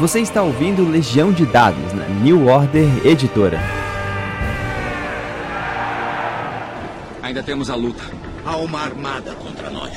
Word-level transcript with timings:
Você 0.00 0.18
está 0.18 0.42
ouvindo 0.42 0.90
Legião 0.90 1.32
de 1.32 1.46
Dados 1.46 1.92
na 1.92 2.08
New 2.08 2.48
Order 2.48 3.06
Editora. 3.06 3.60
Ainda 7.22 7.44
temos 7.44 7.70
a 7.70 7.76
luta. 7.76 8.02
Há 8.44 8.56
uma 8.56 8.80
armada 8.80 9.36
contra 9.36 9.70
nós. 9.70 9.92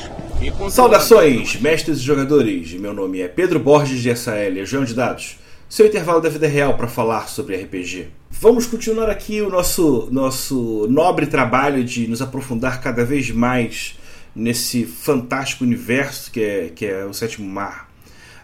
Saudações, 0.72 1.60
mestres 1.60 1.98
e 1.98 2.04
jogadores. 2.04 2.74
Meu 2.74 2.94
nome 2.94 3.22
é 3.22 3.28
Pedro 3.28 3.60
Borges 3.60 4.00
de 4.00 4.16
SAL, 4.16 4.52
Legião 4.52 4.86
de 4.86 4.94
Dados. 4.94 5.40
Seu 5.68 5.88
intervalo 5.88 6.22
da 6.22 6.30
vida 6.30 6.48
real 6.48 6.76
para 6.78 6.88
falar 6.88 7.28
sobre 7.28 7.56
RPG. 7.56 8.10
Vamos 8.30 8.68
continuar 8.68 9.10
aqui 9.10 9.42
o 9.42 9.50
nosso, 9.50 10.10
nosso 10.12 10.86
nobre 10.92 11.26
trabalho 11.26 11.84
de 11.84 12.08
nos 12.08 12.22
aprofundar 12.22 12.82
cada 12.82 13.04
vez 13.04 13.32
mais 13.32 13.98
nesse 14.36 14.86
fantástico 14.86 15.64
universo 15.64 16.32
que 16.32 16.44
é, 16.44 16.72
que 16.74 16.86
é 16.86 17.04
o 17.04 17.14
Sétimo 17.16 17.50
Mar. 17.50 17.87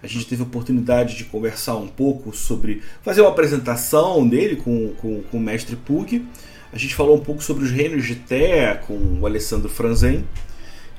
A 0.03 0.07
gente 0.07 0.25
teve 0.25 0.41
a 0.41 0.45
oportunidade 0.45 1.15
de 1.15 1.23
conversar 1.23 1.77
um 1.77 1.87
pouco 1.87 2.35
sobre. 2.35 2.83
fazer 3.01 3.21
uma 3.21 3.29
apresentação 3.29 4.27
dele 4.27 4.57
com, 4.57 4.89
com, 4.95 5.23
com 5.23 5.37
o 5.37 5.39
mestre 5.39 5.77
Pug. 5.77 6.25
A 6.73 6.77
gente 6.77 6.93
falou 6.93 7.15
um 7.15 7.21
pouco 7.21 7.41
sobre 7.41 7.63
os 7.63 7.71
reinos 7.71 8.05
de 8.05 8.15
Té 8.15 8.73
com 8.85 8.97
o 9.21 9.25
Alessandro 9.25 9.69
Franzen. 9.69 10.25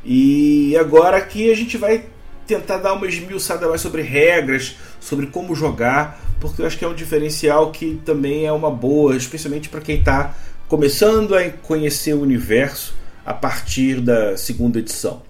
E 0.03 0.75
agora 0.79 1.19
aqui 1.19 1.51
a 1.51 1.55
gente 1.55 1.77
vai 1.77 2.07
tentar 2.47 2.79
dar 2.79 2.95
uma 2.95 3.07
esmiuçada 3.07 3.69
mais 3.69 3.83
sobre 3.83 4.01
regras, 4.01 4.77
sobre 5.01 5.27
como 5.27 5.55
jogar, 5.55 6.19
porque 6.41 6.63
eu 6.63 6.67
acho 6.67 6.79
que 6.79 6.85
é 6.85 6.89
um 6.89 6.95
diferencial 6.95 7.71
que 7.73 8.01
também 8.07 8.47
é 8.47 8.53
uma 8.53 8.71
boa, 8.71 9.17
especialmente 9.17 9.69
para 9.69 9.81
quem 9.81 9.99
está 9.99 10.35
começando 10.67 11.35
a 11.35 11.51
conhecer 11.51 12.15
o 12.15 12.23
universo 12.23 12.95
a 13.25 13.35
partir 13.35 14.01
da 14.01 14.37
segunda 14.37 14.79
edição. 14.79 15.23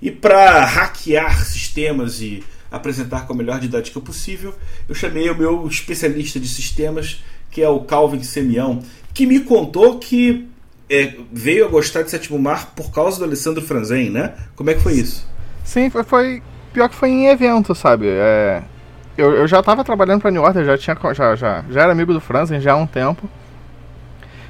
E 0.00 0.10
para 0.10 0.64
hackear 0.64 1.44
sistemas 1.44 2.22
e 2.22 2.42
apresentar 2.70 3.26
com 3.26 3.32
a 3.32 3.36
melhor 3.36 3.58
didática 3.58 4.00
possível, 4.00 4.54
eu 4.88 4.94
chamei 4.94 5.28
o 5.30 5.36
meu 5.36 5.66
especialista 5.66 6.38
de 6.38 6.48
sistemas, 6.48 7.22
que 7.50 7.62
é 7.62 7.68
o 7.68 7.80
Calvin 7.80 8.22
Semião, 8.22 8.82
que 9.14 9.26
me 9.26 9.40
contou 9.40 9.98
que 9.98 10.48
é, 10.90 11.14
veio 11.32 11.66
a 11.66 11.68
gostar 11.68 12.02
de 12.02 12.10
Sétimo 12.10 12.38
Mar 12.38 12.72
por 12.74 12.90
causa 12.90 13.18
do 13.18 13.24
Alessandro 13.24 13.62
Franzen, 13.62 14.10
né? 14.10 14.34
Como 14.54 14.70
é 14.70 14.74
que 14.74 14.80
foi 14.80 14.94
isso? 14.94 15.26
Sim, 15.64 15.90
foi, 15.90 16.02
foi 16.02 16.42
pior 16.72 16.88
que 16.88 16.94
foi 16.94 17.10
em 17.10 17.28
evento, 17.28 17.74
sabe? 17.74 18.06
É, 18.08 18.62
eu, 19.16 19.32
eu 19.32 19.48
já 19.48 19.60
estava 19.60 19.84
trabalhando 19.84 20.20
para 20.20 20.30
New 20.30 20.42
Order, 20.42 20.64
já 20.64 20.78
tinha 20.78 20.96
já, 21.14 21.34
já, 21.34 21.64
já 21.68 21.82
era 21.82 21.92
amigo 21.92 22.12
do 22.12 22.20
Franzen 22.20 22.60
já 22.60 22.72
há 22.72 22.76
um 22.76 22.86
tempo. 22.86 23.28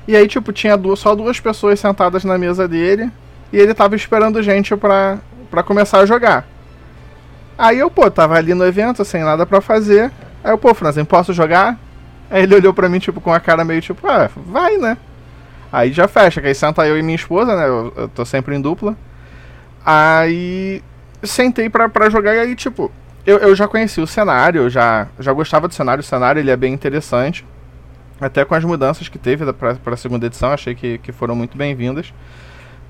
E 0.06 0.16
aí, 0.16 0.26
tipo, 0.26 0.52
tinha 0.52 0.76
duas, 0.76 0.98
só 0.98 1.14
duas 1.14 1.38
pessoas 1.38 1.78
sentadas 1.78 2.24
na 2.24 2.38
mesa 2.38 2.66
dele. 2.66 3.10
E 3.52 3.58
ele 3.58 3.74
tava 3.74 3.94
esperando 3.96 4.42
gente 4.42 4.74
pra, 4.76 5.18
pra 5.50 5.62
começar 5.62 6.00
a 6.00 6.06
jogar. 6.06 6.46
Aí 7.58 7.80
eu, 7.80 7.90
pô, 7.90 8.08
tava 8.08 8.36
ali 8.36 8.54
no 8.54 8.64
evento, 8.64 9.04
sem 9.04 9.24
nada 9.24 9.44
pra 9.44 9.60
fazer. 9.60 10.12
Aí 10.44 10.52
eu, 10.52 10.56
pô, 10.56 10.72
Franzen, 10.72 11.04
posso 11.04 11.32
jogar? 11.32 11.76
Aí 12.30 12.44
ele 12.44 12.54
olhou 12.54 12.72
pra 12.72 12.88
mim, 12.88 13.00
tipo, 13.00 13.20
com 13.20 13.32
a 13.32 13.40
cara 13.40 13.64
meio 13.64 13.82
tipo, 13.82 14.06
ah, 14.06 14.30
vai, 14.36 14.76
né? 14.76 14.96
Aí 15.72 15.92
já 15.92 16.06
fecha, 16.06 16.40
que 16.40 16.46
aí 16.46 16.54
senta 16.54 16.86
eu 16.86 16.96
e 16.96 17.02
minha 17.02 17.16
esposa, 17.16 17.56
né? 17.56 17.66
Eu, 17.66 17.92
eu 17.96 18.08
tô 18.08 18.24
sempre 18.24 18.54
em 18.54 18.60
dupla. 18.60 18.96
Aí 19.84 20.82
sentei 21.22 21.68
pra, 21.68 21.88
pra 21.88 22.08
jogar 22.08 22.34
e 22.34 22.38
aí, 22.38 22.54
tipo, 22.54 22.92
eu, 23.26 23.38
eu 23.38 23.56
já 23.56 23.66
conheci 23.66 24.00
o 24.00 24.06
cenário, 24.06 24.62
eu 24.62 24.70
já, 24.70 25.08
já 25.18 25.32
gostava 25.32 25.66
do 25.66 25.74
cenário, 25.74 26.00
o 26.00 26.04
cenário 26.04 26.38
ele 26.38 26.50
é 26.50 26.56
bem 26.56 26.72
interessante. 26.72 27.44
Até 28.20 28.44
com 28.44 28.54
as 28.54 28.64
mudanças 28.64 29.08
que 29.08 29.18
teve 29.18 29.52
para 29.52 29.76
a 29.84 29.96
segunda 29.96 30.26
edição, 30.26 30.50
achei 30.50 30.74
que, 30.74 30.98
que 30.98 31.12
foram 31.12 31.34
muito 31.34 31.56
bem-vindas. 31.56 32.12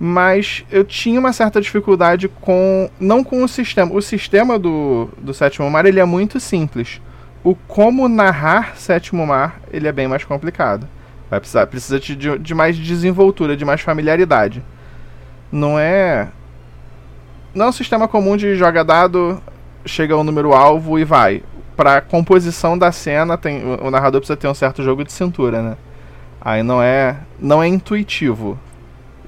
Mas 0.00 0.64
eu 0.70 0.84
tinha 0.84 1.18
uma 1.18 1.32
certa 1.32 1.60
dificuldade 1.60 2.28
com. 2.28 2.88
Não 3.00 3.24
com 3.24 3.42
o 3.42 3.48
sistema. 3.48 3.92
O 3.92 4.00
sistema 4.00 4.58
do, 4.58 5.08
do 5.18 5.34
Sétimo 5.34 5.68
Mar 5.70 5.86
ele 5.86 5.98
é 5.98 6.04
muito 6.04 6.38
simples. 6.38 7.00
O 7.42 7.54
como 7.54 8.08
narrar 8.08 8.76
Sétimo 8.76 9.26
Mar 9.26 9.60
ele 9.72 9.88
é 9.88 9.92
bem 9.92 10.06
mais 10.06 10.24
complicado. 10.24 10.86
Vai 11.28 11.40
precisar 11.40 11.66
precisa 11.66 11.98
de, 11.98 12.38
de 12.38 12.54
mais 12.54 12.76
desenvoltura, 12.76 13.56
de 13.56 13.64
mais 13.64 13.80
familiaridade. 13.80 14.62
Não 15.50 15.78
é. 15.78 16.28
Não 17.54 17.66
é 17.66 17.68
um 17.68 17.72
sistema 17.72 18.06
comum 18.06 18.36
de 18.36 18.54
joga 18.54 18.84
dado, 18.84 19.42
chega 19.84 20.14
ao 20.14 20.22
número 20.22 20.52
alvo 20.52 20.98
e 20.98 21.04
vai 21.04 21.42
pra 21.78 22.00
composição 22.00 22.76
da 22.76 22.90
cena, 22.90 23.38
tem, 23.38 23.62
o 23.64 23.88
narrador 23.88 24.20
precisa 24.20 24.36
ter 24.36 24.48
um 24.48 24.54
certo 24.54 24.82
jogo 24.82 25.04
de 25.04 25.12
cintura, 25.12 25.62
né? 25.62 25.76
Aí 26.40 26.60
não 26.60 26.82
é, 26.82 27.16
não 27.38 27.62
é 27.62 27.68
intuitivo, 27.68 28.58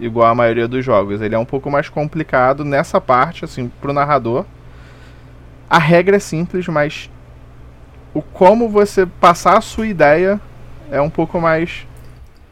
igual 0.00 0.28
a 0.28 0.34
maioria 0.34 0.66
dos 0.66 0.84
jogos. 0.84 1.20
Ele 1.20 1.34
é 1.34 1.38
um 1.38 1.44
pouco 1.44 1.70
mais 1.70 1.88
complicado 1.88 2.64
nessa 2.64 3.00
parte, 3.00 3.44
assim, 3.44 3.70
pro 3.80 3.92
narrador. 3.92 4.44
A 5.68 5.78
regra 5.78 6.16
é 6.16 6.18
simples, 6.18 6.66
mas 6.66 7.10
o 8.12 8.20
como 8.20 8.68
você 8.68 9.06
passar 9.06 9.58
a 9.58 9.60
sua 9.60 9.86
ideia 9.86 10.40
é 10.90 11.00
um 11.00 11.10
pouco 11.10 11.40
mais. 11.40 11.86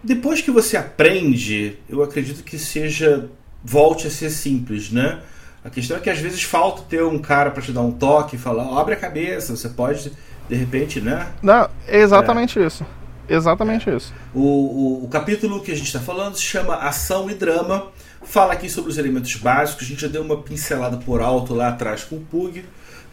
Depois 0.03 0.41
que 0.41 0.51
você 0.51 0.77
aprende, 0.77 1.79
eu 1.89 2.03
acredito 2.03 2.45
que 2.45 2.59
seja. 2.59 3.29
volte 3.65 4.07
a 4.07 4.11
ser 4.11 4.31
simples, 4.31 4.93
né? 4.93 5.19
A 5.65 5.71
questão 5.71 5.97
é 5.97 6.01
que 6.01 6.09
às 6.09 6.19
vezes 6.19 6.43
falta 6.43 6.83
ter 6.89 7.03
um 7.03 7.19
cara 7.19 7.51
para 7.51 7.63
te 7.63 7.73
dar 7.73 7.81
um 7.81 7.91
toque 7.91 8.37
e 8.37 8.39
falar, 8.39 8.81
abre 8.81 8.95
a 8.95 8.97
cabeça, 8.97 9.57
você 9.57 9.69
pode, 9.69 10.13
de 10.49 10.55
repente, 10.55 11.01
né? 11.01 11.27
Não, 11.43 11.69
é 11.87 11.99
exatamente 11.99 12.59
é. 12.61 12.67
isso. 12.67 12.87
Exatamente 13.29 13.91
é. 13.91 13.97
isso. 13.97 14.13
O, 14.35 14.41
o, 14.41 15.05
o, 15.05 15.09
capítulo 15.09 15.61
que 15.61 15.71
a 15.71 15.75
gente 15.75 15.87
está 15.87 16.01
falando 16.01 16.37
se 16.37 16.43
chama 16.43 16.77
Ação 16.77 17.31
e 17.31 17.35
Drama. 17.35 17.89
Fala 18.23 18.53
aqui 18.53 18.69
sobre 18.69 18.91
os 18.91 18.99
elementos 18.99 19.35
básicos. 19.37 19.85
A 19.85 19.89
gente 19.89 20.03
já 20.03 20.09
deu 20.09 20.23
uma 20.23 20.37
pincelada 20.39 20.97
por 20.97 21.21
alto 21.21 21.55
lá 21.55 21.69
atrás 21.69 22.05
com 22.05 22.17
o 22.17 22.21
Pug, 22.21 22.65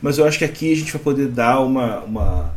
mas 0.02 0.18
eu 0.18 0.26
acho 0.26 0.40
que 0.40 0.46
aqui 0.46 0.72
a 0.72 0.76
gente 0.76 0.92
vai 0.92 1.02
poder 1.02 1.28
dar 1.28 1.60
uma, 1.60 2.00
uma, 2.00 2.54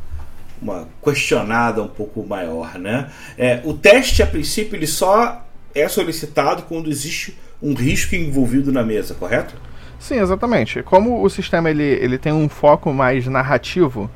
uma 0.61 0.89
questionada 1.03 1.83
um 1.83 1.89
pouco 1.89 2.27
maior, 2.27 2.79
né? 2.79 3.11
É, 3.37 3.61
o 3.65 3.75
teste, 3.75 4.23
a 4.23 4.27
princípio, 4.27 4.77
ele 4.77 4.87
só 4.87 5.45
é 5.75 5.89
solicitado 5.89 6.63
quando 6.63 6.91
existe 6.91 7.37
um 7.63 7.75
risco 7.75 8.15
envolvido 8.15 8.73
na 8.73 8.83
mesa, 8.83 9.15
correto? 9.15 9.55
Sim, 9.99 10.21
exatamente. 10.21 10.83
Como 10.83 11.23
o 11.23 11.29
sistema 11.29 11.71
ele, 11.71 11.83
ele 11.83 12.19
tem 12.19 12.33
um 12.33 12.49
foco 12.49 12.93
mais 12.93 13.27
narrativo, 13.27 14.11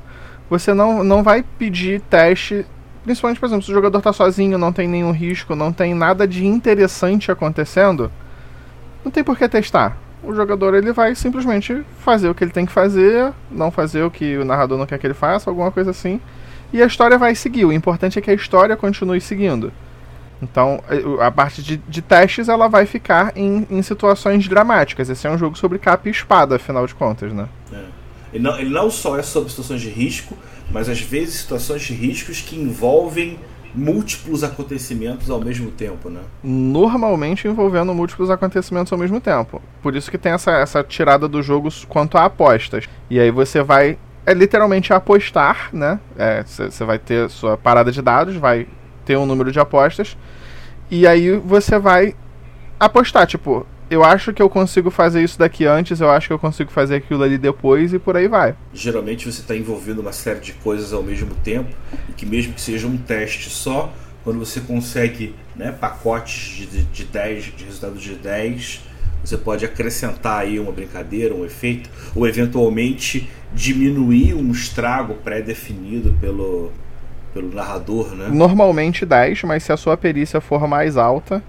você 0.48 0.72
não, 0.72 1.02
não 1.02 1.22
vai 1.22 1.42
pedir 1.58 2.00
teste, 2.02 2.64
principalmente, 3.04 3.40
por 3.40 3.46
exemplo, 3.46 3.64
se 3.64 3.70
o 3.70 3.74
jogador 3.74 3.98
está 3.98 4.12
sozinho, 4.12 4.58
não 4.58 4.72
tem 4.72 4.88
nenhum 4.88 5.12
risco, 5.12 5.54
não 5.54 5.72
tem 5.72 5.94
nada 5.94 6.26
de 6.26 6.46
interessante 6.46 7.30
acontecendo, 7.30 8.10
não 9.04 9.10
tem 9.10 9.24
por 9.24 9.36
que 9.36 9.48
testar. 9.48 9.96
O 10.22 10.34
jogador 10.34 10.74
ele 10.74 10.92
vai 10.92 11.14
simplesmente 11.14 11.84
fazer 11.98 12.28
o 12.28 12.34
que 12.34 12.44
ele 12.44 12.52
tem 12.52 12.64
que 12.64 12.72
fazer, 12.72 13.32
não 13.50 13.70
fazer 13.70 14.02
o 14.04 14.10
que 14.10 14.36
o 14.38 14.44
narrador 14.44 14.78
não 14.78 14.86
quer 14.86 14.98
que 14.98 15.06
ele 15.06 15.14
faça, 15.14 15.50
alguma 15.50 15.72
coisa 15.72 15.90
assim, 15.90 16.20
e 16.72 16.82
a 16.82 16.86
história 16.86 17.18
vai 17.18 17.34
seguir. 17.34 17.64
O 17.64 17.72
importante 17.72 18.18
é 18.18 18.22
que 18.22 18.30
a 18.30 18.34
história 18.34 18.76
continue 18.76 19.20
seguindo. 19.20 19.72
Então, 20.40 20.82
a 21.20 21.30
parte 21.30 21.62
de, 21.62 21.76
de, 21.76 22.02
testes 22.02 22.48
ela 22.48 22.68
vai 22.68 22.84
ficar 22.84 23.32
em, 23.36 23.64
em, 23.70 23.80
situações 23.80 24.48
dramáticas. 24.48 25.08
Esse 25.08 25.24
é 25.26 25.30
um 25.30 25.38
jogo 25.38 25.56
sobre 25.56 25.78
capa 25.78 26.08
e 26.08 26.10
espada, 26.10 26.56
afinal 26.56 26.84
de 26.84 26.94
contas, 26.96 27.32
né? 27.32 27.48
É. 27.72 27.84
Ele, 28.32 28.42
não, 28.42 28.58
ele 28.58 28.70
não 28.70 28.90
só 28.90 29.16
é 29.16 29.22
sobre 29.22 29.50
situações 29.50 29.80
de 29.80 29.88
risco, 29.88 30.36
mas 30.72 30.88
às 30.88 31.00
vezes 31.00 31.34
situações 31.34 31.82
de 31.82 31.92
riscos 31.92 32.40
que 32.40 32.56
envolvem 32.56 33.38
múltiplos 33.74 34.44
acontecimentos 34.44 35.30
ao 35.30 35.40
mesmo 35.40 35.70
tempo, 35.70 36.10
né? 36.10 36.20
Normalmente 36.42 37.48
envolvendo 37.48 37.94
múltiplos 37.94 38.30
acontecimentos 38.30 38.92
ao 38.92 38.98
mesmo 38.98 39.20
tempo. 39.20 39.62
Por 39.82 39.96
isso 39.96 40.10
que 40.10 40.18
tem 40.18 40.32
essa, 40.32 40.52
essa 40.52 40.82
tirada 40.82 41.26
do 41.26 41.42
jogo 41.42 41.68
quanto 41.88 42.18
a 42.18 42.24
apostas. 42.24 42.88
E 43.08 43.18
aí 43.18 43.30
você 43.30 43.62
vai. 43.62 43.98
É 44.24 44.34
literalmente 44.34 44.92
apostar, 44.92 45.70
né? 45.72 45.98
Você 46.46 46.84
é, 46.84 46.86
vai 46.86 46.98
ter 46.98 47.28
sua 47.28 47.56
parada 47.56 47.90
de 47.90 48.00
dados, 48.00 48.36
vai 48.36 48.68
ter 49.04 49.16
um 49.16 49.26
número 49.26 49.50
de 49.50 49.58
apostas. 49.58 50.16
E 50.90 51.06
aí 51.06 51.32
você 51.38 51.78
vai 51.78 52.14
apostar, 52.78 53.26
tipo, 53.26 53.66
eu 53.92 54.02
acho 54.02 54.32
que 54.32 54.42
eu 54.42 54.48
consigo 54.48 54.90
fazer 54.90 55.22
isso 55.22 55.38
daqui 55.38 55.66
antes, 55.66 56.00
eu 56.00 56.10
acho 56.10 56.28
que 56.28 56.32
eu 56.32 56.38
consigo 56.38 56.70
fazer 56.70 56.96
aquilo 56.96 57.22
ali 57.22 57.36
depois 57.36 57.92
e 57.92 57.98
por 57.98 58.16
aí 58.16 58.26
vai. 58.26 58.54
Geralmente 58.72 59.30
você 59.30 59.40
está 59.40 59.54
envolvendo 59.54 60.00
uma 60.00 60.12
série 60.12 60.40
de 60.40 60.52
coisas 60.54 60.92
ao 60.92 61.02
mesmo 61.02 61.34
tempo, 61.42 61.74
e 62.08 62.12
que 62.12 62.24
mesmo 62.24 62.54
que 62.54 62.60
seja 62.60 62.86
um 62.86 62.96
teste 62.96 63.50
só, 63.50 63.92
quando 64.24 64.38
você 64.38 64.60
consegue 64.60 65.34
né, 65.54 65.72
pacotes 65.72 66.56
de, 66.56 66.82
de 66.84 67.04
10, 67.04 67.44
de 67.56 67.64
resultados 67.64 68.02
de 68.02 68.14
10, 68.14 68.80
você 69.24 69.36
pode 69.36 69.64
acrescentar 69.64 70.40
aí 70.40 70.58
uma 70.58 70.72
brincadeira, 70.72 71.34
um 71.34 71.44
efeito, 71.44 71.90
ou 72.14 72.26
eventualmente 72.26 73.28
diminuir 73.52 74.34
um 74.34 74.50
estrago 74.50 75.14
pré-definido 75.14 76.16
pelo, 76.20 76.72
pelo 77.32 77.54
narrador, 77.54 78.14
né? 78.14 78.28
Normalmente 78.32 79.04
10, 79.04 79.42
mas 79.44 79.62
se 79.62 79.72
a 79.72 79.76
sua 79.76 79.96
perícia 79.96 80.40
for 80.40 80.66
mais 80.66 80.96
alta, 80.96 81.42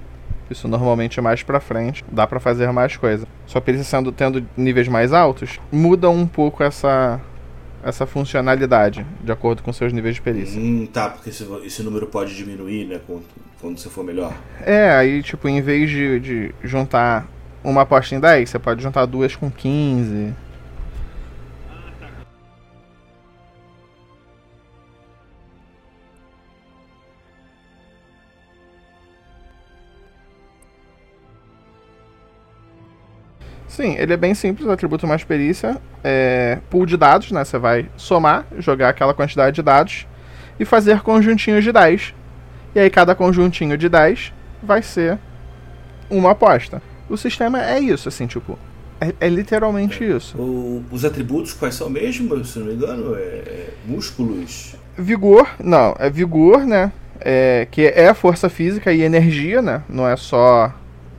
isso 0.50 0.68
normalmente 0.68 1.20
é 1.20 1.22
mais 1.22 1.44
para 1.44 1.60
frente, 1.60 2.04
dá 2.12 2.28
para 2.28 2.40
fazer 2.40 2.72
mais 2.72 2.96
coisa. 2.98 3.28
Sua 3.46 3.62
perícia 3.62 3.86
sendo 3.86 4.12
tendo 4.12 4.46
níveis 4.56 4.88
mais 4.88 5.14
altos, 5.14 5.60
muda 5.72 6.10
um 6.10 6.28
pouco 6.28 6.64
essa 6.64 7.20
essa 7.84 8.06
funcionalidade 8.06 9.06
de 9.22 9.32
acordo 9.32 9.62
com 9.62 9.74
seus 9.74 9.92
níveis 9.92 10.16
de 10.16 10.22
perícia. 10.22 10.60
Hum, 10.60 10.88
tá, 10.92 11.10
porque 11.10 11.30
esse, 11.30 11.46
esse 11.66 11.84
número 11.84 12.08
pode 12.08 12.34
diminuir, 12.34 12.86
né, 12.86 13.02
quando, 13.06 13.24
quando 13.60 13.78
você 13.78 13.90
for 13.90 14.06
melhor. 14.06 14.34
É, 14.62 14.92
aí 14.92 15.22
tipo, 15.22 15.50
em 15.50 15.62
vez 15.62 15.90
de, 15.90 16.20
de 16.20 16.56
juntar 16.64 17.28
uma 17.64 17.82
aposta 17.82 18.16
em 18.16 18.20
10, 18.20 18.50
você 18.50 18.60
pode 18.60 18.82
juntar 18.82 19.06
duas 19.06 19.36
com 19.36 19.52
15. 19.52 20.34
Sim, 33.74 33.96
ele 33.98 34.14
é 34.14 34.18
bem 34.18 34.36
simples, 34.36 34.70
atributo 34.70 35.08
mais 35.08 35.24
perícia, 35.24 35.82
é 36.04 36.60
pool 36.70 36.86
de 36.86 36.96
dados, 36.96 37.32
né? 37.32 37.44
Você 37.44 37.58
vai 37.58 37.90
somar, 37.98 38.46
jogar 38.60 38.90
aquela 38.90 39.16
quantidade 39.16 39.56
de 39.56 39.64
dados 39.64 40.06
e 40.60 40.64
fazer 40.64 41.02
conjuntinhos 41.02 41.64
de 41.64 41.72
10. 41.72 42.14
E 42.76 42.80
aí 42.80 42.88
cada 42.92 43.16
conjuntinho 43.16 43.76
de 43.76 43.90
10 43.90 44.32
vai 44.62 44.84
ser 44.84 45.18
uma 46.08 46.32
aposta. 46.32 46.84
O 47.10 47.18
sistema 47.18 47.66
é 47.66 47.80
isso, 47.80 48.08
assim, 48.08 48.28
tipo, 48.28 48.60
é, 49.02 49.12
é 49.20 49.28
literalmente 49.28 50.04
é. 50.04 50.18
isso. 50.18 50.38
O, 50.38 50.86
os 50.92 51.04
atributos 51.04 51.54
quais 51.54 51.74
são 51.74 51.90
mesmo, 51.90 52.46
se 52.46 52.60
não 52.60 52.68
me 52.68 52.74
engano? 52.76 53.16
É, 53.16 53.20
é 53.20 53.74
músculos? 53.88 54.76
Vigor, 54.96 55.50
não, 55.60 55.96
é 55.98 56.12
vigor, 56.12 56.64
né? 56.64 56.92
É, 57.20 57.68
que 57.72 57.88
é 57.88 58.14
força 58.14 58.50
física 58.50 58.94
e 58.94 59.02
energia, 59.02 59.64
né? 59.64 59.82
Não 59.90 60.08
é 60.08 60.16
só, 60.16 60.72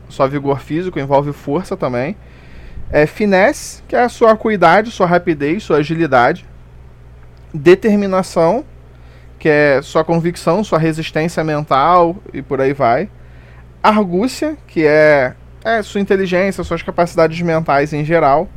só 0.09 0.29
vigor 0.29 0.61
físico, 0.61 1.01
envolve 1.01 1.33
força 1.33 1.77
também. 1.77 2.15
É 2.90 3.06
finesse, 3.06 3.82
que 3.88 3.96
é 3.96 4.02
a 4.02 4.08
sua 4.08 4.32
acuidade, 4.32 4.90
sua 4.90 5.06
rapidez, 5.06 5.62
sua 5.62 5.78
agilidade. 5.78 6.46
Determinação, 7.52 8.64
que 9.38 9.48
é 9.48 9.81
sua 9.82 10.04
convicção, 10.04 10.62
sua 10.62 10.78
resistência 10.78 11.42
mental 11.42 12.16
e 12.32 12.42
por 12.42 12.60
aí 12.60 12.72
vai. 12.72 13.08
Argúcia, 13.82 14.56
que 14.66 14.86
é, 14.86 15.34
é 15.64 15.82
sua 15.82 16.00
inteligência, 16.00 16.64
suas 16.64 16.82
capacidades 16.82 17.40
mentais 17.42 17.92
em 17.92 18.04
geral. 18.04 18.48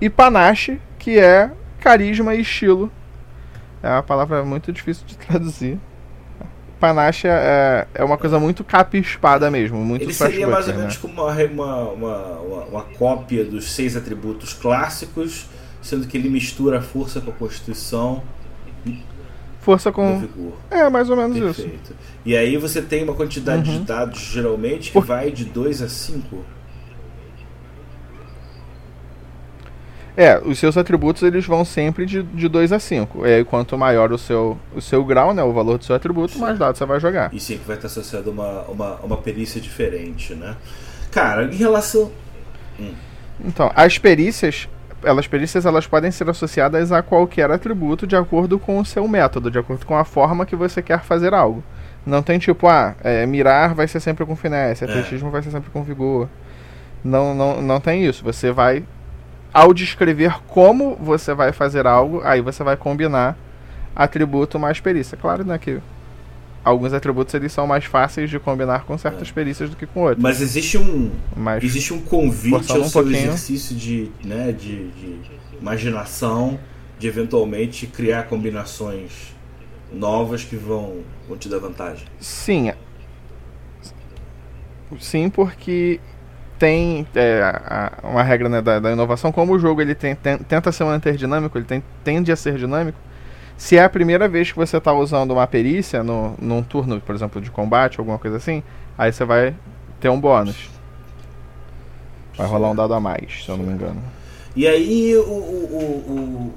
E 0.00 0.10
panache, 0.10 0.80
que 0.98 1.18
é 1.18 1.50
carisma 1.80 2.34
e 2.34 2.40
estilo. 2.40 2.90
É 3.82 3.88
uma 3.90 4.02
palavra 4.02 4.44
muito 4.44 4.72
difícil 4.72 5.06
de 5.06 5.16
traduzir 5.18 5.78
panache 6.84 7.26
é, 7.26 7.86
é 7.94 8.04
uma 8.04 8.18
coisa 8.18 8.38
muito 8.38 8.62
capispada 8.62 9.50
mesmo. 9.50 9.78
Muito 9.78 10.02
Ele 10.02 10.12
seria 10.12 10.46
mais 10.46 10.68
ou 10.68 10.74
menos 10.74 10.94
né? 10.94 11.00
como 11.00 11.22
uma, 11.22 11.32
uma, 11.32 11.88
uma, 11.90 12.60
uma, 12.64 12.82
cópia 12.82 13.42
dos 13.44 13.72
seis 13.72 13.96
atributos 13.96 14.52
clássicos, 14.52 15.46
sendo 15.80 16.06
que 16.06 16.18
ele 16.18 16.28
mistura 16.28 16.78
a 16.78 16.82
força 16.82 17.20
com 17.22 17.30
a 17.30 17.34
constituição. 17.34 18.22
Força 19.60 19.90
com. 19.90 20.28
É, 20.70 20.90
mais 20.90 21.08
ou 21.08 21.16
menos 21.16 21.38
Perfeito. 21.38 21.72
isso. 21.84 21.94
E 22.22 22.36
aí 22.36 22.58
você 22.58 22.82
tem 22.82 23.02
uma 23.02 23.14
quantidade 23.14 23.70
uhum. 23.70 23.78
de 23.78 23.84
dados, 23.84 24.20
geralmente, 24.20 24.88
que 24.88 24.92
Por... 24.92 25.06
vai 25.06 25.30
de 25.30 25.46
2 25.46 25.80
a 25.80 25.88
5. 25.88 26.44
É, 30.16 30.38
os 30.38 30.58
seus 30.58 30.76
atributos 30.76 31.22
eles 31.24 31.44
vão 31.44 31.64
sempre 31.64 32.06
de, 32.06 32.22
de 32.22 32.48
2 32.48 32.72
a 32.72 32.78
5. 32.78 33.26
E 33.26 33.34
aí, 33.34 33.44
quanto 33.44 33.76
maior 33.76 34.12
o 34.12 34.18
seu, 34.18 34.56
o 34.74 34.80
seu 34.80 35.04
grau, 35.04 35.34
né, 35.34 35.42
o 35.42 35.52
valor 35.52 35.76
do 35.76 35.84
seu 35.84 35.96
atributo, 35.96 36.34
Sim. 36.34 36.40
mais 36.40 36.56
dados 36.56 36.78
você 36.78 36.86
vai 36.86 37.00
jogar. 37.00 37.34
E 37.34 37.40
sempre 37.40 37.64
vai 37.66 37.76
estar 37.76 37.88
associado 37.88 38.30
a 38.30 38.32
uma, 38.32 38.62
uma, 38.62 38.94
uma 38.96 39.16
perícia 39.16 39.60
diferente, 39.60 40.34
né? 40.34 40.56
Cara, 41.10 41.44
em 41.44 41.56
relação. 41.56 42.12
Hum. 42.78 42.92
Então, 43.44 43.72
as 43.74 43.98
perícias, 43.98 44.68
elas 45.02 45.26
perícias 45.26 45.66
elas 45.66 45.86
podem 45.86 46.12
ser 46.12 46.30
associadas 46.30 46.92
a 46.92 47.02
qualquer 47.02 47.50
atributo 47.50 48.06
de 48.06 48.14
acordo 48.14 48.56
com 48.56 48.78
o 48.78 48.84
seu 48.84 49.08
método, 49.08 49.50
de 49.50 49.58
acordo 49.58 49.84
com 49.84 49.96
a 49.96 50.04
forma 50.04 50.46
que 50.46 50.54
você 50.54 50.80
quer 50.80 51.02
fazer 51.02 51.34
algo. 51.34 51.62
Não 52.06 52.22
tem 52.22 52.38
tipo, 52.38 52.68
ah, 52.68 52.94
é, 53.02 53.26
mirar 53.26 53.74
vai 53.74 53.88
ser 53.88 53.98
sempre 53.98 54.24
com 54.24 54.36
finesse, 54.36 54.84
atletismo 54.84 55.28
é. 55.28 55.30
vai 55.32 55.42
ser 55.42 55.50
sempre 55.50 55.70
com 55.70 55.82
vigor. 55.82 56.28
Não, 57.02 57.34
não, 57.34 57.60
não 57.60 57.80
tem 57.80 58.04
isso. 58.04 58.22
Você 58.24 58.52
vai 58.52 58.84
ao 59.54 59.72
descrever 59.72 60.40
como 60.48 60.96
você 60.96 61.32
vai 61.32 61.52
fazer 61.52 61.86
algo, 61.86 62.20
aí 62.24 62.40
você 62.40 62.64
vai 62.64 62.76
combinar 62.76 63.38
atributo 63.94 64.58
mais 64.58 64.80
perícia. 64.80 65.16
Claro, 65.16 65.44
né, 65.44 65.56
que 65.56 65.80
alguns 66.64 66.92
atributos 66.92 67.32
eles 67.34 67.52
são 67.52 67.64
mais 67.64 67.84
fáceis 67.84 68.28
de 68.28 68.40
combinar 68.40 68.84
com 68.84 68.98
certas 68.98 69.28
é. 69.28 69.32
perícias 69.32 69.70
do 69.70 69.76
que 69.76 69.86
com 69.86 70.02
outros. 70.02 70.20
Mas 70.20 70.40
existe 70.40 70.76
um 70.76 71.12
Mas, 71.36 71.62
existe 71.62 71.94
um 71.94 72.00
convite 72.00 72.72
ao 72.72 72.80
um 72.80 72.88
seu 72.88 73.02
pouquinho. 73.02 73.28
exercício 73.28 73.76
de, 73.76 74.10
né, 74.24 74.50
de, 74.50 74.88
de 74.88 75.20
imaginação, 75.60 76.58
de 76.98 77.06
eventualmente 77.06 77.86
criar 77.86 78.24
combinações 78.24 79.32
novas 79.92 80.42
que 80.42 80.56
vão, 80.56 81.02
vão 81.28 81.38
te 81.38 81.48
dar 81.48 81.60
vantagem. 81.60 82.04
Sim. 82.18 82.72
Sim, 84.98 85.30
porque 85.30 86.00
tem 86.58 87.06
é, 87.14 87.40
a, 87.42 87.92
uma 88.02 88.22
regra 88.22 88.48
né, 88.48 88.62
da, 88.62 88.78
da, 88.78 88.92
inovação, 88.92 89.32
como 89.32 89.54
o 89.54 89.58
jogo 89.58 89.80
ele 89.80 89.94
tem, 89.94 90.14
tem, 90.14 90.38
tenta 90.38 90.70
ser 90.72 90.84
um 90.84 90.94
interdinâmico, 90.94 91.58
ele 91.58 91.64
tem, 91.64 91.82
tende 92.02 92.30
a 92.30 92.36
ser 92.36 92.56
dinâmico. 92.56 92.98
Se 93.56 93.76
é 93.76 93.84
a 93.84 93.88
primeira 93.88 94.28
vez 94.28 94.50
que 94.50 94.56
você 94.56 94.76
está 94.76 94.92
usando 94.92 95.32
uma 95.32 95.46
perícia 95.46 96.02
no, 96.02 96.34
num 96.40 96.62
turno, 96.62 97.00
por 97.00 97.14
exemplo, 97.14 97.40
de 97.40 97.50
combate, 97.50 97.98
alguma 97.98 98.18
coisa 98.18 98.36
assim, 98.36 98.62
aí 98.98 99.12
você 99.12 99.24
vai 99.24 99.54
ter 100.00 100.08
um 100.08 100.20
bônus. 100.20 100.70
Vai 102.36 102.46
rolar 102.46 102.70
um 102.70 102.74
dado 102.74 102.94
a 102.94 103.00
mais, 103.00 103.44
se 103.44 103.48
eu 103.48 103.56
não 103.56 103.64
me 103.64 103.72
engano. 103.72 104.02
E 104.56 104.66
aí, 104.66 105.16
o, 105.16 105.20
o, 105.20 106.52
o, 106.52 106.54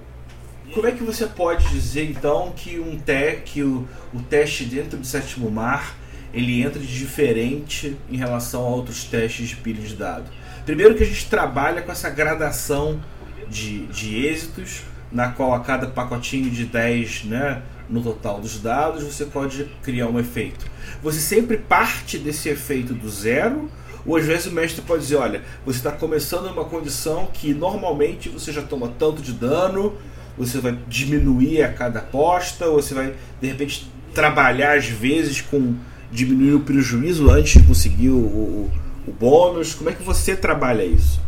como 0.74 0.88
é 0.88 0.92
que 0.92 1.04
você 1.04 1.28
pode 1.28 1.68
dizer 1.70 2.10
então 2.10 2.52
que 2.56 2.80
um 2.80 2.98
te, 2.98 3.42
que 3.46 3.64
o, 3.64 3.88
o 4.14 4.20
teste 4.20 4.66
dentro 4.66 4.98
do 4.98 5.06
sétimo 5.06 5.50
mar 5.50 5.96
ele 6.34 6.62
entra 6.62 6.80
de 6.80 6.88
diferente 6.88 7.96
em 8.10 8.18
relação 8.18 8.62
a 8.62 8.70
outros 8.70 9.04
testes 9.04 9.50
de 9.50 9.56
pilha 9.58 9.82
de 9.82 9.96
dado. 9.96 10.26
Primeiro 10.66 10.96
que 10.96 11.04
a 11.04 11.06
gente 11.06 11.28
trabalha 11.28 11.82
com 11.82 11.92
essa 11.92 12.10
gradação 12.10 13.00
de, 13.50 13.86
de 13.88 14.26
êxitos, 14.26 14.82
na 15.12 15.30
qual 15.30 15.54
a 15.54 15.62
cada 15.62 15.88
pacotinho 15.88 16.50
de 16.50 16.66
10 16.66 17.24
né, 17.26 17.62
no 17.90 18.02
total 18.02 18.42
dos 18.42 18.60
dados 18.60 19.04
você 19.04 19.26
pode 19.26 19.66
criar 19.82 20.08
um 20.08 20.20
efeito. 20.20 20.66
Você 21.02 21.20
sempre 21.20 21.58
parte 21.58 22.18
desse 22.18 22.50
efeito 22.50 22.94
do 22.94 23.10
zero, 23.10 23.70
ou 24.06 24.16
às 24.16 24.26
vezes 24.26 24.48
o 24.48 24.52
mestre 24.52 24.82
pode 24.82 25.04
dizer, 25.04 25.18
olha, 25.18 25.44
você 25.66 25.78
está 25.78 25.92
começando 25.92 26.48
uma 26.48 26.66
condição 26.66 27.28
que 27.32 27.54
normalmente 27.54 28.30
você 28.30 28.52
já 28.52 28.62
toma 28.62 28.94
tanto 29.00 29.22
de 29.22 29.34
dano, 29.34 29.98
você 30.38 30.60
vai 30.60 30.78
diminuir 30.88 31.64
a 31.64 31.74
cada 31.74 32.00
aposta, 32.00 32.68
ou 32.68 32.82
você 32.82 32.94
vai 32.94 33.14
de 33.42 33.48
repente 33.48 33.92
trabalhar 34.14 34.78
às 34.78 34.88
vezes 34.88 35.42
com 35.42 35.76
diminuir 36.12 36.54
o 36.54 36.60
prejuízo 36.60 37.30
antes 37.30 37.62
de 37.62 37.68
conseguir 37.68 38.10
o, 38.10 38.18
o, 38.18 38.72
o 39.08 39.12
bônus? 39.12 39.74
Como 39.74 39.90
é 39.90 39.94
que 39.94 40.04
você 40.04 40.36
trabalha 40.36 40.84
isso? 40.84 41.22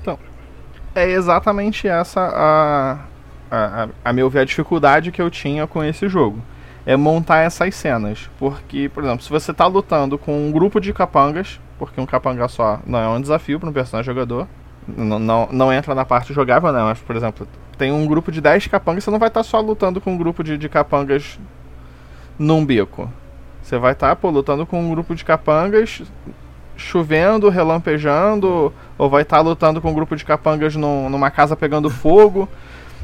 Então, 0.00 0.18
é 0.94 1.10
exatamente 1.10 1.86
essa 1.86 2.20
a, 2.20 2.98
a, 3.50 3.88
a, 4.04 4.12
meu 4.12 4.28
ver, 4.30 4.40
a 4.40 4.44
dificuldade 4.44 5.12
que 5.12 5.20
eu 5.20 5.30
tinha 5.30 5.66
com 5.66 5.82
esse 5.82 6.08
jogo. 6.08 6.42
É 6.86 6.96
montar 6.96 7.40
essas 7.40 7.74
cenas. 7.74 8.30
Porque, 8.38 8.88
por 8.88 9.04
exemplo, 9.04 9.22
se 9.22 9.28
você 9.28 9.50
está 9.50 9.66
lutando 9.66 10.16
com 10.16 10.48
um 10.48 10.50
grupo 10.50 10.80
de 10.80 10.92
capangas, 10.92 11.60
porque 11.78 12.00
um 12.00 12.06
capanga 12.06 12.48
só 12.48 12.80
não 12.86 12.98
é 12.98 13.08
um 13.08 13.20
desafio 13.20 13.60
para 13.60 13.68
um 13.68 13.72
personagem 13.72 14.06
jogador, 14.06 14.48
não, 14.86 15.18
não, 15.18 15.48
não 15.52 15.72
entra 15.72 15.94
na 15.94 16.04
parte 16.04 16.32
jogável, 16.32 16.72
não. 16.72 16.86
Mas, 16.86 16.98
por 16.98 17.14
exemplo, 17.14 17.46
tem 17.76 17.92
um 17.92 18.06
grupo 18.06 18.32
de 18.32 18.40
10 18.40 18.66
capangas, 18.68 19.04
você 19.04 19.10
não 19.10 19.18
vai 19.18 19.28
estar 19.28 19.40
tá 19.40 19.44
só 19.44 19.60
lutando 19.60 20.00
com 20.00 20.14
um 20.14 20.16
grupo 20.16 20.42
de, 20.42 20.56
de 20.56 20.68
capangas 20.68 21.38
num 22.38 22.64
beco. 22.64 23.12
Você 23.68 23.76
vai 23.76 23.92
estar 23.92 24.16
tá, 24.16 24.28
lutando 24.28 24.64
com 24.64 24.80
um 24.80 24.88
grupo 24.88 25.14
de 25.14 25.22
capangas 25.22 26.00
chovendo, 26.74 27.50
relampejando, 27.50 28.72
ou 28.96 29.10
vai 29.10 29.20
estar 29.20 29.36
tá 29.36 29.42
lutando 29.42 29.78
com 29.78 29.90
um 29.90 29.94
grupo 29.94 30.16
de 30.16 30.24
capangas 30.24 30.74
num, 30.74 31.10
numa 31.10 31.30
casa 31.30 31.54
pegando 31.54 31.90
fogo. 31.90 32.48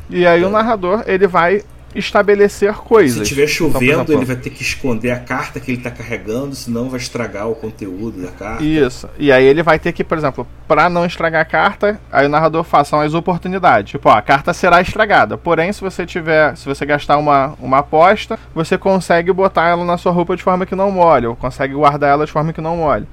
E 0.08 0.26
aí 0.26 0.42
o 0.42 0.48
narrador 0.48 1.04
ele 1.06 1.26
vai 1.26 1.62
estabelecer 1.94 2.74
coisas. 2.74 3.16
Se 3.16 3.22
estiver 3.22 3.46
chovendo, 3.46 4.02
então, 4.02 4.16
ele 4.16 4.24
vai 4.24 4.36
ter 4.36 4.50
que 4.50 4.62
esconder 4.62 5.10
a 5.10 5.18
carta 5.18 5.60
que 5.60 5.70
ele 5.70 5.78
está 5.78 5.90
carregando, 5.90 6.54
senão 6.54 6.88
vai 6.88 6.98
estragar 6.98 7.48
o 7.48 7.54
conteúdo 7.54 8.22
da 8.22 8.30
carta. 8.30 8.64
Isso. 8.64 9.08
E 9.18 9.30
aí 9.30 9.44
ele 9.44 9.62
vai 9.62 9.78
ter 9.78 9.92
que, 9.92 10.02
por 10.02 10.18
exemplo, 10.18 10.46
para 10.66 10.88
não 10.88 11.04
estragar 11.04 11.42
a 11.42 11.44
carta, 11.44 12.00
aí 12.10 12.26
o 12.26 12.28
narrador 12.28 12.64
faça 12.64 13.00
as 13.02 13.14
oportunidades. 13.14 13.92
Tipo, 13.92 14.08
ó, 14.08 14.12
a 14.12 14.22
carta 14.22 14.52
será 14.52 14.80
estragada. 14.80 15.36
Porém, 15.36 15.72
se 15.72 15.80
você 15.80 16.04
tiver, 16.04 16.56
se 16.56 16.66
você 16.66 16.84
gastar 16.84 17.18
uma, 17.18 17.54
uma 17.60 17.78
aposta, 17.78 18.38
você 18.54 18.76
consegue 18.76 19.32
botar 19.32 19.68
ela 19.68 19.84
na 19.84 19.96
sua 19.96 20.12
roupa 20.12 20.36
de 20.36 20.42
forma 20.42 20.66
que 20.66 20.74
não 20.74 20.90
molhe, 20.90 21.26
ou 21.26 21.36
consegue 21.36 21.74
guardar 21.74 22.10
ela 22.10 22.26
de 22.26 22.32
forma 22.32 22.52
que 22.52 22.60
não 22.60 22.76
molhe. 22.76 23.06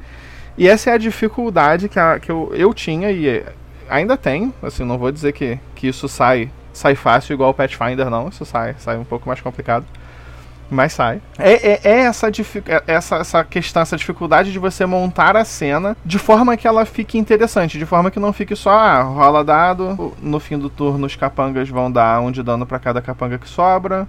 E 0.57 0.67
essa 0.67 0.89
é 0.89 0.93
a 0.93 0.97
dificuldade 0.97 1.87
que, 1.87 1.99
a, 1.99 2.19
que 2.19 2.31
eu, 2.31 2.51
eu 2.53 2.73
tinha 2.73 3.11
e 3.11 3.43
ainda 3.89 4.17
tenho. 4.17 4.53
Assim, 4.61 4.83
não 4.83 4.97
vou 4.97 5.11
dizer 5.11 5.33
que, 5.33 5.59
que 5.75 5.87
isso 5.87 6.07
sai 6.07 6.49
sai 6.73 6.95
fácil 6.95 7.33
igual 7.33 7.51
o 7.51 7.53
Pathfinder, 7.53 8.09
não. 8.09 8.29
Isso 8.29 8.45
sai, 8.45 8.75
sai 8.77 8.97
um 8.97 9.03
pouco 9.03 9.27
mais 9.27 9.41
complicado. 9.41 9.85
Mas 10.69 10.93
sai. 10.93 11.21
É, 11.37 11.73
é, 11.73 11.79
é 11.83 11.99
essa, 12.03 12.29
é, 12.29 12.83
essa, 12.87 13.17
essa 13.17 13.43
questão, 13.43 13.81
essa 13.81 13.97
dificuldade 13.97 14.53
de 14.53 14.57
você 14.57 14.85
montar 14.85 15.35
a 15.35 15.43
cena 15.43 15.97
de 16.05 16.17
forma 16.17 16.55
que 16.55 16.65
ela 16.65 16.85
fique 16.85 17.17
interessante, 17.17 17.77
de 17.77 17.85
forma 17.85 18.09
que 18.09 18.21
não 18.21 18.31
fique 18.31 18.55
só, 18.55 18.71
ah, 18.71 19.01
rola 19.01 19.43
dado, 19.43 20.15
no 20.21 20.39
fim 20.39 20.57
do 20.57 20.69
turno 20.69 21.05
os 21.05 21.15
capangas 21.17 21.67
vão 21.67 21.91
dar 21.91 22.21
um 22.21 22.31
de 22.31 22.41
dano 22.41 22.65
para 22.65 22.79
cada 22.79 23.01
capanga 23.01 23.37
que 23.37 23.49
sobra. 23.49 24.07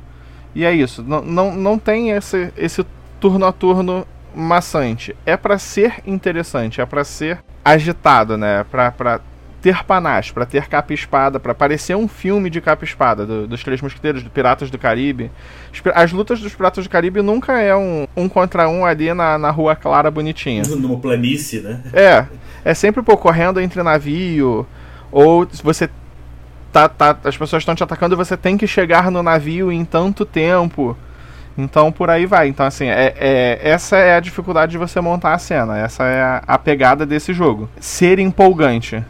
E 0.54 0.64
é 0.64 0.73
isso. 0.73 1.02
Não, 1.02 1.21
não, 1.23 1.52
não 1.52 1.78
tem 1.78 2.11
esse, 2.11 2.52
esse 2.57 2.87
turno 3.19 3.45
a 3.45 3.52
turno 3.52 4.07
maçante. 4.33 5.16
É 5.26 5.37
para 5.37 5.59
ser 5.59 5.97
interessante, 6.07 6.81
é 6.81 6.87
para 6.87 7.02
ser 7.02 7.42
agitado, 7.64 8.37
né? 8.37 8.64
Pra, 8.71 8.92
pra 8.92 9.21
ter 9.62 9.85
panache, 9.85 10.33
para 10.33 10.45
ter 10.45 10.66
capa-espada, 10.66 11.38
para 11.38 11.54
parecer 11.54 11.97
um 11.97 12.09
filme 12.09 12.50
de 12.50 12.61
capa-espada 12.61 13.25
do, 13.25 13.47
dos 13.47 13.62
Três 13.62 13.81
Mosqueteiros, 13.81 14.25
do 14.25 14.28
Piratas 14.28 14.71
do 14.71 14.76
Caribe. 14.76 15.31
As 15.95 16.12
lutas 16.12 16.40
dos 16.40 16.52
Piratas 16.52 16.85
do 16.85 16.90
Caribe 16.90 17.23
nunca 17.23 17.61
é 17.61 17.75
um, 17.75 18.09
um 18.16 18.28
contra 18.28 18.69
um 18.69 18.85
ali 18.85 19.14
na, 19.14 19.38
na 19.38 19.50
rua 19.50 19.76
clara 19.76 20.11
bonitinha. 20.11 20.64
Numa 20.76 20.99
planície, 20.99 21.61
né? 21.61 21.81
É. 21.92 22.26
É 22.64 22.75
sempre 22.75 23.02
pô, 23.02 23.16
correndo 23.16 23.61
entre 23.61 23.83
navio, 23.83 24.66
ou 25.12 25.47
você 25.62 25.88
tá, 26.73 26.88
tá 26.88 27.16
as 27.25 27.37
pessoas 27.37 27.62
estão 27.62 27.75
te 27.75 27.85
atacando 27.85 28.14
e 28.14 28.16
você 28.16 28.37
tem 28.37 28.57
que 28.57 28.66
chegar 28.66 29.11
no 29.12 29.23
navio 29.23 29.71
em 29.71 29.85
tanto 29.85 30.25
tempo. 30.25 30.97
Então 31.57 31.92
por 31.92 32.11
aí 32.11 32.26
vai. 32.26 32.49
Então, 32.49 32.66
assim, 32.66 32.87
é, 32.87 33.14
é, 33.16 33.61
essa 33.62 33.97
é 33.97 34.16
a 34.16 34.21
dificuldade 34.21 34.73
de 34.73 34.78
você 34.78 35.00
montar 35.00 35.35
a 35.35 35.38
cena. 35.38 35.78
Essa 35.78 36.04
é 36.04 36.21
a, 36.21 36.42
a 36.47 36.59
pegada 36.59 37.07
desse 37.07 37.33
jogo. 37.33 37.69
Ser 37.78 38.19
empolgante. 38.19 39.04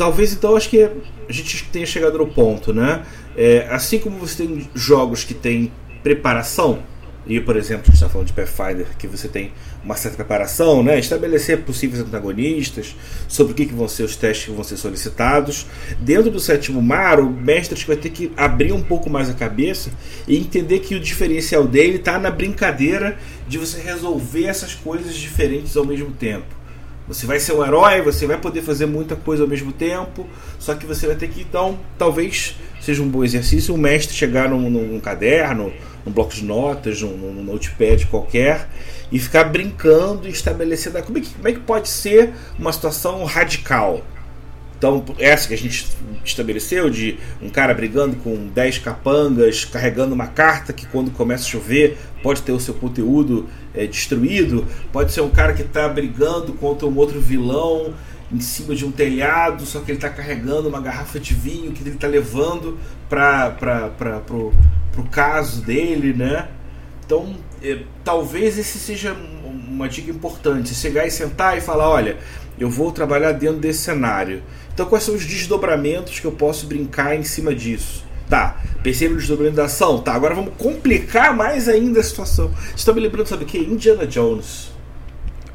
Talvez 0.00 0.32
então 0.32 0.56
acho 0.56 0.70
que 0.70 0.82
a 0.82 0.90
gente 1.28 1.64
tenha 1.64 1.84
chegado 1.84 2.16
no 2.16 2.26
ponto, 2.26 2.72
né? 2.72 3.04
É, 3.36 3.66
assim 3.68 3.98
como 3.98 4.16
você 4.16 4.46
tem 4.46 4.66
jogos 4.74 5.24
que 5.24 5.34
tem 5.34 5.70
preparação, 6.02 6.82
e 7.26 7.38
por 7.38 7.54
exemplo, 7.54 7.82
a 7.82 7.86
gente 7.88 7.96
está 7.96 8.08
falando 8.08 8.28
de 8.28 8.32
Pathfinder, 8.32 8.86
que 8.96 9.06
você 9.06 9.28
tem 9.28 9.52
uma 9.84 9.94
certa 9.96 10.16
preparação, 10.16 10.82
né? 10.82 10.98
estabelecer 10.98 11.64
possíveis 11.64 12.00
antagonistas, 12.00 12.96
sobre 13.28 13.52
o 13.52 13.54
que, 13.54 13.66
que 13.66 13.74
vão 13.74 13.86
ser 13.86 14.04
os 14.04 14.16
testes 14.16 14.46
que 14.46 14.52
vão 14.52 14.64
ser 14.64 14.78
solicitados. 14.78 15.66
Dentro 16.00 16.30
do 16.30 16.40
sétimo 16.40 16.80
mar, 16.80 17.20
o 17.20 17.28
mestre 17.28 17.84
vai 17.84 17.96
ter 17.96 18.08
que 18.08 18.32
abrir 18.38 18.72
um 18.72 18.82
pouco 18.82 19.10
mais 19.10 19.28
a 19.28 19.34
cabeça 19.34 19.90
e 20.26 20.34
entender 20.34 20.78
que 20.78 20.94
o 20.94 21.00
diferencial 21.00 21.66
dele 21.66 21.96
está 21.96 22.18
na 22.18 22.30
brincadeira 22.30 23.18
de 23.46 23.58
você 23.58 23.78
resolver 23.82 24.46
essas 24.46 24.74
coisas 24.74 25.14
diferentes 25.14 25.76
ao 25.76 25.84
mesmo 25.84 26.10
tempo. 26.12 26.59
Você 27.10 27.26
vai 27.26 27.40
ser 27.40 27.54
um 27.54 27.66
herói, 27.66 28.00
você 28.02 28.24
vai 28.24 28.38
poder 28.38 28.62
fazer 28.62 28.86
muita 28.86 29.16
coisa 29.16 29.42
ao 29.42 29.48
mesmo 29.48 29.72
tempo, 29.72 30.28
só 30.60 30.76
que 30.76 30.86
você 30.86 31.08
vai 31.08 31.16
ter 31.16 31.26
que, 31.26 31.40
então, 31.40 31.76
talvez 31.98 32.54
seja 32.80 33.02
um 33.02 33.08
bom 33.08 33.24
exercício 33.24 33.74
o 33.74 33.78
mestre 33.78 34.14
chegar 34.14 34.48
num, 34.48 34.70
num 34.70 35.00
caderno, 35.00 35.72
num 36.06 36.12
bloco 36.12 36.32
de 36.32 36.44
notas, 36.44 37.02
num, 37.02 37.16
num, 37.16 37.42
notepad 37.42 38.06
qualquer, 38.06 38.68
e 39.10 39.18
ficar 39.18 39.42
brincando 39.42 40.28
e 40.28 40.30
estabelecendo 40.30 41.02
como 41.02 41.18
é, 41.18 41.20
que, 41.20 41.30
como 41.30 41.48
é 41.48 41.52
que 41.52 41.58
pode 41.58 41.88
ser 41.88 42.32
uma 42.56 42.72
situação 42.72 43.24
radical. 43.24 44.04
Então, 44.80 45.04
essa 45.18 45.46
que 45.46 45.52
a 45.52 45.58
gente 45.58 45.86
estabeleceu 46.24 46.88
de 46.88 47.18
um 47.42 47.50
cara 47.50 47.74
brigando 47.74 48.16
com 48.16 48.48
10 48.48 48.78
capangas, 48.78 49.62
carregando 49.62 50.14
uma 50.14 50.26
carta 50.26 50.72
que 50.72 50.86
quando 50.86 51.10
começa 51.10 51.44
a 51.44 51.48
chover 51.48 51.98
pode 52.22 52.40
ter 52.40 52.52
o 52.52 52.58
seu 52.58 52.72
conteúdo 52.72 53.46
é, 53.74 53.86
destruído, 53.86 54.66
pode 54.90 55.12
ser 55.12 55.20
um 55.20 55.28
cara 55.28 55.52
que 55.52 55.60
está 55.60 55.86
brigando 55.86 56.54
contra 56.54 56.88
um 56.88 56.96
outro 56.96 57.20
vilão 57.20 57.92
em 58.32 58.40
cima 58.40 58.74
de 58.74 58.86
um 58.86 58.90
telhado, 58.90 59.66
só 59.66 59.80
que 59.80 59.90
ele 59.90 59.98
está 59.98 60.08
carregando 60.08 60.70
uma 60.70 60.80
garrafa 60.80 61.20
de 61.20 61.34
vinho 61.34 61.72
que 61.72 61.82
ele 61.82 61.90
está 61.90 62.08
levando 62.08 62.78
para 63.06 63.90
pro, 64.26 64.54
pro 64.92 65.04
caso 65.10 65.60
dele, 65.60 66.14
né? 66.14 66.48
Então, 67.04 67.36
é, 67.62 67.80
talvez 68.02 68.56
esse 68.56 68.78
seja 68.78 69.14
uma 69.44 69.90
dica 69.90 70.10
importante, 70.10 70.74
chegar 70.74 71.06
e 71.06 71.10
sentar 71.10 71.58
e 71.58 71.60
falar, 71.60 71.90
olha, 71.90 72.16
eu 72.58 72.68
vou 72.68 72.92
trabalhar 72.92 73.32
dentro 73.32 73.58
desse 73.58 73.80
cenário. 73.80 74.42
Então, 74.72 74.86
quais 74.86 75.04
são 75.04 75.14
os 75.14 75.24
desdobramentos 75.24 76.20
que 76.20 76.26
eu 76.26 76.32
posso 76.32 76.66
brincar 76.66 77.14
em 77.14 77.22
cima 77.22 77.54
disso? 77.54 78.04
Tá, 78.28 78.56
percebe 78.82 79.14
o 79.14 79.16
desdobramento 79.16 79.56
da 79.56 79.64
ação? 79.64 79.98
Tá, 79.98 80.14
agora 80.14 80.34
vamos 80.34 80.54
complicar 80.56 81.34
mais 81.34 81.68
ainda 81.68 82.00
a 82.00 82.02
situação. 82.02 82.50
Estou 82.76 82.94
me 82.94 83.00
lembrando, 83.00 83.26
sabe 83.26 83.42
o 83.44 83.46
que? 83.46 83.58
Indiana 83.58 84.06
Jones. 84.06 84.70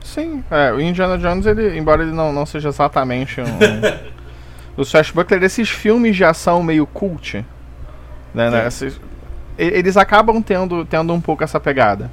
Sim, 0.03 0.43
é, 0.51 0.71
o 0.71 0.79
Indiana 0.79 1.17
Jones, 1.17 1.45
ele, 1.45 1.77
embora 1.77 2.03
ele 2.03 2.11
não, 2.11 2.33
não 2.33 2.45
seja 2.45 2.69
exatamente 2.69 3.39
um. 3.41 3.45
o 4.77 4.83
Swashbuckler, 4.83 5.41
esses 5.43 5.69
filmes 5.69 6.15
de 6.15 6.23
ação 6.23 6.61
meio 6.61 6.85
cult, 6.85 7.45
né, 8.33 8.49
né 8.49 8.67
esses, 8.67 8.99
eles 9.57 9.95
acabam 9.95 10.41
tendo, 10.41 10.85
tendo 10.85 11.13
um 11.13 11.21
pouco 11.21 11.43
essa 11.43 11.59
pegada. 11.59 12.11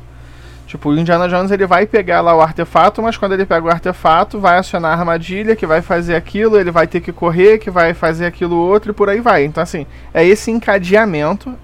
Tipo, 0.73 0.89
o 0.89 0.99
Indiana 0.99 1.29
Jones 1.29 1.51
ele 1.51 1.67
vai 1.67 1.87
pegar 1.87 2.23
lá 2.23 2.35
o 2.35 2.41
artefato, 2.41 3.03
mas 3.03 3.19
quando 3.19 3.33
ele 3.33 3.45
pega 3.45 3.67
o 3.67 3.69
artefato, 3.69 4.41
vai 4.41 4.57
acionar 4.57 4.97
a 4.97 5.01
armadilha, 5.01 5.55
que 5.55 5.67
vai 5.67 5.83
fazer 5.83 6.15
aquilo, 6.15 6.59
ele 6.59 6.71
vai 6.71 6.87
ter 6.87 7.03
que 7.03 7.13
correr, 7.13 7.59
que 7.59 7.71
vai 7.71 7.93
fazer 7.93 8.25
aquilo 8.25 8.57
outro 8.57 8.91
e 8.91 8.95
por 8.95 9.11
aí 9.11 9.21
vai. 9.21 9.45
Então, 9.45 9.63
assim, 9.63 9.85
é 10.15 10.27
esse 10.27 10.51
encadeamento, 10.51 11.55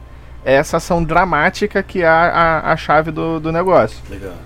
é 0.45 0.57
essa 0.57 0.77
ação 0.77 1.03
dramática 1.03 1.83
que 1.83 2.03
é 2.03 2.07
a, 2.07 2.61
a, 2.67 2.73
a 2.75 2.77
chave 2.77 3.11
do, 3.11 3.41
do 3.41 3.51
negócio. 3.51 3.97
Legal. 4.11 4.37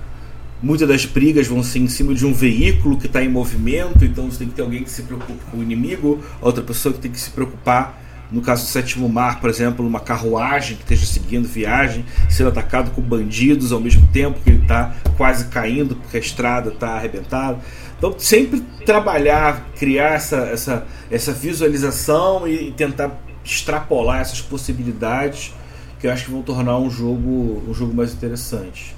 Muitas 0.63 0.87
das 0.87 1.05
brigas 1.05 1.49
vão 1.49 1.61
ser 1.65 1.81
em 1.81 1.89
cima 1.89 2.15
de 2.15 2.25
um 2.25 2.33
veículo 2.33 2.97
que 2.97 3.07
está 3.07 3.21
em 3.21 3.29
movimento, 3.29 4.05
então 4.05 4.31
você 4.31 4.39
tem 4.39 4.49
que 4.49 4.55
ter 4.55 4.63
alguém 4.63 4.85
que 4.85 4.91
se 4.91 5.03
preocupe 5.03 5.41
com 5.51 5.57
o 5.57 5.63
inimigo, 5.65 6.23
outra 6.41 6.63
pessoa 6.63 6.95
que 6.95 7.01
tem 7.01 7.11
que 7.11 7.19
se 7.19 7.31
preocupar 7.31 8.01
no 8.33 8.41
caso 8.41 8.65
do 8.65 8.69
sétimo 8.69 9.09
mar, 9.09 9.41
por 9.41 9.51
exemplo, 9.51 9.87
uma 9.87 10.01
carruagem 10.01 10.77
que 10.77 10.83
esteja 10.83 11.07
seguindo 11.07 11.47
viagem, 11.47 12.05
sendo 12.31 12.49
atacado 12.49 12.91
com 12.93 13.03
bandidos 13.03 13.73
ao 13.73 13.81
mesmo 13.81 14.09
tempo 14.09 14.41
que 14.41 14.51
ele 14.51 14.63
está 14.63 14.95
quase 15.17 15.47
caindo 15.47 15.95
porque 15.97 16.17
a 16.17 16.21
estrada 16.21 16.71
está 16.71 16.93
arrebentada. 16.93 17.59
Então, 17.99 18.15
sempre 18.19 18.61
trabalhar, 18.85 19.69
criar 19.79 20.15
essa, 20.15 20.39
essa, 20.39 20.87
essa 21.11 21.33
visualização 21.33 22.49
e 22.49 22.73
tentar 22.73 23.11
extrapolar 23.45 24.21
essas 24.21 24.41
possibilidades 24.41 25.55
que 26.01 26.07
eu 26.07 26.13
acho 26.13 26.25
que 26.25 26.31
vão 26.33 26.43
tornar 26.43 26.79
um 26.79 26.91
jogo, 26.91 27.63
um 27.69 27.75
jogo 27.75 27.95
mais 27.95 28.13
interessante. 28.13 28.97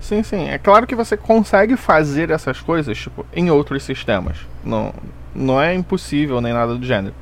Sim, 0.00 0.22
sim. 0.22 0.48
É 0.48 0.58
claro 0.58 0.86
que 0.86 0.94
você 0.94 1.16
consegue 1.16 1.76
fazer 1.76 2.30
essas 2.30 2.60
coisas 2.60 2.96
tipo, 2.98 3.24
em 3.34 3.50
outros 3.50 3.82
sistemas. 3.82 4.36
Não, 4.62 4.92
não 5.34 5.60
é 5.60 5.74
impossível 5.74 6.40
nem 6.40 6.52
nada 6.52 6.76
do 6.76 6.84
gênero. 6.84 7.14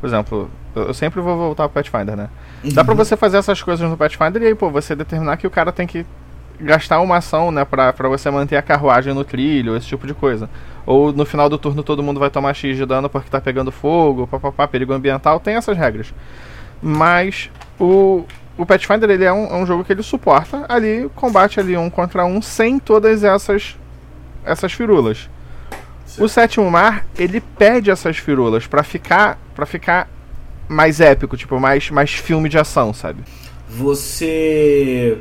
Por 0.00 0.06
exemplo, 0.06 0.50
eu 0.74 0.94
sempre 0.94 1.20
vou 1.20 1.36
voltar 1.36 1.68
pro 1.68 1.82
Pathfinder, 1.82 2.16
né? 2.16 2.28
Uhum. 2.64 2.72
Dá 2.72 2.84
pra 2.84 2.94
você 2.94 3.16
fazer 3.16 3.36
essas 3.36 3.62
coisas 3.62 3.88
no 3.88 3.96
Pathfinder 3.96 4.42
e 4.42 4.46
aí, 4.46 4.54
pô, 4.54 4.70
você 4.70 4.96
determinar 4.96 5.36
que 5.36 5.46
o 5.46 5.50
cara 5.50 5.70
tem 5.70 5.86
que 5.86 6.06
gastar 6.58 7.00
uma 7.00 7.16
ação, 7.16 7.50
né, 7.50 7.64
pra, 7.64 7.92
pra 7.92 8.08
você 8.08 8.30
manter 8.30 8.56
a 8.56 8.62
carruagem 8.62 9.14
no 9.14 9.24
trilho, 9.24 9.76
esse 9.76 9.86
tipo 9.86 10.06
de 10.06 10.14
coisa. 10.14 10.48
Ou 10.86 11.12
no 11.12 11.24
final 11.24 11.48
do 11.48 11.58
turno 11.58 11.82
todo 11.82 12.02
mundo 12.02 12.20
vai 12.20 12.30
tomar 12.30 12.54
X 12.54 12.76
de 12.76 12.84
dano 12.84 13.08
porque 13.08 13.30
tá 13.30 13.40
pegando 13.40 13.72
fogo, 13.72 14.26
papapá, 14.26 14.68
perigo 14.68 14.92
ambiental, 14.92 15.40
tem 15.40 15.54
essas 15.54 15.76
regras. 15.76 16.12
Mas 16.82 17.50
o, 17.78 18.24
o 18.56 18.66
Pathfinder 18.66 19.10
ele 19.10 19.24
é 19.24 19.32
um, 19.32 19.46
é 19.46 19.56
um 19.56 19.66
jogo 19.66 19.84
que 19.84 19.92
ele 19.92 20.02
suporta 20.02 20.64
ali, 20.68 21.10
combate 21.14 21.60
ali 21.60 21.76
um 21.76 21.90
contra 21.90 22.24
um 22.24 22.40
sem 22.40 22.78
todas 22.78 23.24
essas 23.24 23.76
essas 24.44 24.72
firulas. 24.72 25.28
O 26.18 26.28
sétimo 26.28 26.70
mar, 26.70 27.06
ele 27.16 27.40
perde 27.40 27.90
essas 27.90 28.16
firulas 28.18 28.66
para 28.66 28.82
ficar 28.82 29.38
para 29.54 29.66
ficar 29.66 30.08
mais 30.68 31.00
épico, 31.00 31.36
tipo, 31.36 31.58
mais, 31.58 31.90
mais 31.90 32.12
filme 32.12 32.48
de 32.48 32.56
ação, 32.58 32.94
sabe? 32.94 33.22
Você. 33.68 35.18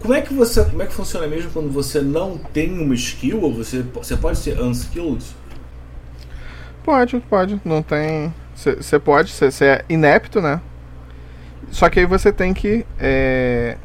Como 0.00 0.14
é 0.14 0.20
que 0.20 0.34
você. 0.34 0.64
Como 0.64 0.82
é 0.82 0.86
que 0.86 0.92
funciona 0.92 1.26
mesmo 1.26 1.50
quando 1.50 1.70
você 1.70 2.00
não 2.00 2.38
tem 2.38 2.72
uma 2.80 2.94
skill? 2.94 3.42
Ou 3.42 3.54
você, 3.54 3.82
você 3.82 4.16
pode 4.16 4.38
ser 4.38 4.60
unskilled? 4.60 5.24
Pode, 6.82 7.20
pode. 7.28 7.60
Não 7.64 7.82
tem. 7.82 8.32
Você 8.54 8.98
pode, 8.98 9.30
você 9.30 9.64
é 9.64 9.84
inepto, 9.88 10.40
né? 10.40 10.60
Só 11.70 11.90
que 11.90 12.00
aí 12.00 12.06
você 12.06 12.32
tem 12.32 12.54
que 12.54 12.86
é, 12.98 13.76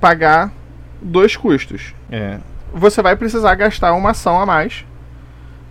pagar 0.00 0.52
dois 1.00 1.36
custos. 1.36 1.94
É. 2.10 2.38
Você 2.72 3.02
vai 3.02 3.16
precisar 3.16 3.54
gastar 3.54 3.92
uma 3.92 4.10
ação 4.10 4.40
a 4.40 4.46
mais 4.46 4.84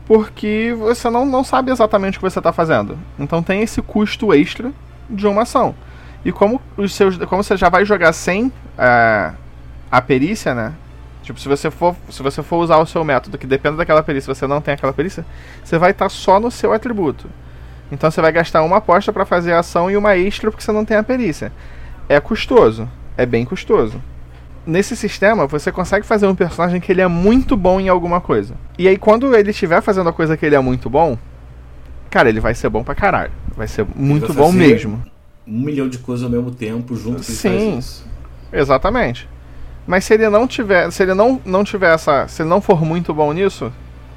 porque 0.05 0.75
você 0.77 1.09
não, 1.09 1.25
não 1.25 1.43
sabe 1.43 1.71
exatamente 1.71 2.17
o 2.17 2.21
que 2.21 2.29
você 2.29 2.39
está 2.39 2.51
fazendo. 2.51 2.97
Então 3.17 3.41
tem 3.41 3.61
esse 3.61 3.81
custo 3.81 4.33
extra 4.33 4.71
de 5.09 5.27
uma 5.27 5.43
ação. 5.43 5.75
E 6.25 6.31
como 6.31 6.61
os 6.77 6.93
seus, 6.93 7.17
como 7.17 7.43
você 7.43 7.57
já 7.57 7.69
vai 7.69 7.85
jogar 7.85 8.13
sem 8.13 8.47
uh, 8.47 9.35
a 9.91 10.01
perícia, 10.01 10.53
né? 10.53 10.73
Tipo, 11.21 11.39
se 11.39 11.47
você 11.47 11.71
for, 11.71 11.95
se 12.09 12.21
você 12.21 12.43
for 12.43 12.57
usar 12.57 12.77
o 12.77 12.85
seu 12.85 13.03
método 13.03 13.37
que 13.37 13.47
depende 13.47 13.77
daquela 13.77 14.03
perícia, 14.03 14.33
você 14.33 14.45
não 14.45 14.59
tem 14.59 14.73
aquela 14.73 14.91
perícia, 14.91 15.25
você 15.63 15.77
vai 15.77 15.91
estar 15.91 16.05
tá 16.05 16.09
só 16.09 16.39
no 16.39 16.51
seu 16.51 16.73
atributo. 16.73 17.29
Então 17.91 18.11
você 18.11 18.21
vai 18.21 18.31
gastar 18.31 18.61
uma 18.63 18.77
aposta 18.77 19.13
para 19.13 19.25
fazer 19.25 19.53
a 19.53 19.59
ação 19.59 19.89
e 19.89 19.95
uma 19.95 20.17
extra 20.17 20.51
porque 20.51 20.63
você 20.63 20.71
não 20.71 20.83
tem 20.83 20.97
a 20.97 21.03
perícia. 21.03 21.51
É 22.09 22.19
custoso, 22.19 22.89
é 23.15 23.25
bem 23.25 23.45
custoso 23.45 24.01
nesse 24.65 24.95
sistema 24.95 25.45
você 25.47 25.71
consegue 25.71 26.05
fazer 26.05 26.27
um 26.27 26.35
personagem 26.35 26.79
que 26.79 26.91
ele 26.91 27.01
é 27.01 27.07
muito 27.07 27.55
bom 27.55 27.79
em 27.79 27.89
alguma 27.89 28.21
coisa. 28.21 28.55
E 28.77 28.87
aí 28.87 28.97
quando 28.97 29.35
ele 29.35 29.51
estiver 29.51 29.81
fazendo 29.81 30.09
a 30.09 30.13
coisa 30.13 30.37
que 30.37 30.45
ele 30.45 30.55
é 30.55 30.59
muito 30.59 30.89
bom, 30.89 31.17
cara, 32.09 32.29
ele 32.29 32.39
vai 32.39 32.53
ser 32.53 32.69
bom 32.69 32.83
pra 32.83 32.95
caralho. 32.95 33.31
Vai 33.55 33.67
ser 33.67 33.85
muito 33.95 34.33
bom 34.33 34.51
mesmo. 34.51 35.03
Um 35.45 35.59
milhão 35.59 35.89
de 35.89 35.97
coisas 35.97 36.23
ao 36.23 36.29
mesmo 36.29 36.51
tempo 36.51 36.95
junto 36.95 37.23
Sim. 37.23 37.79
Exatamente. 38.51 39.27
Mas 39.85 40.05
se 40.05 40.13
ele 40.13 40.29
não 40.29 40.47
tiver, 40.47 40.89
se 40.91 41.03
ele 41.03 41.13
não, 41.13 41.41
não 41.43 41.63
tiver 41.63 41.93
essa, 41.93 42.27
se 42.27 42.41
ele 42.41 42.49
não 42.49 42.61
for 42.61 42.85
muito 42.85 43.13
bom 43.13 43.33
nisso, 43.33 43.71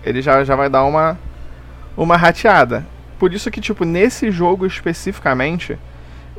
ele 0.04 0.22
já, 0.22 0.44
já 0.44 0.54
vai 0.54 0.70
dar 0.70 0.84
uma 0.84 1.18
uma 1.96 2.16
rateada. 2.16 2.86
Por 3.18 3.32
isso 3.32 3.50
que 3.50 3.60
tipo 3.60 3.84
nesse 3.84 4.30
jogo 4.30 4.66
especificamente, 4.66 5.78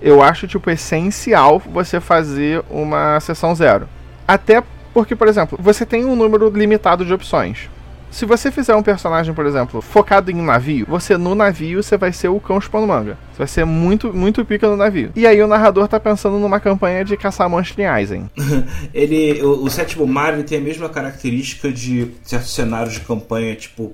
eu 0.02 0.22
acho 0.22 0.48
tipo 0.48 0.70
essencial 0.70 1.60
você 1.60 2.00
fazer 2.00 2.64
uma 2.70 3.20
sessão 3.20 3.56
zero. 3.56 3.90
Até 4.28 4.64
porque, 4.94 5.16
por 5.16 5.28
exemplo, 5.28 5.58
você 5.62 5.86
tem 5.86 6.06
um 6.06 6.16
número 6.16 6.50
limitado 6.50 7.06
de 7.06 7.14
opções. 7.14 7.70
Se 8.10 8.26
você 8.26 8.50
fizer 8.50 8.76
um 8.76 8.82
personagem, 8.82 9.34
por 9.34 9.46
exemplo, 9.46 9.82
focado 9.82 10.32
em 10.32 10.42
navio, 10.42 10.86
você 10.90 11.18
no 11.18 11.36
navio 11.36 11.84
você 11.84 11.98
vai 11.98 12.12
ser 12.14 12.30
o 12.30 12.40
cão 12.40 12.60
chupando 12.60 12.88
manga. 12.88 13.18
Você 13.32 13.38
vai 13.38 13.48
ser 13.48 13.66
muito, 13.66 14.14
muito 14.14 14.44
pica 14.46 14.68
no 14.68 14.78
navio. 14.78 15.12
E 15.16 15.28
aí 15.28 15.42
o 15.42 15.48
narrador 15.48 15.88
tá 15.88 16.00
pensando 16.00 16.40
numa 16.40 16.60
campanha 16.60 17.04
de 17.04 17.18
caçar 17.18 17.50
monstros 17.50 17.78
em 17.78 17.84
Eisen. 17.84 18.30
ele, 18.94 19.42
o, 19.44 19.64
o 19.64 19.70
sétimo 19.70 20.08
mar 20.08 20.34
ele 20.34 20.44
tem 20.44 20.58
a 20.58 20.62
mesma 20.62 20.90
característica 20.90 21.72
de 21.72 22.12
certos 22.24 22.56
cenários 22.56 22.94
de 22.94 23.02
campanha, 23.02 23.56
tipo 23.56 23.94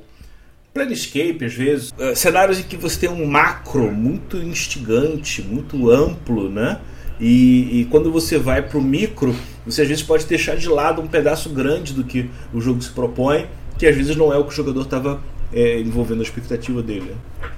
Planescape, 0.73 1.45
às 1.45 1.53
vezes. 1.53 1.91
Uh, 1.91 2.15
cenários 2.15 2.59
em 2.59 2.63
que 2.63 2.75
você 2.75 3.01
tem 3.01 3.09
um 3.09 3.25
macro 3.25 3.91
muito 3.91 4.37
instigante, 4.37 5.41
muito 5.41 5.91
amplo, 5.91 6.49
né? 6.49 6.79
E, 7.19 7.81
e 7.81 7.85
quando 7.85 8.11
você 8.11 8.37
vai 8.37 8.61
para 8.61 8.77
o 8.77 8.81
micro, 8.81 9.35
você 9.65 9.83
às 9.83 9.87
vezes 9.87 10.03
pode 10.03 10.25
deixar 10.25 10.55
de 10.55 10.67
lado 10.67 11.01
um 11.01 11.07
pedaço 11.07 11.49
grande 11.49 11.93
do 11.93 12.03
que 12.03 12.29
o 12.53 12.59
jogo 12.59 12.81
se 12.81 12.89
propõe, 12.89 13.47
que 13.77 13.85
às 13.85 13.95
vezes 13.95 14.15
não 14.15 14.33
é 14.33 14.37
o 14.37 14.43
que 14.43 14.51
o 14.51 14.55
jogador 14.55 14.81
estava 14.81 15.21
é, 15.51 15.79
envolvendo 15.79 16.19
a 16.19 16.23
expectativa 16.23 16.81
dele. 16.81 17.11
Né? 17.11 17.49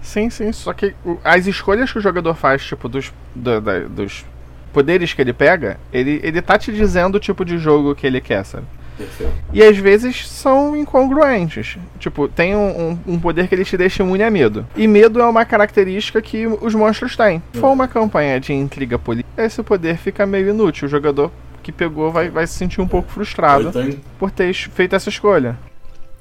Sim, 0.00 0.30
sim. 0.30 0.52
Só 0.52 0.72
que 0.72 0.94
as 1.22 1.46
escolhas 1.46 1.92
que 1.92 1.98
o 1.98 2.02
jogador 2.02 2.34
faz, 2.34 2.64
tipo, 2.64 2.88
dos, 2.88 3.12
do, 3.34 3.60
da, 3.60 3.80
dos 3.80 4.24
poderes 4.72 5.12
que 5.12 5.20
ele 5.20 5.32
pega, 5.32 5.78
ele, 5.92 6.20
ele 6.22 6.42
tá 6.42 6.58
te 6.58 6.72
dizendo 6.72 7.16
o 7.16 7.20
tipo 7.20 7.44
de 7.44 7.58
jogo 7.58 7.94
que 7.94 8.06
ele 8.06 8.20
quer, 8.20 8.44
sabe? 8.44 8.66
Perfeito. 8.96 9.32
E 9.52 9.62
às 9.62 9.76
vezes 9.76 10.28
são 10.28 10.76
incongruentes. 10.76 11.76
Tipo, 11.98 12.28
tem 12.28 12.54
um, 12.54 12.90
um, 13.06 13.14
um, 13.14 13.20
poder 13.20 13.48
que 13.48 13.54
ele 13.54 13.64
te 13.64 13.76
deixa 13.76 14.02
imune 14.02 14.22
a 14.22 14.30
medo. 14.30 14.66
E 14.76 14.86
medo 14.86 15.20
é 15.20 15.26
uma 15.26 15.44
característica 15.44 16.20
que 16.20 16.46
os 16.46 16.74
monstros 16.74 17.16
têm. 17.16 17.42
Se 17.52 17.60
for 17.60 17.70
uma 17.70 17.88
campanha 17.88 18.38
de 18.38 18.52
intriga 18.52 18.98
política, 18.98 19.44
esse 19.44 19.62
poder 19.62 19.96
fica 19.96 20.26
meio 20.26 20.50
inútil. 20.50 20.86
O 20.86 20.90
jogador 20.90 21.30
que 21.62 21.72
pegou 21.72 22.10
vai, 22.10 22.28
vai 22.28 22.46
se 22.46 22.54
sentir 22.54 22.80
um 22.80 22.88
pouco 22.88 23.10
frustrado 23.10 23.68
então, 23.68 24.00
por 24.18 24.30
ter 24.30 24.52
feito 24.52 24.94
essa 24.94 25.08
escolha. 25.08 25.56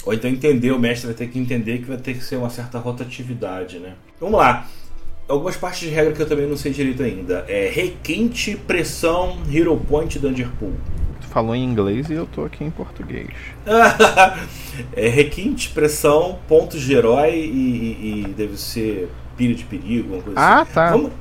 Ou 0.05 0.13
então 0.13 0.29
entender, 0.29 0.71
o 0.71 0.79
mestre 0.79 1.07
vai 1.07 1.15
ter 1.15 1.27
que 1.27 1.37
entender 1.37 1.79
que 1.79 1.85
vai 1.85 1.97
ter 1.97 2.13
que 2.13 2.23
ser 2.23 2.35
uma 2.37 2.49
certa 2.49 2.79
rotatividade, 2.79 3.79
né? 3.79 3.93
Vamos 4.19 4.39
lá. 4.39 4.67
Algumas 5.27 5.55
partes 5.55 5.81
de 5.81 5.89
regra 5.89 6.11
que 6.11 6.21
eu 6.21 6.27
também 6.27 6.47
não 6.47 6.57
sei 6.57 6.71
direito 6.71 7.03
ainda. 7.03 7.45
É 7.47 7.69
requinte, 7.71 8.55
pressão, 8.55 9.37
hero 9.51 9.77
point, 9.77 10.17
danger 10.19 10.49
pool 10.59 10.73
falou 11.27 11.55
em 11.55 11.63
inglês 11.63 12.09
e 12.09 12.13
eu 12.13 12.25
tô 12.25 12.45
aqui 12.45 12.63
em 12.63 12.69
português. 12.69 13.29
é 14.93 15.07
requinte, 15.07 15.69
pressão, 15.69 16.39
pontos 16.47 16.81
de 16.81 16.93
herói 16.93 17.31
e, 17.31 18.23
e, 18.25 18.25
e 18.25 18.33
deve 18.33 18.57
ser 18.57 19.09
pilha 19.37 19.55
de 19.55 19.63
perigo, 19.63 20.13
uma 20.13 20.23
coisa 20.23 20.39
ah, 20.39 20.61
assim. 20.61 20.73
tá. 20.73 20.91
Vamos, 20.91 21.11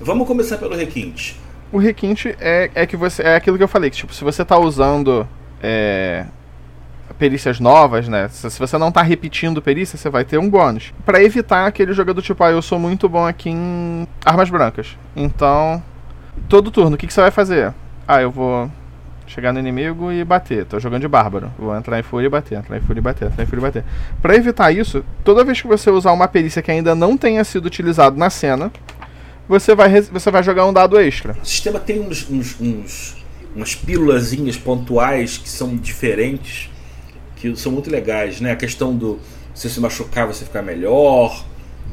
vamos 0.00 0.26
começar 0.26 0.58
pelo 0.58 0.74
requinte. 0.74 1.36
O 1.70 1.78
requinte 1.78 2.34
é, 2.40 2.70
é 2.74 2.86
que 2.86 2.96
você. 2.96 3.22
É 3.22 3.36
aquilo 3.36 3.56
que 3.56 3.62
eu 3.62 3.68
falei, 3.68 3.90
que 3.90 3.96
tipo, 3.96 4.14
se 4.14 4.24
você 4.24 4.44
tá 4.44 4.58
usando 4.58 5.28
é, 5.62 6.24
perícias 7.18 7.60
novas, 7.60 8.08
né? 8.08 8.28
Se, 8.28 8.50
se, 8.50 8.58
você 8.58 8.78
não 8.78 8.90
tá 8.90 9.02
repetindo 9.02 9.60
perícia, 9.60 9.98
você 9.98 10.08
vai 10.08 10.24
ter 10.24 10.38
um 10.38 10.48
bônus. 10.48 10.92
para 11.04 11.22
evitar 11.22 11.66
aquele 11.66 11.92
jogador 11.92 12.22
tipo, 12.22 12.42
ah, 12.42 12.50
eu 12.50 12.62
sou 12.62 12.78
muito 12.78 13.08
bom 13.08 13.26
aqui 13.26 13.50
em 13.50 14.06
armas 14.24 14.48
brancas. 14.48 14.96
Então, 15.14 15.82
todo 16.48 16.70
turno, 16.70 16.94
o 16.94 16.98
que, 16.98 17.06
que 17.06 17.12
você 17.12 17.20
vai 17.20 17.30
fazer? 17.30 17.74
Ah, 18.06 18.22
eu 18.22 18.30
vou 18.30 18.70
chegar 19.28 19.52
no 19.52 19.60
inimigo 19.60 20.10
e 20.10 20.24
bater. 20.24 20.64
Tô 20.64 20.80
jogando 20.80 21.02
de 21.02 21.08
bárbaro. 21.08 21.52
Vou 21.58 21.76
entrar 21.76 21.98
em 21.98 22.02
fúria 22.02 22.26
e 22.26 22.30
bater, 22.30 22.58
entrar 22.58 22.76
em 22.76 22.80
fúria 22.80 23.00
e 23.00 23.02
bater, 23.02 23.28
entrar 23.28 23.44
em 23.44 23.46
fúria 23.46 23.60
e 23.60 23.62
bater. 23.62 23.84
Para 24.20 24.34
evitar 24.34 24.72
isso, 24.72 25.04
toda 25.22 25.44
vez 25.44 25.60
que 25.60 25.68
você 25.68 25.90
usar 25.90 26.12
uma 26.12 26.26
perícia 26.26 26.62
que 26.62 26.70
ainda 26.70 26.94
não 26.94 27.16
tenha 27.16 27.44
sido 27.44 27.66
utilizado 27.66 28.16
na 28.16 28.30
cena, 28.30 28.72
você 29.48 29.74
vai, 29.74 30.00
você 30.00 30.30
vai 30.30 30.42
jogar 30.42 30.66
um 30.66 30.72
dado 30.72 30.98
extra. 30.98 31.36
O 31.42 31.46
sistema 31.46 31.78
tem 31.78 32.00
uns, 32.00 32.28
uns, 32.28 32.60
uns 32.60 33.16
umas 33.54 33.74
pílulazinhas 33.74 34.56
pontuais 34.56 35.38
que 35.38 35.48
são 35.48 35.76
diferentes, 35.76 36.70
que 37.36 37.54
são 37.56 37.72
muito 37.72 37.90
legais, 37.90 38.40
né? 38.40 38.52
A 38.52 38.56
questão 38.56 38.94
do 38.94 39.18
se 39.54 39.68
se 39.68 39.80
machucar 39.80 40.26
você 40.26 40.44
ficar 40.44 40.62
melhor, 40.62 41.44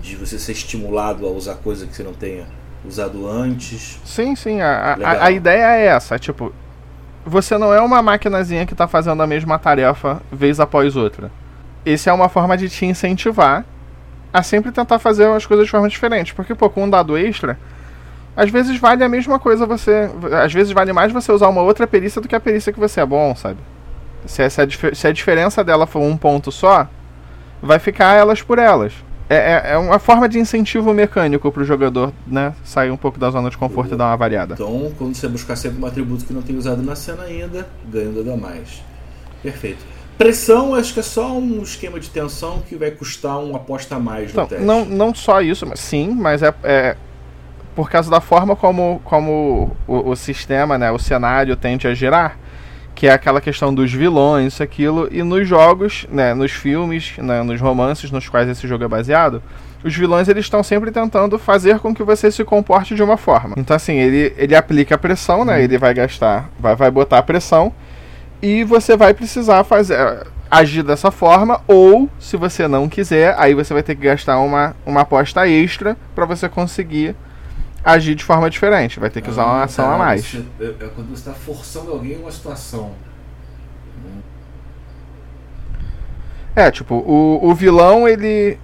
de 0.01 0.15
você 0.15 0.37
ser 0.37 0.51
estimulado 0.51 1.25
a 1.25 1.29
usar 1.31 1.55
coisa 1.55 1.87
que 1.87 1.95
você 1.95 2.03
não 2.03 2.13
tenha 2.13 2.45
usado 2.87 3.27
antes. 3.27 3.99
Sim, 4.05 4.35
sim. 4.35 4.61
A, 4.61 4.97
a, 5.03 5.25
a 5.25 5.31
ideia 5.31 5.75
é 5.75 5.85
essa. 5.87 6.19
Tipo, 6.19 6.53
você 7.25 7.57
não 7.57 7.73
é 7.73 7.81
uma 7.81 8.01
maquinazinha 8.01 8.65
que 8.65 8.73
está 8.73 8.87
fazendo 8.87 9.23
a 9.23 9.27
mesma 9.27 9.57
tarefa 9.57 10.21
vez 10.31 10.59
após 10.59 10.95
outra. 10.95 11.31
Esse 11.85 12.09
é 12.09 12.13
uma 12.13 12.29
forma 12.29 12.55
de 12.55 12.69
te 12.69 12.85
incentivar 12.85 13.65
a 14.31 14.43
sempre 14.43 14.71
tentar 14.71 14.99
fazer 14.99 15.27
as 15.27 15.45
coisas 15.45 15.65
de 15.65 15.71
forma 15.71 15.89
diferente. 15.89 16.35
Porque, 16.35 16.53
pô, 16.53 16.69
com 16.69 16.83
um 16.83 16.89
dado 16.89 17.17
extra, 17.17 17.57
às 18.35 18.49
vezes 18.49 18.77
vale 18.77 19.03
a 19.03 19.09
mesma 19.09 19.39
coisa 19.39 19.65
você. 19.65 20.09
Às 20.43 20.53
vezes 20.53 20.71
vale 20.71 20.93
mais 20.93 21.11
você 21.11 21.31
usar 21.31 21.47
uma 21.47 21.61
outra 21.61 21.87
perícia 21.87 22.21
do 22.21 22.27
que 22.27 22.35
a 22.35 22.39
perícia 22.39 22.71
que 22.71 22.79
você 22.79 23.01
é 23.01 23.05
bom, 23.05 23.35
sabe? 23.35 23.57
Se, 24.25 24.43
se 24.93 25.07
a 25.07 25.11
diferença 25.11 25.63
dela 25.63 25.87
for 25.87 26.01
um 26.01 26.17
ponto 26.17 26.51
só, 26.51 26.87
vai 27.61 27.79
ficar 27.79 28.13
elas 28.13 28.41
por 28.41 28.59
elas. 28.59 28.93
É, 29.29 29.35
é, 29.35 29.71
é, 29.73 29.77
uma 29.77 29.97
forma 29.97 30.29
de 30.29 30.37
incentivo 30.37 30.93
mecânico 30.93 31.51
para 31.51 31.61
o 31.63 31.65
jogador 31.65 32.13
né, 32.27 32.53
sair 32.63 32.91
um 32.91 32.97
pouco 32.97 33.17
da 33.17 33.29
zona 33.31 33.49
de 33.49 33.57
conforto 33.57 33.95
e 33.95 33.97
dar 33.97 34.05
uma 34.05 34.17
variada. 34.17 34.53
Então, 34.53 34.91
quando 34.97 35.15
você 35.15 35.27
buscar 35.27 35.55
sempre 35.55 35.81
um 35.81 35.85
atributo 35.85 36.25
que 36.25 36.33
não 36.33 36.43
tem 36.43 36.55
usado 36.55 36.83
na 36.83 36.95
cena 36.95 37.23
ainda, 37.23 37.67
ganha 37.91 38.33
a 38.33 38.37
mais. 38.37 38.83
Perfeito. 39.41 39.83
Pressão, 40.17 40.75
acho 40.75 40.93
que 40.93 40.99
é 40.99 41.03
só 41.03 41.33
um 41.33 41.61
esquema 41.61 41.99
de 41.99 42.09
tensão 42.09 42.61
que 42.69 42.75
vai 42.75 42.91
custar 42.91 43.39
uma 43.39 43.57
aposta 43.57 43.95
a 43.95 43.99
mais 43.99 44.25
no 44.25 44.31
então, 44.31 44.47
teste. 44.47 44.63
Não, 44.63 44.85
não 44.85 45.13
só 45.13 45.41
isso, 45.41 45.65
mas, 45.65 45.79
sim, 45.79 46.09
mas 46.09 46.41
é, 46.41 46.53
é 46.63 46.95
por 47.75 47.89
causa 47.89 48.09
da 48.09 48.21
forma 48.21 48.55
como, 48.55 49.01
como 49.03 49.75
o, 49.85 50.11
o 50.11 50.15
sistema, 50.15 50.77
né, 50.77 50.91
o 50.91 50.99
cenário 50.99 51.55
tende 51.55 51.87
a 51.87 51.93
girar 51.93 52.37
que 52.95 53.07
é 53.07 53.11
aquela 53.11 53.41
questão 53.41 53.73
dos 53.73 53.91
vilões, 53.91 54.53
isso, 54.53 54.63
aquilo, 54.63 55.07
e 55.11 55.21
nos 55.21 55.47
jogos, 55.47 56.07
né, 56.09 56.33
nos 56.33 56.51
filmes, 56.51 57.13
né, 57.17 57.43
nos 57.43 57.59
romances 57.59 58.09
nos 58.09 58.29
quais 58.29 58.47
esse 58.47 58.65
jogo 58.67 58.85
é 58.85 58.87
baseado, 58.87 59.43
os 59.83 59.95
vilões 59.95 60.27
eles 60.29 60.45
estão 60.45 60.63
sempre 60.63 60.89
tentando 60.89 61.37
fazer 61.37 61.79
com 61.79 61.93
que 61.93 62.01
você 62.01 62.31
se 62.31 62.43
comporte 62.43 62.95
de 62.95 63.03
uma 63.03 63.17
forma. 63.17 63.53
Então 63.57 63.75
assim, 63.75 63.93
ele, 63.93 64.33
ele 64.37 64.55
aplica 64.55 64.95
a 64.95 64.97
pressão, 64.97 65.43
né, 65.43 65.61
ele 65.61 65.77
vai 65.77 65.93
gastar, 65.93 66.49
vai, 66.57 66.75
vai 66.75 66.89
botar 66.89 67.19
a 67.19 67.23
pressão, 67.23 67.73
e 68.41 68.63
você 68.63 68.95
vai 68.95 69.13
precisar 69.13 69.63
fazer 69.63 70.25
agir 70.49 70.83
dessa 70.83 71.11
forma, 71.11 71.61
ou 71.67 72.09
se 72.19 72.37
você 72.37 72.67
não 72.67 72.87
quiser, 72.87 73.35
aí 73.37 73.53
você 73.53 73.73
vai 73.73 73.83
ter 73.83 73.95
que 73.95 74.03
gastar 74.03 74.39
uma, 74.39 74.75
uma 74.85 75.01
aposta 75.01 75.47
extra 75.47 75.97
para 76.15 76.25
você 76.25 76.47
conseguir 76.47 77.15
agir 77.85 78.15
de 78.15 78.23
forma 78.23 78.49
diferente. 78.49 78.99
Vai 78.99 79.11
ter 79.11 79.21
que 79.21 79.29
usar 79.29 79.45
uma 79.45 79.59
ah, 79.59 79.63
ação 79.63 79.85
tá, 79.85 79.93
a 79.93 79.97
mais. 79.97 80.25
Você, 80.25 80.43
é, 80.59 80.65
é 80.65 80.89
quando 80.93 81.09
você 81.09 81.29
está 81.29 81.33
forçando 81.33 81.91
alguém 81.91 82.13
em 82.13 82.21
uma 82.21 82.31
situação. 82.31 82.91
É, 86.55 86.71
tipo, 86.71 86.95
o, 86.95 87.39
o 87.43 87.53
vilão, 87.53 88.07
ele. 88.07 88.57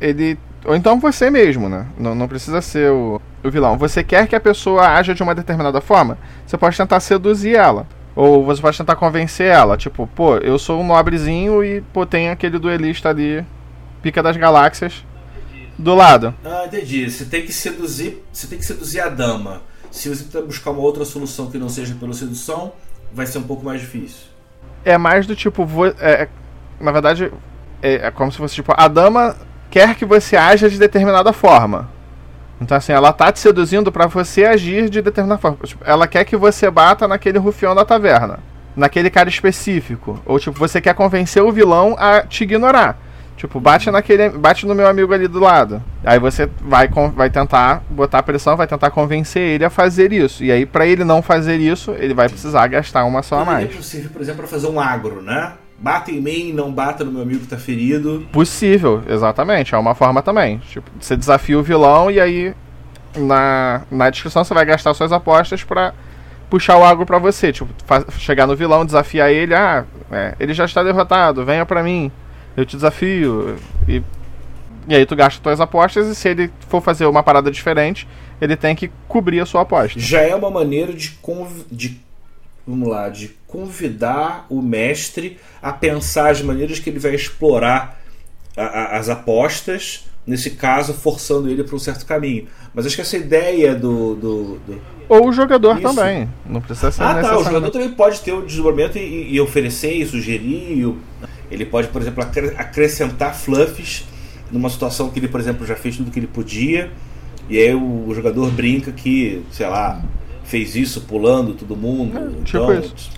ele. 0.00 0.38
Ou 0.64 0.76
então 0.76 1.00
você 1.00 1.30
mesmo, 1.30 1.68
né? 1.68 1.86
Não, 1.96 2.14
não 2.14 2.28
precisa 2.28 2.60
ser 2.60 2.90
o, 2.90 3.20
o 3.42 3.50
vilão. 3.50 3.78
Você 3.78 4.04
quer 4.04 4.26
que 4.26 4.36
a 4.36 4.40
pessoa 4.40 4.86
haja 4.88 5.14
de 5.14 5.22
uma 5.22 5.34
determinada 5.34 5.80
forma? 5.80 6.18
Você 6.44 6.58
pode 6.58 6.76
tentar 6.76 7.00
seduzir 7.00 7.54
ela. 7.54 7.86
Ou 8.14 8.44
você 8.44 8.60
pode 8.60 8.76
tentar 8.76 8.96
convencer 8.96 9.46
ela. 9.46 9.76
Tipo, 9.76 10.06
pô, 10.08 10.36
eu 10.38 10.58
sou 10.58 10.80
um 10.80 10.86
nobrezinho 10.86 11.62
e, 11.62 11.80
pô, 11.92 12.04
tem 12.04 12.28
aquele 12.28 12.58
duelista 12.58 13.08
ali, 13.08 13.46
pica 14.02 14.20
das 14.20 14.36
galáxias 14.36 15.04
do 15.78 15.94
lado. 15.94 16.34
Ah, 16.44 16.64
entendi. 16.66 17.08
Você 17.08 17.24
tem 17.24 17.42
que 17.46 17.52
seduzir, 17.52 18.22
você 18.32 18.46
tem 18.46 18.58
que 18.58 18.64
seduzir 18.64 19.00
a 19.00 19.08
dama. 19.08 19.62
Se 19.90 20.08
você 20.08 20.24
tentar 20.24 20.44
buscar 20.44 20.72
uma 20.72 20.80
outra 20.80 21.04
solução 21.04 21.50
que 21.50 21.56
não 21.56 21.68
seja 21.68 21.94
pela 21.94 22.12
sedução, 22.12 22.72
vai 23.12 23.26
ser 23.26 23.38
um 23.38 23.44
pouco 23.44 23.64
mais 23.64 23.80
difícil. 23.80 24.26
É 24.84 24.98
mais 24.98 25.26
do 25.26 25.34
tipo, 25.34 25.66
é, 26.00 26.22
é, 26.22 26.28
na 26.80 26.92
verdade, 26.92 27.32
é, 27.82 27.94
é, 28.06 28.10
como 28.10 28.30
se 28.30 28.38
fosse 28.38 28.56
tipo, 28.56 28.72
a 28.76 28.88
dama 28.88 29.36
quer 29.70 29.94
que 29.94 30.04
você 30.04 30.36
haja 30.36 30.68
de 30.68 30.78
determinada 30.78 31.32
forma. 31.32 31.88
Então 32.60 32.76
assim, 32.76 32.92
ela 32.92 33.12
tá 33.12 33.30
te 33.30 33.38
seduzindo 33.38 33.92
para 33.92 34.06
você 34.06 34.44
agir 34.44 34.90
de 34.90 35.00
determinada 35.00 35.40
forma. 35.40 35.58
Tipo, 35.64 35.84
ela 35.84 36.06
quer 36.06 36.24
que 36.24 36.36
você 36.36 36.70
bata 36.70 37.06
naquele 37.06 37.38
rufião 37.38 37.74
da 37.74 37.84
taverna, 37.84 38.40
naquele 38.74 39.10
cara 39.10 39.28
específico, 39.28 40.20
ou 40.26 40.38
tipo, 40.38 40.58
você 40.58 40.80
quer 40.80 40.94
convencer 40.94 41.42
o 41.42 41.52
vilão 41.52 41.94
a 41.98 42.22
te 42.22 42.44
ignorar. 42.44 42.98
Tipo, 43.38 43.60
bate 43.60 43.88
naquele. 43.88 44.30
Bate 44.30 44.66
no 44.66 44.74
meu 44.74 44.88
amigo 44.88 45.14
ali 45.14 45.28
do 45.28 45.38
lado. 45.38 45.80
Aí 46.04 46.18
você 46.18 46.50
vai, 46.60 46.88
vai 47.14 47.30
tentar 47.30 47.84
botar 47.88 48.20
pressão, 48.20 48.56
vai 48.56 48.66
tentar 48.66 48.90
convencer 48.90 49.40
ele 49.40 49.64
a 49.64 49.70
fazer 49.70 50.12
isso. 50.12 50.42
E 50.42 50.50
aí, 50.50 50.66
para 50.66 50.84
ele 50.84 51.04
não 51.04 51.22
fazer 51.22 51.56
isso, 51.56 51.92
ele 51.92 52.12
vai 52.14 52.28
precisar 52.28 52.66
gastar 52.66 53.04
uma 53.04 53.22
só 53.22 53.38
a 53.38 53.44
mais. 53.44 53.72
Possível, 53.72 54.10
por 54.10 54.20
exemplo, 54.20 54.40
para 54.40 54.48
fazer 54.48 54.66
um 54.66 54.80
agro, 54.80 55.22
né? 55.22 55.52
Bata 55.78 56.10
em 56.10 56.20
mim, 56.20 56.52
não 56.52 56.72
bata 56.72 57.04
no 57.04 57.12
meu 57.12 57.22
amigo 57.22 57.38
que 57.42 57.46
tá 57.46 57.56
ferido. 57.56 58.26
Possível, 58.32 59.04
exatamente. 59.08 59.72
É 59.72 59.78
uma 59.78 59.94
forma 59.94 60.20
também. 60.20 60.58
Tipo, 60.58 60.90
você 60.98 61.16
desafia 61.16 61.56
o 61.56 61.62
vilão 61.62 62.10
e 62.10 62.20
aí 62.20 62.52
na, 63.16 63.82
na 63.88 64.10
descrição 64.10 64.42
você 64.42 64.52
vai 64.52 64.64
gastar 64.64 64.92
suas 64.94 65.12
apostas 65.12 65.62
para 65.62 65.94
puxar 66.50 66.76
o 66.76 66.84
agro 66.84 67.06
para 67.06 67.20
você. 67.20 67.52
Tipo, 67.52 67.72
chegar 68.18 68.48
no 68.48 68.56
vilão, 68.56 68.84
desafiar 68.84 69.30
ele. 69.30 69.54
Ah, 69.54 69.84
é, 70.10 70.34
ele 70.40 70.52
já 70.52 70.64
está 70.64 70.82
derrotado, 70.82 71.44
venha 71.44 71.64
para 71.64 71.84
mim 71.84 72.10
eu 72.58 72.66
te 72.66 72.74
desafio. 72.74 73.56
E, 73.86 74.02
e 74.88 74.94
aí 74.94 75.06
tu 75.06 75.14
gasta 75.14 75.40
tuas 75.40 75.60
apostas 75.60 76.08
e 76.08 76.14
se 76.14 76.28
ele 76.28 76.50
for 76.68 76.82
fazer 76.82 77.06
uma 77.06 77.22
parada 77.22 77.50
diferente, 77.50 78.06
ele 78.40 78.56
tem 78.56 78.74
que 78.74 78.90
cobrir 79.06 79.40
a 79.40 79.46
sua 79.46 79.62
aposta. 79.62 79.98
Já 80.00 80.20
é 80.22 80.34
uma 80.34 80.50
maneira 80.50 80.92
de, 80.92 81.16
de 81.70 82.00
vamos 82.66 82.88
lá, 82.88 83.08
de 83.08 83.28
convidar 83.46 84.44
o 84.50 84.60
mestre 84.60 85.38
a 85.62 85.72
pensar 85.72 86.30
as 86.30 86.42
maneiras 86.42 86.80
que 86.80 86.90
ele 86.90 86.98
vai 86.98 87.14
explorar 87.14 88.00
a, 88.56 88.62
a, 88.62 88.98
as 88.98 89.08
apostas, 89.08 90.06
nesse 90.26 90.50
caso, 90.50 90.92
forçando 90.92 91.48
ele 91.48 91.62
para 91.62 91.76
um 91.76 91.78
certo 91.78 92.04
caminho. 92.04 92.48
Mas 92.74 92.86
acho 92.86 92.96
que 92.96 93.02
essa 93.02 93.16
ideia 93.16 93.74
do. 93.74 94.16
do, 94.16 94.58
do... 94.58 94.80
Ou 95.08 95.28
o 95.28 95.32
jogador 95.32 95.78
isso. 95.78 95.94
também. 95.94 96.28
Não 96.44 96.60
precisa 96.60 96.90
ser 96.90 97.02
Ah, 97.02 97.22
tá. 97.22 97.38
O 97.38 97.44
jogador 97.44 97.70
também 97.70 97.90
pode 97.90 98.20
ter 98.20 98.32
o 98.32 98.42
desdobramento 98.42 98.98
e, 98.98 99.32
e 99.32 99.40
oferecer 99.40 99.94
e 99.94 100.04
sugerir. 100.04 100.94
Ele 101.50 101.64
pode, 101.64 101.88
por 101.88 102.02
exemplo, 102.02 102.22
acrescentar 102.56 103.34
fluffs 103.34 104.04
numa 104.50 104.68
situação 104.68 105.10
que 105.10 105.18
ele, 105.18 105.28
por 105.28 105.40
exemplo, 105.40 105.66
já 105.66 105.76
fez 105.76 105.96
tudo 105.96 106.10
que 106.10 106.18
ele 106.18 106.26
podia. 106.26 106.90
E 107.48 107.58
aí 107.58 107.74
o, 107.74 108.12
jogador 108.14 108.50
brinca 108.50 108.92
que, 108.92 109.42
sei 109.50 109.66
lá, 109.66 110.02
fez 110.44 110.76
isso 110.76 111.02
pulando 111.02 111.54
todo 111.54 111.76
mundo. 111.76 112.18
É, 112.18 112.44
tipo 112.44 112.64
então, 112.64 112.80
isso. 112.80 113.10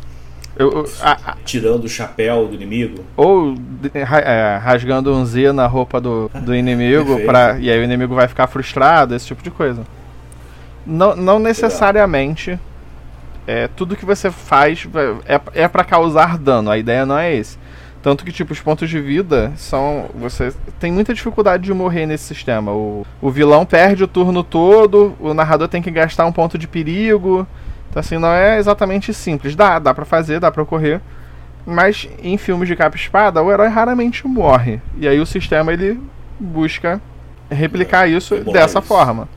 Eu, 0.56 0.72
eu, 0.72 0.88
a, 1.00 1.32
a, 1.32 1.36
tirando 1.44 1.84
o 1.84 1.88
chapéu 1.88 2.46
do 2.46 2.54
inimigo. 2.54 3.04
Ou 3.16 3.54
é, 3.94 4.56
rasgando 4.62 5.12
um 5.14 5.24
Z 5.24 5.52
na 5.52 5.66
roupa 5.66 6.00
do, 6.00 6.30
do 6.44 6.54
inimigo, 6.54 7.20
pra, 7.20 7.58
e 7.58 7.70
aí 7.70 7.80
o 7.80 7.84
inimigo 7.84 8.14
vai 8.14 8.28
ficar 8.28 8.46
frustrado, 8.46 9.14
esse 9.14 9.26
tipo 9.26 9.42
de 9.42 9.50
coisa. 9.50 9.84
Não, 10.86 11.14
não 11.16 11.38
necessariamente 11.38 12.58
é, 13.46 13.68
tudo 13.68 13.96
que 13.96 14.04
você 14.04 14.30
faz 14.30 14.86
é, 15.26 15.40
é 15.64 15.68
para 15.68 15.84
causar 15.84 16.38
dano, 16.38 16.70
a 16.70 16.78
ideia 16.78 17.04
não 17.04 17.18
é 17.18 17.34
esse. 17.34 17.58
Tanto 18.02 18.24
que, 18.24 18.32
tipo, 18.32 18.52
os 18.52 18.60
pontos 18.60 18.88
de 18.88 18.98
vida 18.98 19.52
são. 19.56 20.06
Você 20.14 20.52
tem 20.78 20.90
muita 20.90 21.12
dificuldade 21.12 21.64
de 21.64 21.74
morrer 21.74 22.06
nesse 22.06 22.24
sistema. 22.24 22.72
O, 22.72 23.06
o 23.20 23.30
vilão 23.30 23.66
perde 23.66 24.02
o 24.02 24.08
turno 24.08 24.42
todo, 24.42 25.14
o 25.20 25.34
narrador 25.34 25.68
tem 25.68 25.82
que 25.82 25.90
gastar 25.90 26.24
um 26.24 26.32
ponto 26.32 26.56
de 26.56 26.66
perigo. 26.66 27.46
Então, 27.90 28.00
assim, 28.00 28.16
não 28.16 28.32
é 28.32 28.58
exatamente 28.58 29.12
simples. 29.12 29.54
Dá, 29.54 29.78
dá 29.78 29.92
pra 29.92 30.06
fazer, 30.06 30.40
dá 30.40 30.50
pra 30.50 30.64
correr. 30.64 31.00
Mas 31.66 32.08
em 32.22 32.38
filmes 32.38 32.68
de 32.68 32.74
capa 32.74 32.96
espada, 32.96 33.42
o 33.42 33.52
herói 33.52 33.68
raramente 33.68 34.26
morre. 34.26 34.80
E 34.96 35.06
aí 35.06 35.20
o 35.20 35.26
sistema 35.26 35.70
ele 35.70 36.00
busca 36.38 37.02
replicar 37.50 38.08
isso 38.08 38.36
dessa 38.50 38.78
isso. 38.78 38.88
forma. 38.88 39.28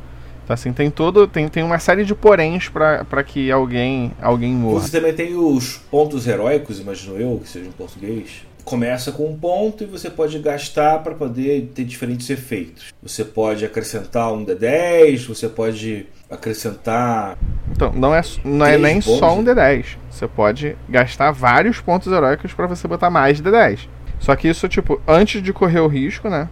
Então, 0.45 0.54
assim, 0.54 0.71
tem 0.71 0.89
todo. 0.89 1.28
Tem, 1.28 1.49
tem 1.49 1.63
uma 1.63 1.80
série 1.80 2.06
de 2.06 2.15
poréns 2.15 2.69
para 2.69 3.23
que 3.26 3.52
alguém, 3.52 4.13
alguém 4.21 4.54
morra. 4.54 4.80
Você 4.80 4.97
também 4.97 5.13
tem 5.13 5.36
os 5.36 5.78
pontos 5.91 6.28
heróicos, 6.28 6.80
imagino 6.80 7.17
eu, 7.17 7.41
que 7.43 7.49
seja 7.49 7.67
em 7.67 7.71
português 7.71 8.45
começa 8.63 9.12
com 9.12 9.30
um 9.30 9.38
ponto 9.38 9.84
e 9.84 9.88
você 9.88 10.10
pode 10.10 10.39
gastar 10.39 10.99
para 10.99 11.13
poder 11.13 11.71
ter 11.76 11.84
diferentes 11.84 12.30
efeitos. 12.30 12.93
Você 13.02 13.23
pode 13.23 13.65
acrescentar 13.65 14.32
um 14.32 14.45
D10, 14.45 15.28
você 15.28 15.49
pode 15.49 16.08
acrescentar. 16.30 17.38
Então, 17.71 17.91
não 17.93 18.15
é, 18.15 18.21
não 18.43 18.65
é 18.65 18.78
nem 18.78 19.02
só 19.02 19.36
um 19.36 19.43
D10. 19.43 19.97
Você 20.10 20.28
pode 20.28 20.76
gastar 20.89 21.32
vários 21.32 21.82
pontos 21.82 22.12
heróicos 22.12 22.54
para 22.54 22.67
você 22.67 22.88
botar 22.88 23.10
mais 23.10 23.41
D10. 23.41 23.88
Só 24.19 24.36
que 24.36 24.47
isso, 24.47 24.67
tipo, 24.69 25.02
antes 25.08 25.41
de 25.41 25.52
correr 25.52 25.82
o 25.82 25.88
risco, 25.88 26.30
né? 26.30 26.47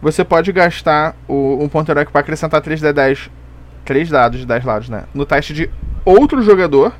Você 0.00 0.24
pode 0.24 0.50
gastar 0.52 1.14
o, 1.28 1.58
um 1.62 1.68
ponto 1.68 1.90
heróico 1.90 2.10
para 2.10 2.22
acrescentar 2.22 2.62
3 2.62 2.80
D10, 2.80 3.28
3 3.84 4.08
dados 4.08 4.40
de 4.40 4.46
10 4.46 4.64
lados, 4.64 4.88
né? 4.88 5.04
No 5.12 5.26
teste 5.26 5.52
de 5.52 5.70
outro 6.04 6.40
jogador 6.42 6.94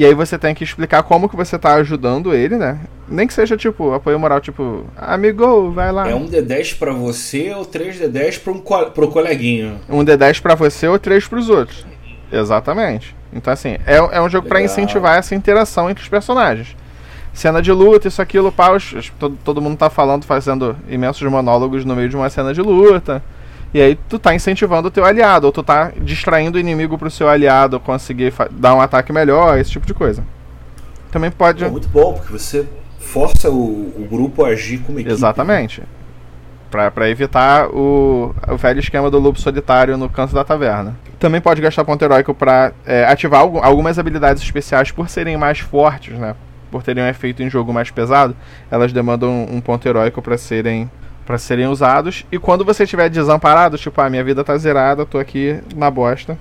e 0.00 0.04
aí 0.06 0.14
você 0.14 0.38
tem 0.38 0.54
que 0.54 0.64
explicar 0.64 1.02
como 1.02 1.28
que 1.28 1.36
você 1.36 1.58
tá 1.58 1.74
ajudando 1.74 2.32
ele, 2.32 2.56
né? 2.56 2.80
Nem 3.06 3.26
que 3.26 3.34
seja 3.34 3.54
tipo 3.54 3.92
apoio 3.92 4.18
moral, 4.18 4.40
tipo, 4.40 4.86
amigo, 4.96 5.72
vai 5.72 5.92
lá. 5.92 6.08
É 6.08 6.14
um 6.14 6.26
D10 6.26 6.78
para 6.78 6.90
você 6.90 7.52
ou 7.52 7.66
3 7.66 8.00
D10 8.00 8.40
para 8.40 8.50
um 8.50 8.60
co 8.60 8.86
pro 8.92 9.08
coleguinha? 9.08 9.74
Um 9.90 10.02
D10 10.02 10.40
para 10.40 10.54
você 10.54 10.88
ou 10.88 10.98
3 10.98 11.28
pros 11.28 11.50
outros. 11.50 11.84
Exatamente. 12.32 13.14
Então 13.30 13.52
assim, 13.52 13.76
é, 13.86 13.96
é 13.96 14.22
um 14.22 14.30
jogo 14.30 14.48
para 14.48 14.62
incentivar 14.62 15.18
essa 15.18 15.34
interação 15.34 15.90
entre 15.90 16.02
os 16.02 16.08
personagens. 16.08 16.74
Cena 17.34 17.60
de 17.60 17.70
luta, 17.70 18.08
isso, 18.08 18.22
aquilo, 18.22 18.50
pau, 18.50 18.78
todo, 19.18 19.36
todo 19.44 19.60
mundo 19.60 19.76
tá 19.76 19.90
falando, 19.90 20.24
fazendo 20.24 20.78
imensos 20.88 21.30
monólogos 21.30 21.84
no 21.84 21.94
meio 21.94 22.08
de 22.08 22.16
uma 22.16 22.30
cena 22.30 22.54
de 22.54 22.62
luta. 22.62 23.22
E 23.72 23.80
aí 23.80 23.98
tu 24.08 24.18
tá 24.18 24.34
incentivando 24.34 24.88
o 24.88 24.90
teu 24.90 25.04
aliado, 25.04 25.46
ou 25.46 25.52
tu 25.52 25.62
tá 25.62 25.92
distraindo 26.00 26.56
o 26.56 26.60
inimigo 26.60 26.98
pro 26.98 27.10
seu 27.10 27.28
aliado 27.28 27.78
conseguir 27.78 28.32
dar 28.50 28.74
um 28.74 28.80
ataque 28.80 29.12
melhor, 29.12 29.58
esse 29.58 29.70
tipo 29.70 29.86
de 29.86 29.94
coisa. 29.94 30.24
Também 31.10 31.30
pode. 31.30 31.64
muito 31.68 31.88
bom, 31.88 32.14
porque 32.14 32.32
você 32.32 32.66
força 32.98 33.50
o, 33.50 33.92
o 33.96 34.06
grupo 34.08 34.44
a 34.44 34.48
agir 34.48 34.78
como 34.78 34.98
equipe. 34.98 35.12
Exatamente. 35.12 35.82
Pra, 36.70 36.90
pra 36.90 37.10
evitar 37.10 37.68
o, 37.68 38.32
o 38.48 38.56
velho 38.56 38.78
esquema 38.78 39.10
do 39.10 39.18
lobo 39.18 39.40
solitário 39.40 39.96
no 39.96 40.08
canto 40.08 40.34
da 40.34 40.44
taverna. 40.44 40.96
Também 41.18 41.40
pode 41.40 41.60
gastar 41.60 41.84
ponto 41.84 42.04
heróico 42.04 42.32
pra 42.32 42.72
é, 42.86 43.04
ativar 43.04 43.40
algumas 43.40 43.98
habilidades 43.98 44.40
especiais 44.42 44.92
por 44.92 45.08
serem 45.08 45.36
mais 45.36 45.58
fortes, 45.58 46.16
né? 46.16 46.36
Por 46.70 46.84
terem 46.84 47.02
um 47.02 47.08
efeito 47.08 47.42
em 47.42 47.50
jogo 47.50 47.72
mais 47.72 47.90
pesado, 47.90 48.36
elas 48.70 48.92
demandam 48.92 49.28
um, 49.28 49.56
um 49.56 49.60
ponto 49.60 49.86
heróico 49.88 50.22
para 50.22 50.38
serem 50.38 50.88
para 51.24 51.38
serem 51.38 51.66
usados. 51.66 52.26
E 52.30 52.38
quando 52.38 52.64
você 52.64 52.84
estiver 52.84 53.08
desamparado, 53.08 53.78
tipo, 53.78 54.00
ah, 54.00 54.10
minha 54.10 54.24
vida 54.24 54.42
tá 54.42 54.56
zerada, 54.56 55.06
tô 55.06 55.18
aqui 55.18 55.60
na 55.74 55.90
bosta. 55.90 56.38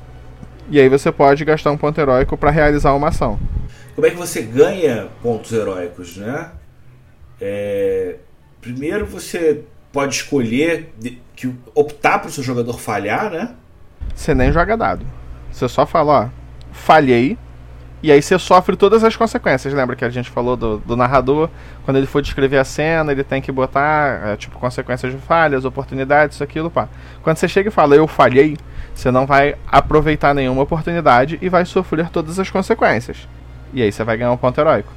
E 0.69 0.79
aí 0.79 0.87
você 0.87 1.11
pode 1.11 1.43
gastar 1.45 1.71
um 1.71 1.77
ponto 1.77 1.99
heróico 1.99 2.37
para 2.37 2.51
realizar 2.51 2.93
uma 2.93 3.07
ação. 3.09 3.39
Como 3.95 4.05
é 4.05 4.11
que 4.11 4.17
você 4.17 4.41
ganha 4.41 5.07
pontos 5.21 5.51
heróicos, 5.51 6.17
né? 6.17 6.51
É... 7.41 8.15
Primeiro 8.61 9.05
você 9.05 9.63
pode 9.91 10.15
escolher 10.15 10.93
que 11.35 11.53
optar 11.73 12.19
para 12.19 12.29
o 12.29 12.31
seu 12.31 12.43
jogador 12.43 12.79
falhar, 12.79 13.31
né? 13.31 13.55
Você 14.13 14.35
nem 14.35 14.51
joga 14.51 14.77
dado. 14.77 15.05
Você 15.51 15.67
só 15.67 15.85
fala, 15.85 16.25
ó, 16.25 16.29
falhei, 16.71 17.37
e 18.01 18.11
aí 18.11 18.21
você 18.21 18.39
sofre 18.39 18.77
todas 18.77 19.03
as 19.03 19.15
consequências. 19.15 19.73
Lembra 19.73 19.95
que 19.95 20.05
a 20.05 20.09
gente 20.09 20.29
falou 20.29 20.55
do, 20.55 20.77
do 20.77 20.95
narrador? 20.95 21.49
Quando 21.83 21.97
ele 21.97 22.07
for 22.07 22.21
descrever 22.21 22.57
a 22.57 22.63
cena, 22.63 23.11
ele 23.11 23.23
tem 23.23 23.41
que 23.41 23.51
botar, 23.51 24.29
é, 24.29 24.37
tipo, 24.37 24.57
consequências 24.57 25.11
de 25.11 25.19
falhas, 25.19 25.65
oportunidades, 25.65 26.35
isso, 26.35 26.43
aquilo, 26.43 26.69
pá. 26.71 26.87
Quando 27.21 27.37
você 27.37 27.47
chega 27.47 27.67
e 27.67 27.71
fala, 27.71 27.95
eu 27.95 28.07
falhei, 28.07 28.57
você 28.95 29.11
não 29.11 29.25
vai 29.25 29.55
aproveitar 29.67 30.33
nenhuma 30.33 30.63
oportunidade 30.63 31.37
e 31.41 31.49
vai 31.49 31.65
sofrer 31.65 32.09
todas 32.09 32.39
as 32.39 32.49
consequências. 32.49 33.27
E 33.73 33.81
aí 33.81 33.91
você 33.91 34.03
vai 34.03 34.17
ganhar 34.17 34.31
um 34.31 34.37
ponto 34.37 34.59
heróico. 34.59 34.91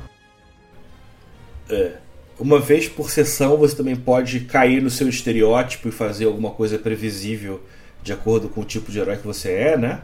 É. 1.68 1.92
Uma 2.38 2.58
vez 2.58 2.88
por 2.88 3.10
sessão, 3.10 3.56
você 3.56 3.76
também 3.76 3.96
pode 3.96 4.40
cair 4.40 4.80
no 4.80 4.90
seu 4.90 5.08
estereótipo 5.08 5.88
e 5.88 5.92
fazer 5.92 6.26
alguma 6.26 6.50
coisa 6.50 6.78
previsível 6.78 7.62
de 8.02 8.12
acordo 8.12 8.48
com 8.48 8.60
o 8.60 8.64
tipo 8.64 8.90
de 8.90 8.98
herói 8.98 9.16
que 9.16 9.26
você 9.26 9.52
é, 9.52 9.76
né? 9.76 10.00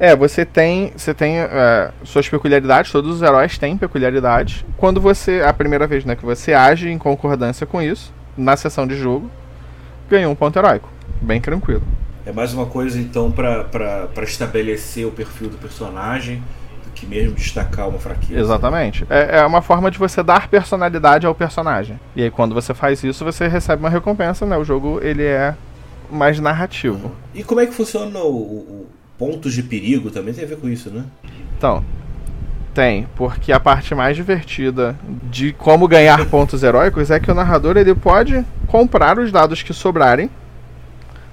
É, 0.00 0.16
você 0.16 0.46
tem, 0.46 0.94
você 0.96 1.12
tem 1.12 1.38
é, 1.38 1.90
suas 2.04 2.26
peculiaridades, 2.26 2.90
todos 2.90 3.16
os 3.16 3.22
heróis 3.22 3.58
têm 3.58 3.76
peculiaridades. 3.76 4.64
Quando 4.78 4.98
você, 4.98 5.42
a 5.46 5.52
primeira 5.52 5.86
vez 5.86 6.06
né, 6.06 6.16
que 6.16 6.24
você 6.24 6.54
age 6.54 6.88
em 6.88 6.96
concordância 6.96 7.66
com 7.66 7.82
isso, 7.82 8.10
na 8.34 8.56
sessão 8.56 8.86
de 8.86 8.96
jogo, 8.96 9.30
ganhou 10.08 10.32
um 10.32 10.34
ponto 10.34 10.58
heróico. 10.58 10.88
Bem 11.20 11.38
tranquilo. 11.38 11.82
É 12.24 12.32
mais 12.32 12.54
uma 12.54 12.64
coisa 12.64 12.98
então 12.98 13.30
para 13.30 14.08
estabelecer 14.22 15.06
o 15.06 15.10
perfil 15.10 15.50
do 15.50 15.58
personagem 15.58 16.42
do 16.82 16.90
que 16.92 17.04
mesmo 17.04 17.34
destacar 17.34 17.86
uma 17.86 17.98
fraqueza. 17.98 18.40
Exatamente. 18.40 19.06
É, 19.10 19.40
é 19.40 19.46
uma 19.46 19.60
forma 19.60 19.90
de 19.90 19.98
você 19.98 20.22
dar 20.22 20.48
personalidade 20.48 21.26
ao 21.26 21.34
personagem. 21.34 22.00
E 22.16 22.22
aí 22.22 22.30
quando 22.30 22.54
você 22.54 22.72
faz 22.72 23.04
isso, 23.04 23.22
você 23.22 23.46
recebe 23.48 23.82
uma 23.82 23.90
recompensa, 23.90 24.46
né? 24.46 24.56
O 24.56 24.64
jogo 24.64 24.98
ele 25.02 25.24
é 25.24 25.54
mais 26.10 26.40
narrativo. 26.40 27.08
Uhum. 27.08 27.14
E 27.34 27.44
como 27.44 27.60
é 27.60 27.66
que 27.66 27.74
funciona 27.74 28.18
o, 28.20 28.34
o 28.34 28.86
pontos 29.20 29.52
de 29.52 29.62
perigo 29.62 30.10
também 30.10 30.32
tem 30.32 30.44
a 30.44 30.46
ver 30.46 30.56
com 30.56 30.66
isso, 30.66 30.88
né? 30.88 31.04
Então, 31.58 31.84
tem, 32.72 33.06
porque 33.16 33.52
a 33.52 33.60
parte 33.60 33.94
mais 33.94 34.16
divertida 34.16 34.96
de 35.30 35.52
como 35.52 35.86
ganhar 35.86 36.24
pontos 36.24 36.62
heróicos 36.62 37.10
é 37.10 37.20
que 37.20 37.30
o 37.30 37.34
narrador 37.34 37.76
ele 37.76 37.94
pode 37.94 38.42
comprar 38.66 39.18
os 39.18 39.30
dados 39.30 39.62
que 39.62 39.74
sobrarem. 39.74 40.30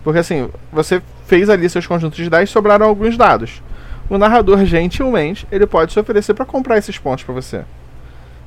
Porque 0.03 0.19
assim, 0.19 0.49
você 0.69 1.01
fez 1.27 1.49
ali 1.49 1.69
seus 1.69 1.87
conjuntos 1.87 2.17
de 2.17 2.29
dados 2.29 2.49
e 2.49 2.51
sobraram 2.51 2.85
alguns 2.85 3.15
dados. 3.15 3.63
O 4.09 4.17
narrador, 4.17 4.65
gentilmente, 4.65 5.47
ele 5.49 5.65
pode 5.65 5.93
se 5.93 5.99
oferecer 5.99 6.33
para 6.33 6.45
comprar 6.45 6.77
esses 6.77 6.97
pontos 6.97 7.23
para 7.23 7.33
você. 7.33 7.63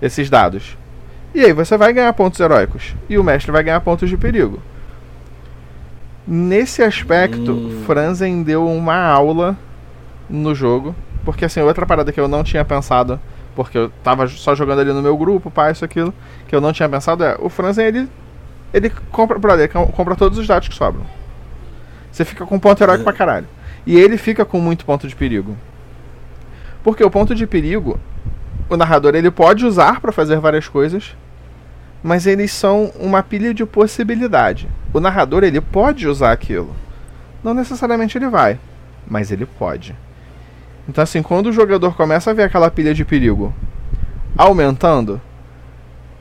Esses 0.03 0.29
dados. 0.29 0.77
E 1.35 1.41
aí 1.41 1.53
você 1.55 1.79
vai 1.79 1.95
ganhar 1.95 2.13
pontos 2.13 2.41
heróicos. 2.41 2.95
E 3.09 3.17
o 3.17 3.25
mestre 3.25 3.53
vai 3.53 3.63
ganhar 3.63 3.81
pontos 3.81 4.09
de 4.09 4.19
perigo. 4.19 4.63
Nesse 6.33 6.81
aspecto, 6.81 7.51
hum. 7.51 7.83
Franzen 7.85 8.45
deu 8.45 8.65
uma 8.65 8.95
aula 8.95 9.59
no 10.29 10.55
jogo. 10.55 10.95
Porque, 11.25 11.45
assim, 11.45 11.61
outra 11.61 11.85
parada 11.85 12.13
que 12.13 12.21
eu 12.21 12.29
não 12.29 12.45
tinha 12.45 12.65
pensado, 12.65 13.19
porque 13.57 13.77
eu 13.77 13.91
tava 14.05 14.29
só 14.29 14.55
jogando 14.55 14.79
ali 14.79 14.93
no 14.93 15.03
meu 15.03 15.17
grupo, 15.17 15.51
pá, 15.51 15.73
isso, 15.73 15.85
aquilo, 15.85 16.15
que 16.47 16.55
eu 16.55 16.61
não 16.61 16.73
tinha 16.73 16.89
pensado 16.89 17.25
é: 17.25 17.37
o 17.41 17.49
Franzen, 17.49 17.85
ele. 17.85 18.09
Ele 18.73 18.89
compra, 19.11 19.37
brother, 19.41 19.69
ele 19.69 19.87
compra 19.93 20.15
todos 20.15 20.39
os 20.39 20.47
dados 20.47 20.69
que 20.69 20.75
sobram. 20.77 21.05
Você 22.13 22.25
fica 22.25 22.47
com 22.47 22.61
ponto 22.61 22.81
heróico 22.81 23.03
é. 23.03 23.05
pra 23.05 23.13
caralho. 23.13 23.49
E 23.85 23.99
ele 23.99 24.17
fica 24.17 24.45
com 24.45 24.61
muito 24.61 24.85
ponto 24.85 25.09
de 25.09 25.17
perigo. 25.17 25.57
Porque 26.85 27.03
o 27.03 27.11
ponto 27.11 27.35
de 27.35 27.45
perigo, 27.45 27.99
o 28.69 28.77
narrador 28.77 29.17
ele 29.17 29.33
pode 29.33 29.67
usar 29.67 30.01
para 30.01 30.13
fazer 30.13 30.39
várias 30.39 30.69
coisas, 30.69 31.17
mas 32.03 32.27
eles 32.27 32.53
são 32.53 32.93
uma 32.99 33.23
pilha 33.23 33.53
de 33.53 33.65
possibilidade. 33.65 34.69
O 34.93 35.01
narrador 35.01 35.45
ele 35.45 35.61
pode 35.61 36.09
usar 36.09 36.33
aquilo. 36.33 36.75
Não 37.43 37.55
necessariamente 37.55 38.17
ele 38.17 38.29
vai, 38.29 38.59
mas 39.07 39.31
ele 39.31 39.47
pode. 39.47 39.95
Então, 40.89 41.05
assim, 41.05 41.23
quando 41.23 41.47
o 41.47 41.53
jogador 41.53 41.95
começa 41.95 42.31
a 42.31 42.35
ver 42.35 42.45
aquela 42.45 42.71
pilha 42.71 42.93
de 42.93 43.05
perigo 43.05 43.55
aumentando, 44.37 45.21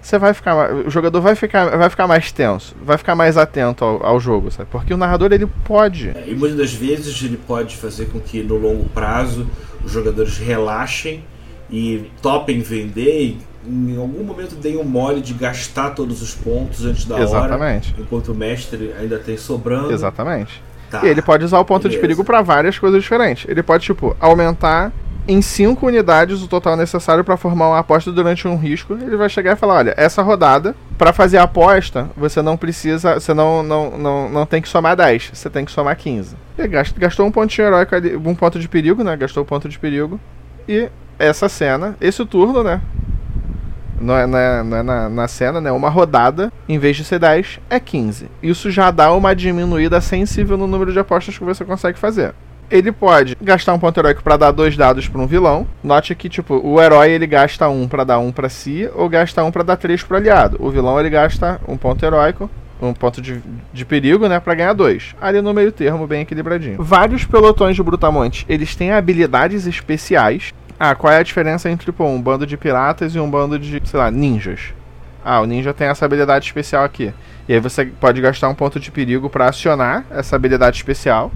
você 0.01 0.17
vai 0.17 0.33
ficar, 0.33 0.73
o 0.73 0.89
jogador 0.89 1.21
vai 1.21 1.35
ficar, 1.35 1.77
vai 1.77 1.89
ficar 1.89 2.07
mais 2.07 2.31
tenso, 2.31 2.75
vai 2.81 2.97
ficar 2.97 3.15
mais 3.15 3.37
atento 3.37 3.83
ao, 3.83 4.05
ao 4.05 4.19
jogo, 4.19 4.49
sabe? 4.49 4.69
Porque 4.71 4.93
o 4.93 4.97
narrador 4.97 5.31
ele 5.31 5.47
pode. 5.65 6.09
É, 6.09 6.25
e 6.27 6.35
muitas 6.35 6.57
das 6.57 6.73
vezes 6.73 7.21
ele 7.23 7.37
pode 7.37 7.75
fazer 7.75 8.05
com 8.05 8.19
que 8.19 8.41
no 8.41 8.57
longo 8.57 8.87
prazo 8.89 9.49
os 9.83 9.91
jogadores 9.91 10.37
relaxem 10.37 11.23
e 11.69 12.09
topem 12.21 12.61
vender 12.61 13.23
e 13.23 13.37
em 13.67 13.97
algum 13.97 14.23
momento 14.23 14.55
deem 14.55 14.77
um 14.77 14.83
mole 14.83 15.21
de 15.21 15.33
gastar 15.33 15.91
todos 15.91 16.21
os 16.21 16.33
pontos 16.33 16.85
antes 16.85 17.05
da 17.05 17.19
Exatamente. 17.19 17.93
hora, 17.93 18.01
enquanto 18.03 18.31
o 18.31 18.35
mestre 18.35 18.93
ainda 18.99 19.17
tem 19.19 19.37
sobrando. 19.37 19.91
Exatamente. 19.91 20.61
Tá. 20.89 21.01
E 21.03 21.07
ele 21.09 21.21
pode 21.21 21.45
usar 21.45 21.59
o 21.59 21.65
ponto 21.65 21.83
Beleza. 21.83 21.97
de 21.97 22.01
perigo 22.01 22.23
para 22.23 22.41
várias 22.41 22.79
coisas 22.79 23.01
diferentes. 23.03 23.45
Ele 23.47 23.61
pode, 23.61 23.83
tipo, 23.83 24.15
aumentar 24.19 24.91
em 25.27 25.39
5 25.41 25.85
unidades 25.85 26.41
o 26.41 26.47
total 26.47 26.75
necessário 26.75 27.23
para 27.23 27.37
formar 27.37 27.67
uma 27.67 27.77
aposta 27.79 28.11
durante 28.11 28.47
um 28.47 28.57
risco. 28.57 28.93
Ele 28.99 29.15
vai 29.15 29.29
chegar 29.29 29.53
e 29.53 29.55
falar: 29.55 29.75
olha, 29.75 29.93
essa 29.95 30.23
rodada, 30.23 30.75
para 30.97 31.13
fazer 31.13 31.37
a 31.37 31.43
aposta, 31.43 32.09
você 32.17 32.41
não 32.41 32.57
precisa. 32.57 33.19
Você 33.19 33.35
não, 33.35 33.61
não, 33.61 33.95
não, 33.99 34.29
não 34.29 34.45
tem 34.47 34.59
que 34.61 34.67
somar 34.67 34.95
10, 34.95 35.29
você 35.33 35.47
tem 35.49 35.63
que 35.63 35.71
somar 35.71 35.95
15. 35.95 36.35
Ele 36.57 36.67
gast- 36.69 36.97
gastou 36.97 37.27
um 37.27 37.31
pontinho 37.31 37.67
heróico 37.67 37.93
ali, 37.93 38.15
um 38.15 38.33
ponto 38.33 38.57
de 38.57 38.67
perigo, 38.67 39.03
né? 39.03 39.15
Gastou 39.15 39.43
um 39.43 39.45
ponto 39.45 39.69
de 39.69 39.77
perigo. 39.77 40.19
E 40.67 40.89
essa 41.19 41.47
cena, 41.47 41.95
esse 42.01 42.25
turno, 42.25 42.63
né? 42.63 42.81
Não 43.99 44.15
é, 44.15 44.25
não 44.25 44.37
é- 44.37 44.79
é 44.79 44.83
na, 44.83 45.09
na 45.09 45.27
cena, 45.27 45.59
né? 45.59 45.71
Uma 45.71 45.89
rodada, 45.89 46.51
em 46.67 46.77
vez 46.79 46.95
de 46.97 47.03
ser 47.03 47.19
10, 47.19 47.59
é 47.69 47.79
15. 47.79 48.27
Isso 48.41 48.71
já 48.71 48.91
dá 48.91 49.11
uma 49.13 49.35
diminuída 49.35 49.99
sensível 50.01 50.57
no 50.57 50.67
número 50.67 50.91
de 50.93 50.99
apostas 50.99 51.37
que 51.37 51.43
você 51.43 51.63
consegue 51.65 51.97
fazer. 51.99 52.33
Ele 52.71 52.91
pode 52.91 53.35
gastar 53.41 53.73
um 53.73 53.79
ponto 53.79 53.99
heróico 53.99 54.21
para 54.21 54.37
dar 54.37 54.51
dois 54.51 54.77
dados 54.77 55.07
para 55.07 55.19
um 55.19 55.25
vilão. 55.25 55.65
Note 55.83 56.13
que, 56.13 56.29
tipo, 56.29 56.55
o 56.63 56.79
herói 56.79 57.09
ele 57.11 57.25
gasta 57.25 57.67
um 57.67 57.87
para 57.87 58.03
dar 58.03 58.19
um 58.19 58.31
para 58.31 58.47
si, 58.47 58.87
ou 58.93 59.09
gasta 59.09 59.43
um 59.43 59.51
para 59.51 59.63
dar 59.63 59.75
três 59.75 60.03
pro 60.03 60.15
aliado. 60.15 60.55
O 60.59 60.69
vilão 60.69 60.99
ele 60.99 61.09
gasta 61.09 61.59
um 61.67 61.75
ponto 61.75 62.05
heróico, 62.05 62.47
um 62.79 62.93
ponto 62.93 63.21
de, 63.21 63.41
de 63.73 63.85
perigo, 63.85 64.27
né, 64.29 64.39
para 64.39 64.53
ganhar 64.53 64.73
dois. 64.73 65.15
Ali 65.19 65.41
no 65.41 65.51
meio 65.53 65.71
termo, 65.71 66.05
bem 66.05 66.21
equilibradinho. 66.21 66.75
Vários 66.81 67.25
pelotões 67.25 67.75
de 67.75 67.81
Brutamonte, 67.81 68.45
eles 68.47 68.75
têm 68.75 68.91
habilidades 68.91 69.65
especiais. 69.65 70.53
Ah, 70.79 70.95
qual 70.95 71.11
é 71.11 71.17
a 71.17 71.23
diferença 71.23 71.69
entre, 71.69 71.91
pô, 71.91 72.05
um 72.05 72.21
bando 72.21 72.47
de 72.47 72.55
piratas 72.55 73.13
e 73.13 73.19
um 73.19 73.29
bando 73.29 73.59
de, 73.59 73.81
sei 73.83 73.99
lá, 73.99 74.09
ninjas? 74.09 74.73
Ah, 75.23 75.41
o 75.41 75.45
ninja 75.45 75.73
tem 75.73 75.87
essa 75.87 76.05
habilidade 76.05 76.45
especial 76.45 76.83
aqui. 76.85 77.13
E 77.47 77.53
aí 77.53 77.59
você 77.59 77.85
pode 77.85 78.21
gastar 78.21 78.47
um 78.47 78.55
ponto 78.55 78.79
de 78.79 78.89
perigo 78.89 79.29
para 79.29 79.49
acionar 79.49 80.05
essa 80.09 80.35
habilidade 80.35 80.77
especial. 80.77 81.31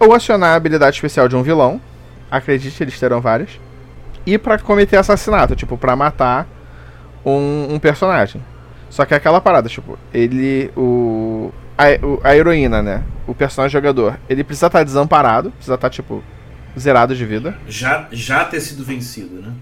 Ou 0.00 0.14
acionar 0.14 0.50
a 0.52 0.54
habilidade 0.54 0.96
especial 0.96 1.28
de 1.28 1.36
um 1.36 1.42
vilão. 1.42 1.80
Acredite, 2.30 2.82
eles 2.82 2.98
terão 2.98 3.20
várias. 3.20 3.60
E 4.24 4.38
para 4.38 4.58
cometer 4.58 4.96
assassinato, 4.96 5.54
tipo, 5.54 5.76
para 5.76 5.94
matar 5.94 6.46
um, 7.24 7.74
um 7.74 7.78
personagem. 7.78 8.42
Só 8.88 9.04
que 9.04 9.12
é 9.14 9.16
aquela 9.18 9.40
parada, 9.40 9.68
tipo, 9.68 9.98
ele. 10.14 10.70
O 10.76 11.52
a, 11.76 11.84
o- 12.06 12.20
a 12.24 12.34
heroína, 12.34 12.82
né? 12.82 13.02
O 13.26 13.34
personagem 13.34 13.72
jogador, 13.72 14.18
ele 14.30 14.42
precisa 14.42 14.68
estar 14.68 14.82
desamparado, 14.82 15.50
precisa 15.50 15.74
estar, 15.74 15.90
tipo, 15.90 16.22
zerado 16.78 17.14
de 17.14 17.24
vida. 17.24 17.56
Já, 17.68 18.06
já 18.12 18.44
ter 18.44 18.60
sido 18.60 18.84
vencido, 18.84 19.40
né? 19.42 19.52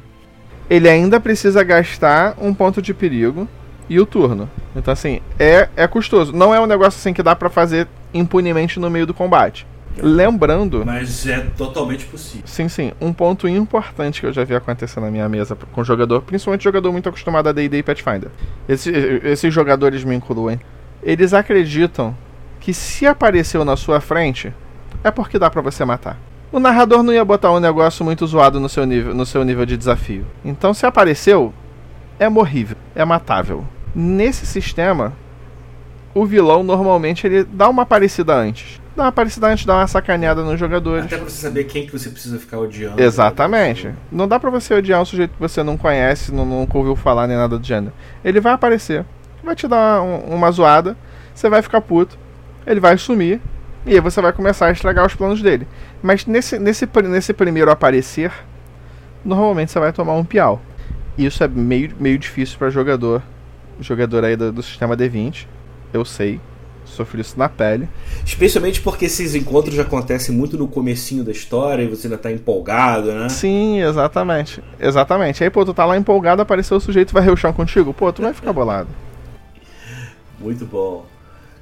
Ele 0.68 0.88
ainda 0.88 1.20
precisa 1.20 1.62
gastar 1.62 2.34
um 2.40 2.54
ponto 2.54 2.80
de 2.80 2.94
perigo 2.94 3.46
e 3.88 4.00
o 4.00 4.06
turno. 4.06 4.48
Então, 4.74 4.92
assim, 4.92 5.20
é, 5.38 5.68
é 5.76 5.86
custoso. 5.86 6.32
Não 6.32 6.54
é 6.54 6.60
um 6.60 6.66
negócio 6.66 6.98
assim 6.98 7.12
que 7.12 7.22
dá 7.22 7.36
pra 7.36 7.50
fazer 7.50 7.86
impunemente 8.14 8.80
no 8.80 8.88
meio 8.90 9.06
do 9.06 9.12
combate. 9.14 9.66
Lembrando. 9.96 10.84
Mas 10.84 11.24
é 11.26 11.40
totalmente 11.56 12.04
possível. 12.06 12.42
Sim, 12.46 12.68
sim. 12.68 12.92
Um 13.00 13.12
ponto 13.12 13.46
importante 13.46 14.20
que 14.20 14.26
eu 14.26 14.32
já 14.32 14.42
vi 14.42 14.54
acontecer 14.54 14.98
na 15.00 15.10
minha 15.10 15.28
mesa 15.28 15.56
com 15.72 15.84
jogador, 15.84 16.22
principalmente 16.22 16.64
jogador 16.64 16.90
muito 16.90 17.08
acostumado 17.08 17.48
a 17.48 17.52
D&D 17.52 17.78
e 17.78 17.82
Pathfinder. 17.82 18.30
Esse- 18.68 18.90
esses 19.22 19.52
jogadores 19.54 20.02
me 20.02 20.14
incluem. 20.16 20.58
Eles 21.02 21.32
acreditam 21.32 22.16
que 22.58 22.72
se 22.74 23.06
apareceu 23.06 23.64
na 23.64 23.76
sua 23.76 24.00
frente, 24.00 24.52
é 25.04 25.10
porque 25.10 25.38
dá 25.38 25.48
pra 25.50 25.62
você 25.62 25.84
matar. 25.84 26.18
O 26.54 26.60
narrador 26.60 27.02
não 27.02 27.12
ia 27.12 27.24
botar 27.24 27.50
um 27.50 27.58
negócio 27.58 28.04
muito 28.04 28.24
zoado 28.28 28.60
no 28.60 28.68
seu 28.68 28.86
nível, 28.86 29.12
no 29.12 29.26
seu 29.26 29.42
nível 29.42 29.66
de 29.66 29.76
desafio. 29.76 30.24
Então, 30.44 30.72
se 30.72 30.86
apareceu, 30.86 31.52
é 32.16 32.28
morrível, 32.28 32.76
é 32.94 33.04
matável. 33.04 33.66
Nesse 33.92 34.46
sistema, 34.46 35.12
o 36.14 36.24
vilão 36.24 36.62
normalmente 36.62 37.26
ele 37.26 37.42
dá 37.42 37.68
uma 37.68 37.82
aparecida 37.82 38.32
antes. 38.36 38.80
Dá 38.94 39.02
uma 39.02 39.08
aparecida 39.08 39.48
antes, 39.48 39.66
dá 39.66 39.74
uma 39.78 39.88
sacaneada 39.88 40.44
nos 40.44 40.56
jogadores. 40.60 41.06
Até 41.06 41.16
pra 41.16 41.28
você 41.28 41.42
saber 41.42 41.64
quem 41.64 41.86
que 41.86 41.92
você 41.98 42.08
precisa 42.08 42.38
ficar 42.38 42.60
odiando. 42.60 43.02
Exatamente. 43.02 43.90
Não 44.12 44.28
dá 44.28 44.38
pra 44.38 44.48
você 44.48 44.74
odiar 44.74 45.02
um 45.02 45.04
sujeito 45.04 45.32
que 45.32 45.40
você 45.40 45.60
não 45.64 45.76
conhece, 45.76 46.32
não, 46.32 46.46
nunca 46.46 46.78
ouviu 46.78 46.94
falar 46.94 47.26
nem 47.26 47.36
nada 47.36 47.58
do 47.58 47.66
gênero. 47.66 47.92
Ele 48.24 48.38
vai 48.40 48.52
aparecer, 48.52 49.04
vai 49.42 49.56
te 49.56 49.66
dar 49.66 50.00
um- 50.02 50.32
uma 50.32 50.52
zoada, 50.52 50.96
você 51.34 51.48
vai 51.48 51.62
ficar 51.62 51.80
puto, 51.80 52.16
ele 52.64 52.78
vai 52.78 52.96
sumir, 52.96 53.40
e 53.86 53.94
aí 53.94 54.00
você 54.00 54.20
vai 54.20 54.32
começar 54.32 54.66
a 54.66 54.72
estragar 54.72 55.06
os 55.06 55.14
planos 55.14 55.42
dele. 55.42 55.66
Mas 56.02 56.26
nesse, 56.26 56.58
nesse, 56.58 56.88
nesse 57.02 57.32
primeiro 57.32 57.70
aparecer, 57.70 58.32
normalmente 59.24 59.72
você 59.72 59.78
vai 59.78 59.92
tomar 59.92 60.14
um 60.14 60.24
piau. 60.24 60.60
Isso 61.16 61.44
é 61.44 61.48
meio, 61.48 61.94
meio 61.98 62.18
difícil 62.18 62.58
pra 62.58 62.70
jogador, 62.70 63.22
jogador 63.80 64.24
aí 64.24 64.36
do, 64.36 64.50
do 64.52 64.62
sistema 64.62 64.96
D20, 64.96 65.46
eu 65.92 66.04
sei. 66.04 66.40
Sofri 66.84 67.22
isso 67.22 67.38
na 67.38 67.48
pele. 67.48 67.88
Especialmente 68.24 68.80
porque 68.80 69.06
esses 69.06 69.34
encontros 69.34 69.78
acontecem 69.78 70.34
muito 70.34 70.58
no 70.58 70.68
comecinho 70.68 71.24
da 71.24 71.32
história 71.32 71.82
e 71.82 71.88
você 71.88 72.06
ainda 72.06 72.18
tá 72.18 72.30
empolgado, 72.30 73.10
né? 73.10 73.28
Sim, 73.30 73.80
exatamente. 73.80 74.62
Exatamente. 74.78 75.42
Aí, 75.42 75.48
pô, 75.48 75.64
tu 75.64 75.72
tá 75.72 75.86
lá 75.86 75.96
empolgado, 75.96 76.42
apareceu 76.42 76.76
o 76.76 76.80
sujeito 76.80 77.14
vai 77.14 77.28
o 77.30 77.36
chão 77.36 77.54
contigo. 77.54 77.94
Pô, 77.94 78.12
tu 78.12 78.20
vai 78.20 78.34
ficar 78.34 78.52
bolado. 78.52 78.88
Muito 80.38 80.66
bom. 80.66 81.06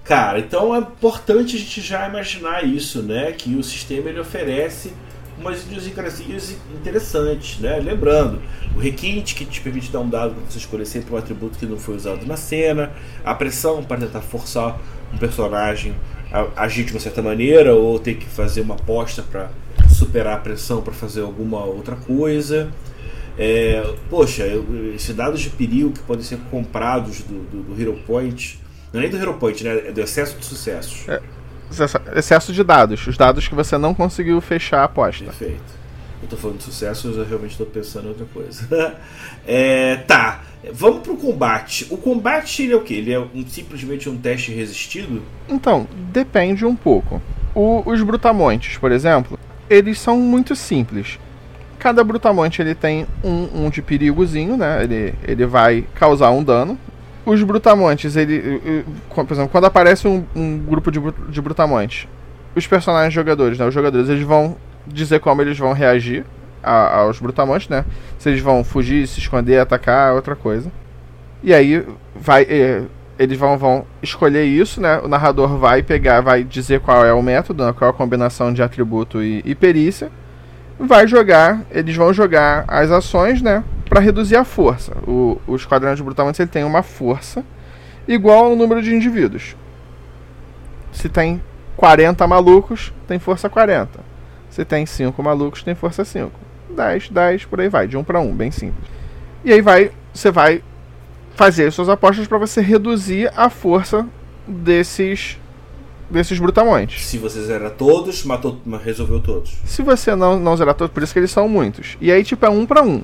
Cara, 0.05 0.41
então 0.41 0.75
é 0.75 0.79
importante 0.79 1.55
a 1.57 1.59
gente 1.59 1.81
já 1.81 2.09
imaginar 2.09 2.65
isso, 2.65 3.03
né? 3.03 3.31
Que 3.33 3.55
o 3.55 3.63
sistema 3.63 4.09
ele 4.09 4.19
oferece 4.19 4.93
umas 5.39 5.63
idiosincrasias 5.63 6.57
interessantes, 6.75 7.59
né? 7.61 7.79
Lembrando, 7.79 8.41
o 8.75 8.79
requinte 8.79 9.35
que 9.35 9.45
te 9.45 9.61
permite 9.61 9.91
dar 9.91 10.01
um 10.01 10.09
dado 10.09 10.35
para 10.35 10.51
você 10.51 10.59
escolher 10.59 10.87
sempre 10.87 11.15
um 11.15 11.17
atributo 11.17 11.59
que 11.59 11.67
não 11.67 11.77
foi 11.77 11.97
usado 11.97 12.27
na 12.27 12.37
cena, 12.37 12.91
a 13.25 13.35
pressão 13.35 13.83
para 13.85 13.99
tentar 13.99 14.21
forçar 14.23 14.79
um 15.13 15.19
personagem 15.19 15.95
a 16.33 16.63
agir 16.63 16.85
de 16.85 16.93
uma 16.93 17.01
certa 17.01 17.23
maneira 17.23 17.75
ou 17.75 17.99
ter 17.99 18.15
que 18.15 18.27
fazer 18.27 18.63
uma 18.63 18.75
aposta 18.75 19.23
para 19.23 19.51
superar 19.89 20.35
a 20.35 20.41
pressão 20.41 20.83
para 20.83 20.93
fazer 20.93 21.21
alguma 21.21 21.65
outra 21.65 21.95
coisa. 21.95 22.71
É, 23.39 23.95
poxa, 24.11 24.45
esses 24.95 25.15
dados 25.15 25.41
de 25.41 25.51
perigo 25.51 25.93
que 25.93 26.01
podem 26.01 26.25
ser 26.25 26.39
comprados 26.51 27.21
do, 27.21 27.41
do, 27.51 27.63
do 27.63 27.81
Hero 27.81 27.99
Point, 28.07 28.62
não 28.93 29.01
é 29.01 29.03
nem 29.05 29.11
do 29.11 29.17
Hero 29.17 29.35
Point, 29.35 29.63
né? 29.65 29.89
É 29.89 29.93
do 29.93 30.01
excesso 30.01 30.37
de 30.39 30.45
sucessos. 30.45 31.07
Excesso- 31.71 32.01
Excesso 32.15 32.53
de 32.53 32.63
dados. 32.63 33.07
Os 33.07 33.17
dados 33.17 33.49
que 33.49 33.55
você 33.55 33.79
não 33.79 33.95
conseguiu 33.95 34.41
fechar 34.41 34.81
a 34.81 34.85
aposta. 34.85 35.25
Perfeito. 35.25 35.83
Eu 36.23 36.29
tô 36.29 36.37
falando 36.37 36.59
de 36.59 36.65
sucessos, 36.65 37.17
eu 37.17 37.25
realmente 37.25 37.57
tô 37.59 37.65
pensando 37.67 38.05
em 38.07 38.09
outra 38.11 38.27
coisa. 38.33 38.97
É, 39.45 39.97
tá, 40.07 40.43
vamos 40.73 41.01
pro 41.01 41.17
combate. 41.17 41.89
O 41.91 41.97
combate 41.97 42.63
ele 42.63 42.75
é 42.75 42.77
o 42.77 42.81
quê? 42.83 42.95
Ele 42.95 43.13
é 43.13 43.19
um- 43.19 43.45
simplesmente 43.49 44.09
um 44.09 44.17
teste 44.17 44.53
resistido? 44.53 45.21
Então, 45.49 45.89
depende 46.13 46.65
um 46.65 46.77
pouco. 46.77 47.21
O- 47.53 47.83
os 47.85 48.01
brutamontes, 48.05 48.77
por 48.79 48.93
exemplo, 48.93 49.37
eles 49.69 49.99
são 49.99 50.17
muito 50.19 50.55
simples. 50.55 51.19
Cada 51.77 52.05
brutamonte 52.05 52.63
ele 52.63 52.73
tem 52.77 53.05
um, 53.25 53.65
um 53.65 53.69
de 53.71 53.83
perigozinho, 53.83 54.57
né? 54.57 54.85
Ele, 54.85 55.13
ele 55.27 55.45
vai 55.45 55.85
causar 55.97 56.31
um 56.31 56.45
dano. 56.45 56.79
Os 57.25 57.43
brutamontes, 57.43 58.17
ele, 58.17 58.85
por 59.15 59.27
exemplo, 59.31 59.49
quando 59.51 59.65
aparece 59.67 60.09
um, 60.09 60.25
um 60.35 60.59
grupo 60.59 60.91
de, 60.91 61.01
de 61.29 61.41
brutamontes, 61.41 62.09
os 62.57 62.67
personagens 62.67 63.15
jogadores, 63.15 63.59
né? 63.59 63.65
Os 63.67 63.73
jogadores 63.75 64.09
eles 64.09 64.25
vão 64.25 64.57
dizer 64.87 65.21
como 65.21 65.41
eles 65.41 65.57
vão 65.57 65.73
reagir 65.73 66.25
a- 66.63 66.97
aos 66.99 67.21
brutamontes, 67.21 67.69
né? 67.69 67.85
Se 68.19 68.29
eles 68.29 68.41
vão 68.41 68.65
fugir, 68.65 69.07
se 69.07 69.21
esconder, 69.21 69.59
atacar, 69.61 70.15
outra 70.15 70.35
coisa. 70.35 70.71
E 71.43 71.55
aí 71.55 71.87
vai. 72.15 72.43
eh, 72.49 72.83
eles 73.19 73.39
vão, 73.39 73.57
vão 73.57 73.87
escolher 74.03 74.45
isso, 74.45 74.81
né? 74.81 74.99
O 74.99 75.07
narrador 75.07 75.57
vai 75.59 75.81
pegar, 75.83 76.21
vai 76.21 76.43
dizer 76.43 76.81
qual 76.81 77.05
é 77.07 77.13
o 77.13 77.23
método, 77.23 77.65
né? 77.65 77.73
qual 77.73 77.89
é 77.91 77.95
a 77.95 77.97
combinação 77.97 78.53
de 78.53 78.63
atributo 78.63 79.23
e, 79.23 79.43
e 79.45 79.55
perícia. 79.55 80.11
Vai 80.79 81.07
jogar, 81.07 81.61
eles 81.71 81.95
vão 81.95 82.13
jogar 82.13 82.65
as 82.67 82.91
ações, 82.91 83.41
né? 83.41 83.63
Pra 83.93 84.01
reduzir 84.01 84.37
a 84.37 84.45
força. 84.45 84.97
O, 85.07 85.39
o 85.47 85.55
esquadrão 85.55 85.95
de 85.95 86.03
brutamontes 86.03 86.41
ele 86.41 86.49
tem 86.49 86.65
uma 86.65 86.83
força 86.83 87.45
igual 88.09 88.47
ao 88.47 88.57
número 88.57 88.81
de 88.81 88.95
indivíduos. 88.95 89.55
Se 90.91 91.11
tem 91.11 91.43
40 91.77 92.27
malucos, 92.27 92.91
tem 93.07 93.19
força 93.19 93.51
40. 93.51 94.01
Se 94.49 94.65
tem 94.65 94.87
5 94.87 95.23
malucos, 95.23 95.63
tem 95.63 95.75
força 95.75 96.07
5. 96.07 96.33
10, 96.75 97.11
10, 97.11 97.45
por 97.45 97.61
aí 97.61 97.69
vai, 97.69 97.87
de 97.87 97.99
1 97.99 98.03
para 98.03 98.19
1, 98.19 98.35
bem 98.35 98.51
simples. 98.51 98.89
E 99.45 99.53
aí 99.53 99.61
vai, 99.61 99.91
você 100.11 100.31
vai 100.31 100.63
fazer 101.35 101.71
suas 101.71 101.91
apostas 101.91 102.27
para 102.27 102.39
você 102.39 102.63
reduzir 102.63 103.31
a 103.37 103.51
força 103.51 104.09
desses 104.49 105.39
desses 106.11 106.39
brutamontes. 106.39 107.05
Se 107.05 107.19
você 107.19 107.43
zera 107.43 107.69
todos, 107.69 108.25
matou, 108.25 108.59
resolveu 108.83 109.21
todos. 109.21 109.53
Se 109.67 109.83
você 109.83 110.17
não, 110.17 110.41
não 110.41 110.57
zerar 110.57 110.75
todos, 110.75 110.95
por 110.95 111.03
isso 111.03 111.13
que 111.13 111.19
eles 111.19 111.31
são 111.31 111.47
muitos. 111.47 111.99
E 112.01 112.11
aí, 112.11 112.25
tipo, 112.25 112.47
é 112.47 112.49
um 112.49 112.65
pra 112.65 112.83
um. 112.83 113.03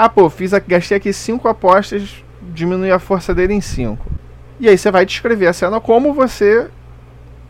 Ah, 0.00 0.08
pô, 0.08 0.30
fiz 0.30 0.54
a, 0.54 0.60
gastei 0.60 0.96
aqui 0.96 1.12
cinco 1.12 1.48
apostas, 1.48 2.22
diminui 2.40 2.92
a 2.92 3.00
força 3.00 3.34
dele 3.34 3.52
em 3.52 3.60
cinco. 3.60 4.06
E 4.60 4.68
aí 4.68 4.78
você 4.78 4.92
vai 4.92 5.04
descrever 5.04 5.48
a 5.48 5.52
cena 5.52 5.80
como 5.80 6.14
você 6.14 6.70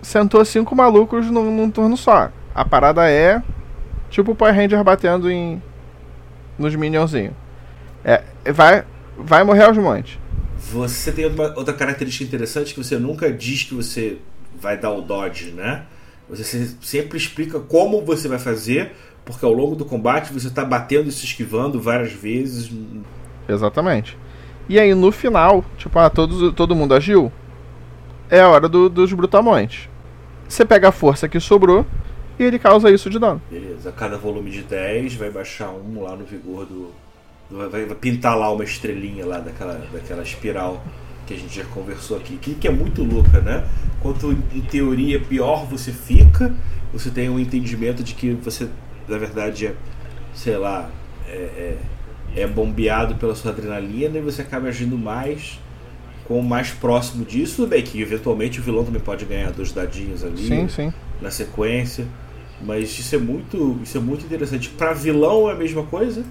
sentou 0.01 0.43
cinco 0.47 0.75
malucos 0.75 1.31
num, 1.31 1.55
num 1.55 1.71
turno 1.71 1.95
só. 1.95 2.33
A 2.55 2.65
parada 2.65 3.07
é 3.07 3.43
tipo 4.09 4.33
o 4.33 4.35
Power 4.35 4.55
Ranger 4.55 4.83
batendo 4.83 5.31
em 5.31 5.63
nos 6.59 6.75
minionzinhos. 6.75 7.35
É, 8.03 8.23
vai, 8.51 8.83
vai 9.19 9.45
morrer 9.45 9.65
aos 9.65 9.77
montes. 9.77 10.19
Você 10.73 11.13
tem 11.13 11.27
outra 11.27 11.75
característica 11.75 12.25
interessante 12.25 12.73
que 12.73 12.83
você 12.83 12.99
nunca 12.99 13.31
diz 13.31 13.65
que 13.65 13.75
você 13.75 14.17
vai 14.59 14.79
dar 14.79 14.93
o 14.93 15.03
dodge, 15.03 15.51
né? 15.51 15.85
Você 16.31 16.67
sempre 16.81 17.19
explica 17.19 17.61
como 17.61 18.03
você 18.03 18.27
vai 18.27 18.39
fazer, 18.39 18.93
porque 19.29 19.45
ao 19.45 19.53
longo 19.53 19.77
do 19.77 19.85
combate 19.85 20.33
você 20.33 20.47
está 20.47 20.65
batendo 20.65 21.11
e 21.11 21.13
se 21.13 21.27
esquivando 21.27 21.79
várias 21.79 22.13
vezes. 22.13 22.73
Exatamente. 23.47 24.17
E 24.67 24.81
aí 24.81 24.95
no 24.95 25.13
final, 25.13 25.63
tipo, 25.77 25.99
ah, 25.99 26.09
todo, 26.09 26.51
todo 26.51 26.75
mundo 26.75 26.95
agiu. 26.95 27.31
É 28.31 28.41
a 28.41 28.49
hora 28.49 28.67
do, 28.67 28.89
dos 28.89 29.13
brutamontes. 29.13 29.91
Você 30.49 30.65
pega 30.65 30.89
a 30.89 30.93
força 30.93 31.29
que 31.29 31.39
sobrou 31.39 31.85
e 32.39 32.43
ele 32.43 32.59
causa 32.59 32.91
isso 32.91 33.11
de 33.11 33.19
dano. 33.19 33.43
Beleza, 33.51 33.93
cada 33.93 34.17
volume 34.17 34.51
de 34.51 34.63
10 34.63 35.17
vai 35.17 35.31
baixar 35.31 35.69
um 35.73 36.03
lá 36.03 36.17
no 36.17 36.25
vigor 36.25 36.65
do. 36.65 36.91
Vai, 37.51 37.85
vai 37.85 37.97
pintar 37.97 38.35
lá 38.35 38.51
uma 38.51 38.65
estrelinha 38.65 39.27
lá 39.27 39.41
daquela, 39.41 39.75
daquela 39.93 40.23
espiral 40.23 40.83
que 41.27 41.35
a 41.35 41.37
gente 41.37 41.55
já 41.55 41.65
conversou 41.67 42.17
aqui. 42.17 42.39
Que, 42.39 42.55
que 42.55 42.67
é 42.67 42.71
muito 42.71 43.05
louca, 43.05 43.43
né? 43.43 43.67
Quanto 44.01 44.33
em 44.33 44.63
teoria 44.63 45.21
pior 45.21 45.67
você 45.67 45.93
fica, 45.93 46.55
você 46.93 47.11
tem 47.11 47.29
um 47.29 47.39
entendimento 47.39 48.03
de 48.03 48.15
que 48.15 48.33
você, 48.33 48.69
na 49.09 49.19
verdade, 49.19 49.67
é, 49.67 49.75
sei 50.35 50.57
lá, 50.57 50.91
é, 51.27 51.33
é 51.33 51.77
é 52.37 52.47
bombeado 52.47 53.15
pela 53.17 53.35
sua 53.35 53.51
adrenalina 53.51 54.19
e 54.19 54.21
você 54.21 54.43
acaba 54.43 54.69
agindo 54.69 54.97
mais 54.97 55.59
com 56.25 56.41
mais 56.43 56.71
próximo 56.71 57.25
disso. 57.25 57.57
Tudo 57.57 57.71
bem 57.71 57.83
que 57.83 58.01
eventualmente 58.01 58.61
o 58.61 58.63
vilão 58.63 58.85
também 58.85 59.01
pode 59.01 59.25
ganhar 59.25 59.51
dois 59.51 59.73
dadinhos 59.73 60.25
ali 60.25 60.47
sim, 60.47 60.69
sim. 60.69 60.93
na 61.21 61.31
sequência. 61.31 62.07
Mas 62.61 62.99
isso 62.99 63.15
é 63.15 63.19
muito, 63.19 63.79
isso 63.83 63.97
é 63.97 64.01
muito 64.01 64.27
interessante. 64.27 64.69
Para 64.71 64.93
vilão 64.93 65.49
é 65.49 65.53
a 65.53 65.57
mesma 65.57 65.85
coisa? 65.85 66.25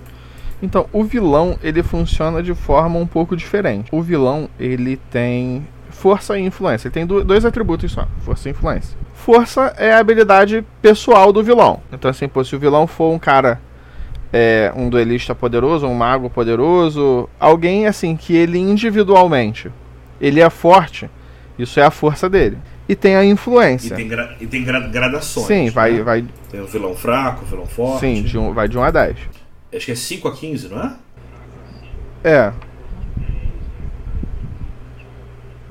Então, 0.62 0.88
o 0.92 1.04
vilão 1.04 1.58
ele 1.64 1.82
funciona 1.82 2.44
de 2.44 2.54
forma 2.54 3.00
um 3.00 3.08
pouco 3.08 3.36
diferente. 3.36 3.90
O 3.92 4.02
vilão 4.02 4.50
ele 4.60 4.98
tem 5.10 5.66
força 5.98 6.38
e 6.38 6.44
influência. 6.44 6.88
Ele 6.88 6.94
tem 6.94 7.06
dois 7.06 7.44
atributos 7.44 7.92
só: 7.92 8.08
força 8.20 8.48
e 8.48 8.52
influência. 8.52 8.98
Força 9.14 9.74
é 9.78 9.92
a 9.92 10.00
habilidade 10.00 10.64
pessoal 10.82 11.34
do 11.34 11.44
vilão. 11.44 11.82
Então, 11.92 12.10
assim, 12.10 12.28
pô, 12.28 12.44
se 12.44 12.56
o 12.56 12.60
vilão 12.60 12.88
for 12.88 13.12
um 13.12 13.20
cara 13.20 13.60
é, 14.32 14.72
um 14.76 14.90
duelista 14.90 15.34
poderoso, 15.34 15.88
um 15.88 15.96
mago 15.96 16.30
poderoso, 16.30 17.28
alguém 17.40 17.88
assim 17.88 18.16
que 18.16 18.36
ele 18.36 18.60
individualmente 18.60 19.72
ele 20.20 20.40
é 20.40 20.50
forte, 20.50 21.10
isso 21.58 21.80
é 21.80 21.84
a 21.84 21.92
força 21.92 22.30
dele. 22.30 22.58
E 22.90 22.96
tem 22.96 23.16
a 23.16 23.26
influência. 23.26 23.94
E 23.94 23.98
tem, 23.98 24.08
gra 24.08 24.36
e 24.40 24.48
tem 24.48 24.64
gra 24.64 24.80
gradações. 24.80 25.46
Sim, 25.46 25.70
vai, 25.70 25.94
né? 25.94 26.04
vai. 26.04 26.26
Tem 26.50 26.62
o 26.62 26.66
vilão 26.66 26.96
fraco, 26.96 27.44
o 27.44 27.48
vilão 27.48 27.66
forte. 27.66 28.00
Sim, 28.00 28.24
de 28.24 28.38
um, 28.38 28.54
vai 28.54 28.68
de 28.70 28.78
1 28.78 28.84
a 28.84 28.92
10. 28.92 29.18
Acho 29.76 29.86
que 29.86 29.92
é 29.92 29.96
5 29.96 30.28
a 30.28 30.34
15, 30.34 30.70
não 30.70 30.82
é? 30.82 30.96
É. 32.24 32.54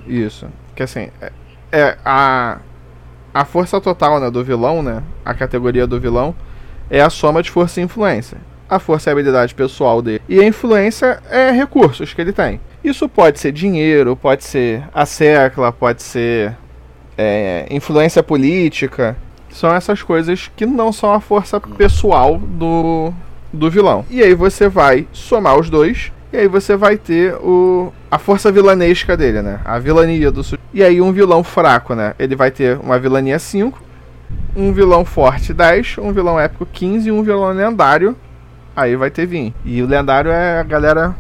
Isso. 0.07 0.49
Que 0.75 0.83
assim, 0.83 1.09
é, 1.21 1.33
é 1.73 1.97
a 2.05 2.59
a 3.37 3.45
força 3.45 3.79
total 3.79 4.19
né, 4.19 4.31
do 4.31 4.43
vilão, 4.43 4.83
né? 4.83 5.03
A 5.23 5.35
categoria 5.35 5.87
do 5.87 6.01
vilão 6.01 6.35
é 6.89 7.03
a 7.03 7.11
soma 7.11 7.43
de 7.43 7.51
força 7.51 7.81
e 7.81 7.85
influência. 7.85 8.39
A 8.67 8.79
força 8.79 9.11
é 9.11 9.13
a 9.13 9.13
habilidade 9.13 9.55
pessoal 9.55 10.01
dele. 10.01 10.23
E 10.27 10.41
a 10.41 10.45
influência 10.45 11.21
é 11.31 11.51
recursos 11.51 12.15
que 12.15 12.21
ele 12.23 12.33
tem. 12.33 12.59
Isso 12.83 13.07
pode 13.11 13.39
ser 13.39 13.53
dinheiro, 13.53 14.17
pode 14.17 14.43
ser 14.43 14.83
a 14.95 15.05
secla, 15.05 15.71
pode 15.71 16.03
ser 16.03 16.57
é, 17.19 17.67
influência 17.71 18.23
política. 18.23 19.15
São 19.51 19.75
essas 19.75 20.03
coisas 20.03 20.51
que 20.57 20.65
não 20.65 20.91
são 20.91 21.13
a 21.13 21.21
força 21.21 21.61
pessoal 21.61 22.39
do, 22.39 23.13
do 23.53 23.71
vilão. 23.71 24.03
E 24.09 24.23
aí 24.23 24.35
você 24.35 24.67
vai 24.67 25.07
somar 25.13 25.59
os 25.59 25.69
dois. 25.69 26.11
E 26.33 26.39
aí 26.39 26.49
você 26.49 26.75
vai 26.75 26.97
ter 26.97 27.35
o, 27.35 27.93
a 28.17 28.19
força 28.19 28.51
vilanesca 28.51 29.17
dele, 29.17 29.43
né? 29.43 29.61
A 29.65 29.79
vilania 29.79 30.31
do 30.31 30.43
E 30.73 30.83
aí 30.83 31.01
um 31.01 31.13
vilão 31.13 31.45
fraco, 31.45 31.95
né? 31.95 32.15
Ele 32.19 32.35
vai 32.35 32.51
ter 32.51 32.79
uma 32.79 32.99
vilania 32.99 33.39
5 33.39 33.87
um 34.57 34.73
vilão 34.73 35.05
forte 35.05 35.53
10, 35.53 35.99
um 35.99 36.13
vilão 36.13 36.41
épico 36.41 36.65
15 36.65 37.09
e 37.09 37.13
um 37.13 37.23
vilão 37.23 37.53
lendário. 37.53 38.17
Aí 38.75 38.97
vai 38.97 39.11
ter 39.11 39.27
20. 39.27 39.55
E 39.65 39.83
o 39.83 39.87
lendário 39.87 40.31
é 40.31 40.59
a 40.59 40.63
galera 40.63 41.15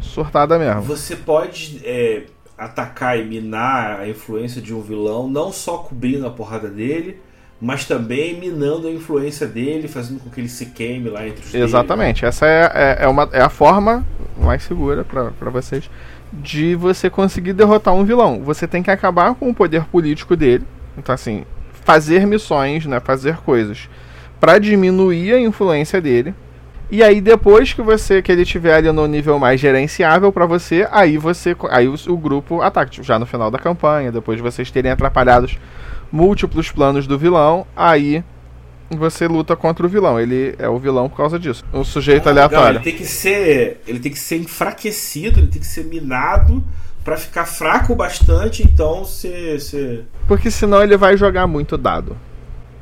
sortada 0.00 0.58
mesmo. 0.58 0.82
Você 0.82 1.14
pode 1.14 1.80
é, 1.84 2.24
atacar 2.56 3.18
e 3.18 3.24
minar 3.24 4.00
a 4.00 4.08
influência 4.08 4.62
de 4.62 4.74
um 4.74 4.80
vilão, 4.80 5.28
não 5.28 5.52
só 5.52 5.78
cobrindo 5.78 6.26
a 6.26 6.30
porrada 6.30 6.68
dele, 6.68 7.20
mas 7.60 7.84
também 7.84 8.38
minando 8.38 8.86
a 8.86 8.90
influência 8.90 9.46
dele, 9.46 9.88
fazendo 9.88 10.20
com 10.20 10.30
que 10.30 10.40
ele 10.40 10.48
se 10.48 10.66
queime 10.66 11.08
lá 11.08 11.26
entre 11.26 11.44
os 11.44 11.54
Exatamente. 11.54 12.20
Dele, 12.20 12.26
né? 12.26 12.28
Essa 12.28 12.46
é, 12.46 12.72
é, 12.74 13.04
é, 13.04 13.08
uma, 13.08 13.28
é 13.32 13.40
a 13.40 13.48
forma 13.48 14.06
mais 14.38 14.62
segura 14.62 15.04
para 15.04 15.50
vocês 15.50 15.90
de 16.32 16.74
você 16.74 17.10
conseguir 17.10 17.54
derrotar 17.54 17.94
um 17.94 18.04
vilão. 18.04 18.42
Você 18.44 18.66
tem 18.66 18.82
que 18.82 18.90
acabar 18.90 19.34
com 19.34 19.50
o 19.50 19.54
poder 19.54 19.84
político 19.86 20.36
dele. 20.36 20.64
Então, 20.96 21.14
assim, 21.14 21.44
fazer 21.84 22.26
missões, 22.26 22.86
né, 22.86 23.00
fazer 23.00 23.38
coisas 23.38 23.88
para 24.38 24.58
diminuir 24.58 25.32
a 25.32 25.40
influência 25.40 26.00
dele. 26.00 26.34
E 26.90 27.02
aí 27.02 27.20
depois 27.20 27.72
que 27.74 27.82
você 27.82 28.22
que 28.22 28.32
ele 28.32 28.46
tiver 28.46 28.74
ali 28.74 28.90
no 28.90 29.06
nível 29.06 29.38
mais 29.38 29.60
gerenciável 29.60 30.32
para 30.32 30.46
você, 30.46 30.88
aí 30.90 31.18
você 31.18 31.54
aí 31.70 31.86
o, 31.86 31.94
o, 32.08 32.16
grupo 32.16 32.62
ataca, 32.62 32.90
tipo, 32.90 33.04
já 33.06 33.18
no 33.18 33.26
final 33.26 33.50
da 33.50 33.58
campanha, 33.58 34.10
depois 34.10 34.38
de 34.38 34.42
vocês 34.42 34.70
terem 34.70 34.90
atrapalhados 34.90 35.58
múltiplos 36.10 36.70
planos 36.70 37.06
do 37.06 37.18
vilão, 37.18 37.66
aí 37.76 38.24
você 38.90 39.26
luta 39.28 39.54
contra 39.54 39.84
o 39.84 39.88
vilão. 39.88 40.18
Ele 40.18 40.54
é 40.58 40.68
o 40.68 40.78
vilão 40.78 41.08
por 41.08 41.16
causa 41.16 41.38
disso. 41.38 41.64
Um 41.72 41.84
sujeito 41.84 42.26
ah, 42.26 42.30
aleatório. 42.30 42.78
Legal. 42.78 42.82
Ele 42.82 42.84
tem 42.84 42.96
que 42.96 43.04
ser, 43.04 43.82
ele 43.86 44.00
tem 44.00 44.12
que 44.12 44.18
ser 44.18 44.36
enfraquecido, 44.36 45.40
ele 45.40 45.48
tem 45.48 45.60
que 45.60 45.66
ser 45.66 45.84
minado 45.84 46.64
para 47.04 47.16
ficar 47.16 47.46
fraco 47.46 47.94
bastante, 47.94 48.62
então 48.62 49.04
você, 49.04 49.58
você. 49.58 50.04
Porque 50.26 50.50
senão 50.50 50.82
ele 50.82 50.96
vai 50.96 51.16
jogar 51.16 51.46
muito 51.46 51.78
dado. 51.78 52.16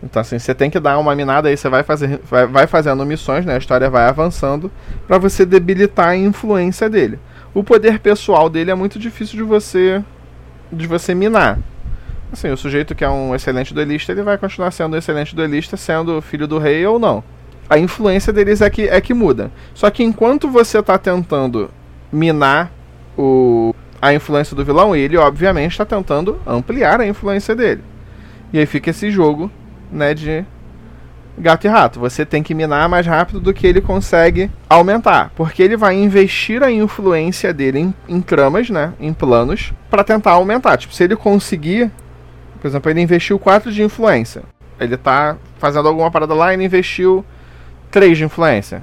Então 0.03 0.21
assim, 0.21 0.39
você 0.39 0.55
tem 0.55 0.71
que 0.71 0.79
dar 0.79 0.99
uma 0.99 1.15
minada 1.15 1.49
aí, 1.49 1.57
você 1.57 1.69
vai, 1.69 1.83
fazer, 1.83 2.21
vai, 2.25 2.47
vai 2.47 2.67
fazendo 2.67 3.05
missões, 3.05 3.45
né? 3.45 3.55
A 3.55 3.59
história 3.59 3.89
vai 3.89 4.09
avançando 4.09 4.71
para 5.07 5.19
você 5.19 5.45
debilitar 5.45 6.09
a 6.09 6.17
influência 6.17 6.89
dele. 6.89 7.19
O 7.55 7.65
poder 7.65 7.99
pessoal 8.01 8.51
dele 8.51 8.71
é 8.71 8.75
muito 8.75 8.99
difícil 8.99 9.37
de 9.37 9.43
você 9.43 10.05
de 10.73 10.87
você 10.87 11.15
minar. 11.15 11.59
Assim, 12.33 12.51
o 12.51 12.57
sujeito 12.57 12.95
que 12.95 13.05
é 13.05 13.09
um 13.09 13.35
excelente 13.35 13.73
duelista, 13.73 14.13
ele 14.13 14.23
vai 14.23 14.37
continuar 14.37 14.71
sendo 14.71 14.95
um 14.95 14.99
excelente 14.99 15.35
duelista, 15.35 15.77
sendo 15.77 16.21
filho 16.21 16.47
do 16.47 16.59
rei 16.59 16.85
ou 16.87 16.99
não. 16.99 17.23
A 17.69 17.79
influência 17.79 18.33
deles 18.33 18.61
é 18.61 18.71
que, 18.71 18.83
é 18.89 19.01
que 19.01 19.15
muda. 19.15 19.51
Só 19.75 19.91
que 19.91 20.03
enquanto 20.03 20.49
você 20.49 20.79
está 20.79 20.99
tentando 20.99 21.71
minar 22.13 22.71
o, 23.17 23.75
a 24.01 24.13
influência 24.13 24.55
do 24.57 24.65
vilão, 24.65 24.95
ele 24.95 25.17
obviamente 25.17 25.73
está 25.73 25.85
tentando 25.85 26.41
ampliar 26.47 27.01
a 27.01 27.07
influência 27.07 27.55
dele. 27.55 27.83
E 28.53 28.59
aí 28.59 28.67
fica 28.67 28.91
esse 28.91 29.11
jogo, 29.11 29.51
né, 29.91 30.15
de 30.15 30.45
gato 31.39 31.67
e 31.67 31.69
rato. 31.69 32.01
Você 32.01 32.25
tem 32.25 32.43
que 32.43 32.55
minar 32.55 32.89
mais 32.89 33.07
rápido 33.07 33.41
do 33.41 33.53
que 33.53 33.67
ele 33.67 33.81
consegue 33.81 34.51
aumentar, 34.69 35.33
porque 35.35 35.63
ele 35.63 35.77
vai 35.77 35.95
investir 35.95 36.63
a 36.63 36.71
influência 36.71 37.53
dele 37.53 37.81
em, 37.81 37.95
em 38.09 38.21
tramas, 38.21 38.71
né, 38.71 38.93
em 39.01 39.13
planos, 39.13 39.73
para 39.91 40.05
tentar 40.05 40.33
aumentar. 40.33 40.77
Tipo, 40.77 40.95
se 40.95 41.05
ele 41.05 41.17
conseguir, 41.17 41.91
por 42.67 42.71
exemplo, 42.71 42.91
ele 42.91 43.01
investiu 43.01 43.39
4 43.39 43.71
de 43.71 43.81
influência. 43.85 44.43
Ele 44.81 44.97
tá 44.97 45.37
fazendo 45.57 45.87
alguma 45.87 46.11
parada 46.11 46.35
lá 46.35 46.51
e 46.51 46.57
ele 46.57 46.65
investiu 46.65 47.25
3 47.93 48.19
de 48.19 48.25
influência. 48.25 48.83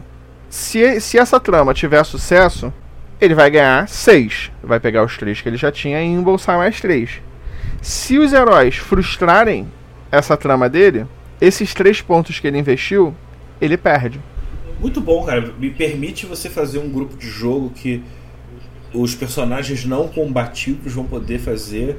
Se, 0.50 1.02
se 1.02 1.20
essa 1.20 1.38
trama 1.38 1.74
tiver 1.74 2.02
sucesso, 2.06 2.72
ele 3.20 3.36
vai 3.36 3.52
ganhar 3.52 3.86
6. 3.86 4.54
Vai 4.64 4.80
pegar 4.80 5.04
os 5.04 5.18
3 5.18 5.42
que 5.42 5.50
ele 5.50 5.58
já 5.58 5.70
tinha 5.70 6.02
e 6.02 6.06
embolsar 6.06 6.58
mais 6.58 6.80
3. 6.80 7.22
Se 7.82 8.18
os 8.18 8.32
heróis 8.32 8.78
frustrarem 8.78 9.68
essa 10.10 10.38
trama 10.38 10.70
dele, 10.70 11.06
esses 11.42 11.74
3 11.74 12.02
pontos 12.02 12.40
que 12.40 12.48
ele 12.48 12.58
investiu, 12.58 13.14
ele 13.60 13.76
perde. 13.76 14.18
Muito 14.80 15.02
bom, 15.02 15.26
cara. 15.26 15.54
Me 15.60 15.72
permite 15.72 16.26
você 16.26 16.50
fazer 16.50 16.80
um 16.80 16.90
grupo 16.90 17.18
de 17.18 17.28
jogo 17.28 17.70
que 17.70 18.02
os 18.94 19.14
personagens 19.14 19.84
não 19.84 20.08
combativos 20.08 20.94
vão 20.94 21.04
poder 21.04 21.40
fazer, 21.40 21.98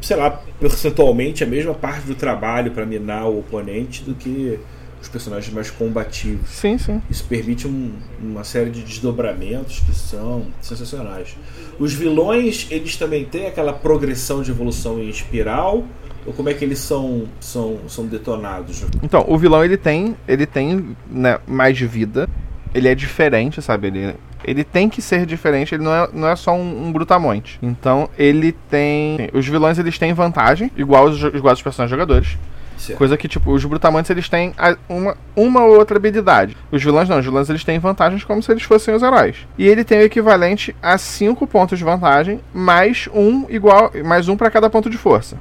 sei 0.00 0.16
lá, 0.16 0.30
percentualmente 0.58 1.44
a 1.44 1.46
mesma 1.46 1.74
parte 1.74 2.06
do 2.06 2.14
trabalho 2.14 2.70
para 2.72 2.86
minar 2.86 3.28
o 3.28 3.40
oponente 3.40 4.02
do 4.02 4.14
que 4.14 4.58
os 5.00 5.08
personagens 5.08 5.52
mais 5.52 5.70
combativos. 5.70 6.50
Sim, 6.50 6.76
sim. 6.76 7.00
Isso 7.08 7.24
permite 7.24 7.66
um, 7.66 7.92
uma 8.20 8.44
série 8.44 8.70
de 8.70 8.82
desdobramentos 8.82 9.80
que 9.80 9.94
são 9.94 10.46
sensacionais. 10.60 11.36
Os 11.78 11.92
vilões, 11.94 12.66
eles 12.70 12.96
também 12.96 13.24
têm 13.24 13.46
aquela 13.46 13.72
progressão 13.72 14.42
de 14.42 14.50
evolução 14.50 14.98
em 14.98 15.08
espiral, 15.08 15.84
Ou 16.26 16.34
como 16.34 16.50
é 16.50 16.54
que 16.54 16.62
eles 16.62 16.78
são, 16.78 17.26
são, 17.40 17.78
são 17.88 18.06
detonados? 18.06 18.84
Então, 19.02 19.24
o 19.26 19.38
vilão 19.38 19.64
ele 19.64 19.78
tem, 19.78 20.14
ele 20.28 20.44
tem 20.44 20.94
né, 21.10 21.38
mais 21.46 21.78
vida. 21.80 22.28
Ele 22.74 22.86
é 22.86 22.94
diferente, 22.94 23.62
sabe? 23.62 23.86
Ele, 23.86 24.14
ele 24.44 24.64
tem 24.64 24.88
que 24.88 25.02
ser 25.02 25.26
diferente, 25.26 25.74
ele 25.74 25.84
não 25.84 25.92
é, 25.92 26.08
não 26.12 26.28
é 26.28 26.36
só 26.36 26.54
um, 26.54 26.86
um 26.86 26.92
brutamonte. 26.92 27.58
Então, 27.62 28.08
ele 28.18 28.52
tem. 28.70 29.28
Os 29.32 29.46
vilões 29.46 29.78
eles 29.78 29.98
têm 29.98 30.12
vantagem, 30.12 30.70
igual 30.76 31.04
os, 31.04 31.22
igual 31.22 31.54
os 31.54 31.62
personagens 31.62 31.90
jogadores. 31.90 32.38
Certo. 32.80 32.96
Coisa 32.96 33.16
que, 33.16 33.28
tipo, 33.28 33.52
os 33.52 33.62
brutamontes 33.62 34.10
eles 34.10 34.26
têm 34.26 34.54
uma, 34.88 35.14
uma 35.36 35.64
ou 35.64 35.76
outra 35.76 35.98
habilidade. 35.98 36.56
Os 36.72 36.82
vilões 36.82 37.08
não, 37.10 37.18
os 37.18 37.24
vilões 37.24 37.50
eles 37.50 37.62
têm 37.62 37.78
vantagens 37.78 38.24
como 38.24 38.42
se 38.42 38.50
eles 38.50 38.62
fossem 38.62 38.94
os 38.94 39.02
heróis. 39.02 39.36
E 39.58 39.66
ele 39.66 39.84
tem 39.84 39.98
o 39.98 40.02
equivalente 40.02 40.74
a 40.82 40.96
5 40.96 41.46
pontos 41.46 41.78
de 41.78 41.84
vantagem, 41.84 42.40
mais 42.54 43.06
um 43.12 43.44
igual. 43.50 43.92
Mais 44.02 44.28
um 44.28 44.36
para 44.36 44.50
cada 44.50 44.70
ponto 44.70 44.88
de 44.88 44.96
força. 44.96 45.36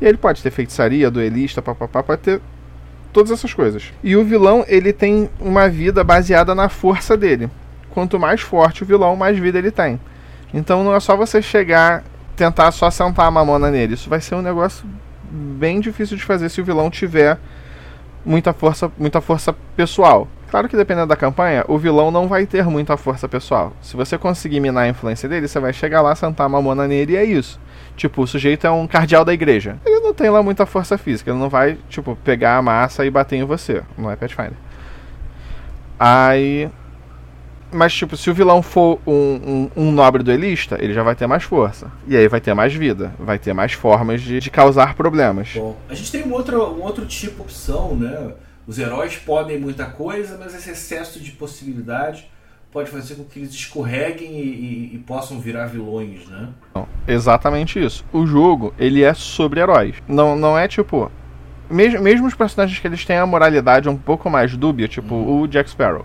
E 0.00 0.06
ele 0.06 0.16
pode 0.16 0.40
ter 0.40 0.52
feitiçaria, 0.52 1.10
duelista, 1.10 1.60
papapá, 1.60 2.04
pode 2.04 2.22
ter 2.22 2.40
todas 3.12 3.32
essas 3.32 3.52
coisas. 3.52 3.92
E 4.02 4.14
o 4.14 4.24
vilão, 4.24 4.64
ele 4.68 4.92
tem 4.92 5.28
uma 5.40 5.68
vida 5.68 6.04
baseada 6.04 6.54
na 6.54 6.68
força 6.68 7.16
dele. 7.16 7.50
Quanto 7.98 8.16
mais 8.16 8.40
forte 8.40 8.84
o 8.84 8.86
vilão, 8.86 9.16
mais 9.16 9.36
vida 9.36 9.58
ele 9.58 9.72
tem. 9.72 9.98
Então 10.54 10.84
não 10.84 10.94
é 10.94 11.00
só 11.00 11.16
você 11.16 11.42
chegar, 11.42 12.04
tentar 12.36 12.70
só 12.70 12.92
sentar 12.92 13.26
a 13.26 13.30
mamona 13.30 13.72
nele. 13.72 13.94
Isso 13.94 14.08
vai 14.08 14.20
ser 14.20 14.36
um 14.36 14.40
negócio 14.40 14.86
bem 15.28 15.80
difícil 15.80 16.16
de 16.16 16.22
fazer 16.22 16.48
se 16.48 16.60
o 16.60 16.64
vilão 16.64 16.88
tiver 16.90 17.36
muita 18.24 18.52
força, 18.52 18.88
muita 18.96 19.20
força 19.20 19.52
pessoal. 19.74 20.28
Claro 20.48 20.68
que 20.68 20.76
dependendo 20.76 21.08
da 21.08 21.16
campanha, 21.16 21.64
o 21.66 21.76
vilão 21.76 22.12
não 22.12 22.28
vai 22.28 22.46
ter 22.46 22.64
muita 22.66 22.96
força 22.96 23.28
pessoal. 23.28 23.72
Se 23.82 23.96
você 23.96 24.16
conseguir 24.16 24.60
minar 24.60 24.84
a 24.84 24.88
influência 24.88 25.28
dele, 25.28 25.48
você 25.48 25.58
vai 25.58 25.72
chegar 25.72 26.00
lá, 26.00 26.14
sentar 26.14 26.46
a 26.46 26.48
mamona 26.48 26.86
nele 26.86 27.14
e 27.14 27.16
é 27.16 27.24
isso. 27.24 27.58
Tipo, 27.96 28.22
o 28.22 28.26
sujeito 28.28 28.64
é 28.64 28.70
um 28.70 28.86
cardeal 28.86 29.24
da 29.24 29.34
igreja. 29.34 29.76
Ele 29.84 29.98
não 29.98 30.14
tem 30.14 30.30
lá 30.30 30.40
muita 30.40 30.64
força 30.64 30.96
física, 30.96 31.32
ele 31.32 31.40
não 31.40 31.48
vai, 31.48 31.76
tipo, 31.88 32.14
pegar 32.22 32.58
a 32.58 32.62
massa 32.62 33.04
e 33.04 33.10
bater 33.10 33.34
em 33.34 33.44
você. 33.44 33.82
Não 33.98 34.08
é 34.08 34.14
Pathfinder. 34.14 34.52
Aí. 35.98 36.70
Mas, 37.70 37.92
tipo, 37.92 38.16
se 38.16 38.30
o 38.30 38.34
vilão 38.34 38.62
for 38.62 38.98
um, 39.06 39.12
um, 39.76 39.84
um 39.88 39.92
nobre 39.92 40.22
duelista, 40.22 40.78
ele 40.80 40.94
já 40.94 41.02
vai 41.02 41.14
ter 41.14 41.26
mais 41.26 41.42
força. 41.42 41.90
E 42.06 42.16
aí 42.16 42.26
vai 42.26 42.40
ter 42.40 42.54
mais 42.54 42.72
vida. 42.74 43.12
Vai 43.18 43.38
ter 43.38 43.52
mais 43.52 43.72
formas 43.74 44.22
de, 44.22 44.40
de 44.40 44.50
causar 44.50 44.94
problemas. 44.94 45.50
Bom, 45.54 45.76
a 45.88 45.94
gente 45.94 46.10
tem 46.10 46.22
um 46.24 46.32
outro, 46.32 46.56
um 46.74 46.82
outro 46.82 47.04
tipo 47.04 47.34
de 47.36 47.40
opção, 47.42 47.94
né? 47.94 48.32
Os 48.66 48.78
heróis 48.78 49.16
podem 49.16 49.58
muita 49.58 49.84
coisa, 49.86 50.38
mas 50.38 50.54
esse 50.54 50.70
excesso 50.70 51.20
de 51.20 51.30
possibilidade 51.32 52.30
pode 52.72 52.90
fazer 52.90 53.14
com 53.16 53.24
que 53.24 53.38
eles 53.38 53.50
escorreguem 53.50 54.30
e, 54.30 54.42
e- 54.42 54.90
e 54.94 54.98
possam 55.06 55.40
virar 55.40 55.66
vilões, 55.66 56.26
né? 56.26 56.48
Não, 56.74 56.86
exatamente 57.06 57.82
isso. 57.82 58.04
O 58.12 58.26
jogo, 58.26 58.72
ele 58.78 59.02
é 59.02 59.12
sobre 59.14 59.60
heróis. 59.60 59.96
Não, 60.06 60.36
não 60.36 60.56
é 60.58 60.66
tipo. 60.68 61.10
Mesmo, 61.70 62.00
mesmo 62.00 62.26
os 62.26 62.34
personagens 62.34 62.78
que 62.78 62.86
eles 62.86 63.04
têm 63.04 63.16
a 63.18 63.26
moralidade 63.26 63.88
um 63.90 63.96
pouco 63.96 64.30
mais 64.30 64.56
dúbia, 64.56 64.88
tipo 64.88 65.14
o 65.14 65.46
Jack 65.46 65.68
Sparrow. 65.68 66.04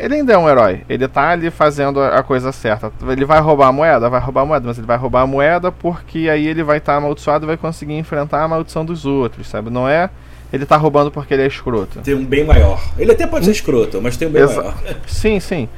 Ele 0.00 0.14
ainda 0.14 0.32
é 0.32 0.38
um 0.38 0.48
herói. 0.48 0.82
Ele 0.88 1.06
tá 1.06 1.30
ali 1.30 1.50
fazendo 1.50 2.00
a 2.00 2.22
coisa 2.22 2.52
certa. 2.52 2.90
Ele 3.08 3.24
vai 3.24 3.40
roubar 3.40 3.68
a 3.68 3.72
moeda? 3.72 4.08
Vai 4.08 4.20
roubar 4.20 4.42
a 4.42 4.46
moeda, 4.46 4.66
mas 4.66 4.78
ele 4.78 4.86
vai 4.86 4.96
roubar 4.96 5.22
a 5.22 5.26
moeda 5.26 5.70
porque 5.70 6.28
aí 6.30 6.46
ele 6.46 6.62
vai 6.62 6.78
estar 6.78 6.96
amaldiçoado 6.96 7.44
e 7.44 7.48
vai 7.48 7.56
conseguir 7.56 7.94
enfrentar 7.94 8.42
a 8.42 8.48
maldição 8.48 8.84
dos 8.84 9.04
outros, 9.04 9.46
sabe? 9.48 9.70
Não 9.70 9.88
é 9.88 10.10
ele 10.52 10.66
tá 10.66 10.76
roubando 10.76 11.10
porque 11.10 11.32
ele 11.32 11.42
é 11.42 11.46
escroto. 11.46 12.00
Tem 12.00 12.14
um 12.14 12.24
bem 12.24 12.44
maior. 12.44 12.82
Ele 12.98 13.12
até 13.12 13.26
pode 13.26 13.44
ser 13.44 13.52
escroto, 13.52 14.00
mas 14.02 14.16
tem 14.16 14.26
um 14.26 14.32
bem 14.32 14.42
Exa- 14.42 14.56
maior. 14.56 14.74
Sim, 15.06 15.38
sim. 15.38 15.68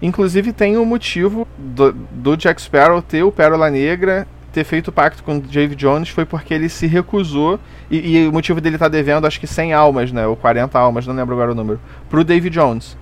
Inclusive 0.00 0.52
tem 0.52 0.76
um 0.78 0.84
motivo 0.84 1.46
do, 1.56 1.92
do 1.92 2.36
Jack 2.36 2.60
Sparrow 2.60 3.00
ter 3.02 3.22
o 3.22 3.30
Pérola 3.30 3.70
Negra, 3.70 4.26
ter 4.52 4.64
feito 4.64 4.88
o 4.88 4.92
pacto 4.92 5.22
com 5.22 5.36
o 5.36 5.40
Dave 5.40 5.76
Jones, 5.76 6.08
foi 6.08 6.24
porque 6.24 6.52
ele 6.52 6.68
se 6.68 6.86
recusou, 6.86 7.58
e, 7.90 8.18
e 8.18 8.28
o 8.28 8.32
motivo 8.32 8.60
dele 8.60 8.76
estar 8.76 8.88
devendo 8.88 9.26
acho 9.26 9.38
que 9.38 9.46
100 9.46 9.72
almas, 9.72 10.10
né, 10.10 10.26
ou 10.26 10.34
40 10.34 10.78
almas, 10.78 11.06
não 11.06 11.14
lembro 11.14 11.34
agora 11.34 11.52
o 11.52 11.54
número, 11.54 11.78
pro 12.10 12.24
Dave 12.24 12.50
Jones. 12.50 12.96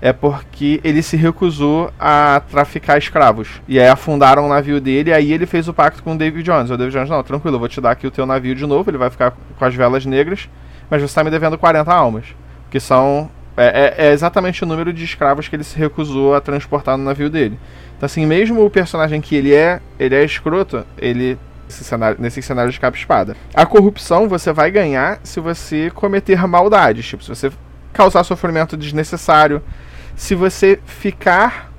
É 0.00 0.12
porque 0.12 0.80
ele 0.84 1.02
se 1.02 1.16
recusou 1.16 1.90
a 1.98 2.40
traficar 2.48 2.98
escravos. 2.98 3.48
E 3.66 3.80
aí 3.80 3.88
afundaram 3.88 4.46
o 4.46 4.48
navio 4.48 4.80
dele, 4.80 5.10
e 5.10 5.12
aí 5.12 5.32
ele 5.32 5.44
fez 5.44 5.66
o 5.66 5.74
pacto 5.74 6.02
com 6.02 6.14
o 6.14 6.16
David 6.18 6.44
Jones. 6.44 6.70
O 6.70 6.76
David 6.76 6.94
Jones, 6.96 7.10
não, 7.10 7.22
tranquilo, 7.22 7.56
eu 7.56 7.60
vou 7.60 7.68
te 7.68 7.80
dar 7.80 7.90
aqui 7.90 8.06
o 8.06 8.10
teu 8.10 8.24
navio 8.24 8.54
de 8.54 8.64
novo, 8.64 8.88
ele 8.90 8.98
vai 8.98 9.10
ficar 9.10 9.32
com 9.58 9.64
as 9.64 9.74
velas 9.74 10.06
negras, 10.06 10.48
mas 10.88 11.00
você 11.00 11.06
está 11.06 11.24
me 11.24 11.30
devendo 11.30 11.58
40 11.58 11.92
almas. 11.92 12.26
Que 12.70 12.78
são. 12.78 13.28
É, 13.56 13.94
é- 13.98 14.06
é 14.08 14.12
exatamente 14.12 14.62
o 14.62 14.66
número 14.66 14.92
de 14.92 15.02
escravos 15.04 15.48
que 15.48 15.56
ele 15.56 15.64
se 15.64 15.76
recusou 15.76 16.34
a 16.34 16.40
transportar 16.40 16.96
no 16.96 17.02
navio 17.02 17.28
dele. 17.28 17.58
Então, 17.96 18.06
assim, 18.06 18.24
mesmo 18.24 18.64
o 18.64 18.70
personagem 18.70 19.20
que 19.20 19.34
ele 19.34 19.52
é, 19.52 19.80
ele 19.98 20.14
é 20.14 20.24
escroto, 20.24 20.84
ele. 20.96 21.36
Nesse 21.66 21.84
cenário, 21.84 22.16
nesse 22.20 22.40
cenário 22.40 22.70
de 22.70 22.78
capa 22.80 22.96
e 22.96 23.00
espada. 23.00 23.36
A 23.52 23.66
corrupção 23.66 24.28
você 24.28 24.52
vai 24.52 24.70
ganhar 24.70 25.18
se 25.22 25.38
você 25.40 25.90
cometer 25.90 26.46
maldades. 26.46 27.04
Tipo, 27.06 27.22
se 27.22 27.28
você 27.28 27.50
causar 27.92 28.22
sofrimento 28.22 28.76
desnecessário. 28.76 29.60
Se 30.18 30.34
você 30.34 30.78
ficar 30.84 31.72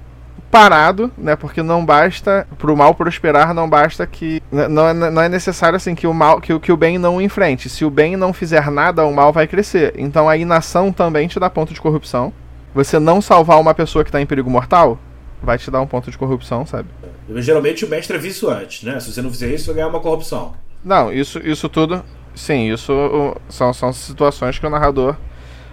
parado, 0.49 1.11
né? 1.17 1.35
Porque 1.35 1.61
não 1.61 1.85
basta 1.85 2.47
pro 2.57 2.75
mal 2.75 2.95
prosperar, 2.95 3.53
não 3.53 3.69
basta 3.69 4.07
que 4.07 4.41
n- 4.51 4.67
não 4.67 4.87
é, 4.87 4.93
não 4.93 5.21
é 5.21 5.29
necessário 5.29 5.75
assim 5.75 5.93
que 5.93 6.07
o 6.07 6.13
mal 6.13 6.41
que, 6.41 6.51
o- 6.53 6.59
que 6.59 6.71
o 6.71 6.77
bem 6.77 6.97
não 6.97 7.17
o 7.17 7.21
enfrente. 7.21 7.69
Se 7.69 7.85
o 7.85 7.89
bem 7.89 8.15
não 8.17 8.33
fizer 8.33 8.71
nada, 8.71 9.05
o 9.05 9.13
mal 9.13 9.31
vai 9.31 9.45
crescer. 9.45 9.93
Então 9.97 10.27
a 10.27 10.35
inação 10.37 10.91
também 10.91 11.27
te 11.27 11.39
dá 11.39 11.49
ponto 11.49 11.73
de 11.73 11.79
corrupção. 11.81 12.33
Você 12.73 12.97
não 12.97 13.21
salvar 13.21 13.59
uma 13.59 13.73
pessoa 13.75 14.03
que 14.03 14.09
está 14.09 14.21
em 14.21 14.25
perigo 14.25 14.49
mortal 14.49 14.97
vai 15.43 15.57
te 15.57 15.69
dar 15.69 15.81
um 15.81 15.87
ponto 15.87 16.09
de 16.09 16.17
corrupção, 16.17 16.65
sabe? 16.65 16.89
Geralmente 17.35 17.85
o 17.85 17.89
mestre 17.89 18.15
avisa 18.17 18.35
isso 18.35 18.49
antes, 18.49 18.83
né? 18.83 18.99
Se 18.99 19.11
você 19.13 19.21
não 19.21 19.29
fizer 19.29 19.53
isso, 19.53 19.67
vai 19.67 19.75
ganhar 19.75 19.87
uma 19.89 19.99
corrupção. 19.99 20.53
Não, 20.83 21.11
isso, 21.13 21.39
isso 21.45 21.69
tudo. 21.69 22.03
Sim, 22.33 22.71
isso 22.73 23.35
são, 23.49 23.73
são 23.73 23.91
situações 23.93 24.57
que 24.57 24.65
o 24.65 24.69
narrador 24.69 25.15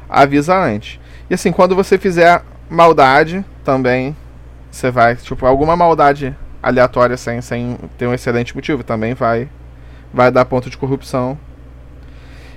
avisa 0.08 0.54
antes. 0.58 0.98
E 1.30 1.34
assim, 1.34 1.50
quando 1.52 1.74
você 1.74 1.96
fizer 1.98 2.42
maldade, 2.68 3.44
também 3.64 4.16
você 4.70 4.90
vai. 4.90 5.16
Tipo, 5.16 5.46
alguma 5.46 5.76
maldade 5.76 6.36
aleatória 6.62 7.16
sem, 7.16 7.40
sem 7.40 7.78
ter 7.96 8.06
um 8.06 8.14
excelente 8.14 8.54
motivo, 8.54 8.82
também 8.82 9.14
vai, 9.14 9.48
vai 10.12 10.30
dar 10.30 10.44
ponto 10.44 10.68
de 10.68 10.76
corrupção. 10.76 11.38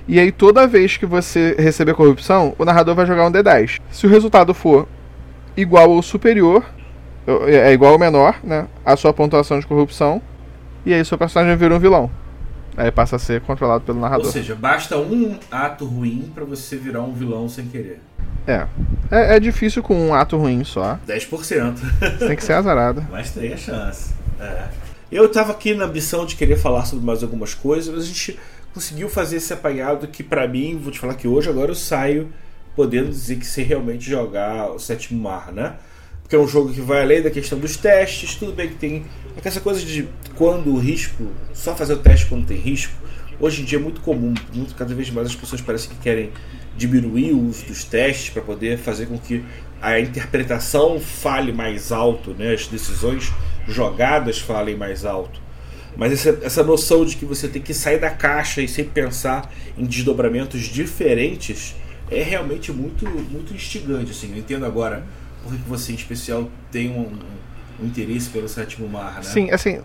E 0.08 0.18
aí, 0.18 0.32
toda 0.32 0.66
vez 0.66 0.96
que 0.96 1.06
você 1.06 1.54
receber 1.58 1.94
corrupção, 1.94 2.54
o 2.58 2.64
narrador 2.64 2.94
vai 2.94 3.06
jogar 3.06 3.26
um 3.26 3.32
D10. 3.32 3.80
Se 3.90 4.06
o 4.06 4.10
resultado 4.10 4.52
for 4.52 4.88
igual 5.56 5.90
ou 5.90 6.02
superior, 6.02 6.64
é 7.46 7.72
igual 7.72 7.92
ou 7.92 7.98
menor, 7.98 8.36
né? 8.42 8.66
A 8.84 8.96
sua 8.96 9.12
pontuação 9.12 9.60
de 9.60 9.66
corrupção. 9.66 10.20
E 10.84 10.92
aí, 10.92 11.04
seu 11.04 11.16
personagem 11.16 11.56
vira 11.56 11.74
um 11.74 11.78
vilão. 11.78 12.10
Aí 12.80 12.90
passa 12.90 13.16
a 13.16 13.18
ser 13.18 13.42
controlado 13.42 13.84
pelo 13.84 14.00
narrador. 14.00 14.24
Ou 14.24 14.32
seja, 14.32 14.54
basta 14.54 14.96
um 14.96 15.38
ato 15.50 15.84
ruim 15.84 16.32
pra 16.34 16.46
você 16.46 16.76
virar 16.76 17.02
um 17.02 17.12
vilão 17.12 17.46
sem 17.46 17.66
querer. 17.66 18.00
É. 18.46 18.66
é. 19.10 19.36
É 19.36 19.40
difícil 19.40 19.82
com 19.82 19.94
um 19.94 20.14
ato 20.14 20.38
ruim 20.38 20.64
só. 20.64 20.98
10%. 21.06 21.78
Tem 22.18 22.34
que 22.34 22.42
ser 22.42 22.54
azarado. 22.54 23.06
Mas 23.12 23.32
tem 23.32 23.52
a 23.52 23.56
chance. 23.58 24.14
É. 24.40 24.68
Eu 25.12 25.30
tava 25.30 25.52
aqui 25.52 25.74
na 25.74 25.84
ambição 25.84 26.24
de 26.24 26.36
querer 26.36 26.56
falar 26.56 26.86
sobre 26.86 27.04
mais 27.04 27.22
algumas 27.22 27.52
coisas, 27.52 27.92
mas 27.92 28.04
a 28.04 28.06
gente 28.06 28.38
conseguiu 28.72 29.08
fazer 29.08 29.36
esse 29.36 29.52
apanhado 29.52 30.06
que 30.06 30.22
pra 30.22 30.46
mim, 30.46 30.78
vou 30.78 30.92
te 30.92 31.00
falar 31.00 31.14
que 31.14 31.26
hoje 31.26 31.50
agora 31.50 31.72
eu 31.72 31.74
saio 31.74 32.32
podendo 32.76 33.10
dizer 33.10 33.36
que 33.36 33.44
sei 33.44 33.64
realmente 33.64 34.08
jogar 34.08 34.70
o 34.70 34.78
sétimo 34.78 35.20
mar, 35.20 35.52
né? 35.52 35.74
Porque 36.30 36.36
é 36.36 36.38
um 36.38 36.46
jogo 36.46 36.72
que 36.72 36.80
vai 36.80 37.02
além 37.02 37.20
da 37.20 37.28
questão 37.28 37.58
dos 37.58 37.76
testes, 37.76 38.36
tudo 38.36 38.52
bem 38.52 38.68
que 38.68 38.76
tem 38.76 39.04
é 39.36 39.48
essa 39.48 39.60
coisa 39.60 39.84
de 39.84 40.08
quando 40.36 40.72
o 40.72 40.78
risco, 40.78 41.26
só 41.52 41.74
fazer 41.74 41.94
o 41.94 41.96
teste 41.96 42.26
quando 42.26 42.46
tem 42.46 42.56
risco, 42.56 42.92
hoje 43.40 43.62
em 43.62 43.64
dia 43.64 43.80
é 43.80 43.82
muito 43.82 44.00
comum, 44.00 44.32
muito, 44.54 44.76
cada 44.76 44.94
vez 44.94 45.10
mais 45.10 45.26
as 45.26 45.34
pessoas 45.34 45.60
parecem 45.60 45.90
que 45.90 45.96
querem 45.96 46.30
diminuir 46.76 47.32
o 47.32 47.48
uso 47.48 47.66
dos 47.66 47.82
testes 47.82 48.30
para 48.30 48.42
poder 48.42 48.78
fazer 48.78 49.06
com 49.06 49.18
que 49.18 49.44
a 49.82 49.98
interpretação 49.98 51.00
fale 51.00 51.52
mais 51.52 51.90
alto, 51.90 52.30
né? 52.38 52.54
as 52.54 52.68
decisões 52.68 53.32
jogadas 53.66 54.38
falem 54.38 54.76
mais 54.76 55.04
alto. 55.04 55.40
Mas 55.96 56.12
essa, 56.12 56.38
essa 56.44 56.62
noção 56.62 57.04
de 57.04 57.16
que 57.16 57.24
você 57.24 57.48
tem 57.48 57.60
que 57.60 57.74
sair 57.74 57.98
da 57.98 58.10
caixa 58.10 58.62
e 58.62 58.68
sempre 58.68 58.92
pensar 58.92 59.52
em 59.76 59.84
desdobramentos 59.84 60.60
diferentes 60.60 61.74
é 62.08 62.22
realmente 62.22 62.70
muito, 62.70 63.04
muito 63.04 63.52
instigante. 63.52 64.12
Assim. 64.12 64.30
Eu 64.30 64.38
entendo 64.38 64.64
agora 64.64 65.04
por 65.42 65.52
que 65.52 65.68
você, 65.68 65.92
em 65.92 65.94
especial, 65.94 66.48
tem 66.70 66.90
um, 66.90 67.10
um 67.82 67.86
interesse 67.86 68.30
pelo 68.30 68.48
sétimo 68.48 68.88
mar. 68.88 69.16
Né? 69.16 69.22
Sim, 69.22 69.50
assim. 69.50 69.80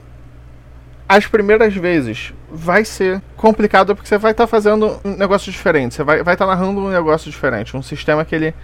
As 1.08 1.28
primeiras 1.28 1.74
vezes 1.76 2.34
vai 2.51 2.84
ser 2.84 3.22
complicado 3.38 3.95
porque 3.95 4.10
você 4.10 4.18
vai 4.18 4.32
estar 4.32 4.47
fazendo 4.47 4.99
um 5.06 5.16
negócio 5.16 5.51
diferente. 5.51 5.93
Você 5.93 6.03
vai 6.03 6.16
estar 6.16 6.24
vai 6.24 6.36
tá 6.36 6.47
narrando 6.47 6.82
um 6.82 6.89
negócio 6.89 7.30
diferente. 7.30 7.78
Um 7.78 7.82
sistema 7.84 8.26
que 8.26 8.34
ele. 8.34 8.56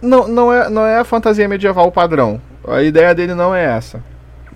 Não, 0.00 0.26
não, 0.26 0.52
é, 0.52 0.70
não 0.70 0.86
é 0.86 0.98
a 0.98 1.04
fantasia 1.04 1.46
medieval 1.46 1.92
padrão. 1.92 2.40
A 2.66 2.82
ideia 2.82 3.14
dele 3.14 3.34
não 3.34 3.54
é 3.54 3.64
essa. 3.64 4.02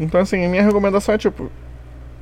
Então, 0.00 0.20
assim, 0.20 0.46
minha 0.48 0.62
recomendação 0.62 1.14
é 1.14 1.18
tipo. 1.18 1.50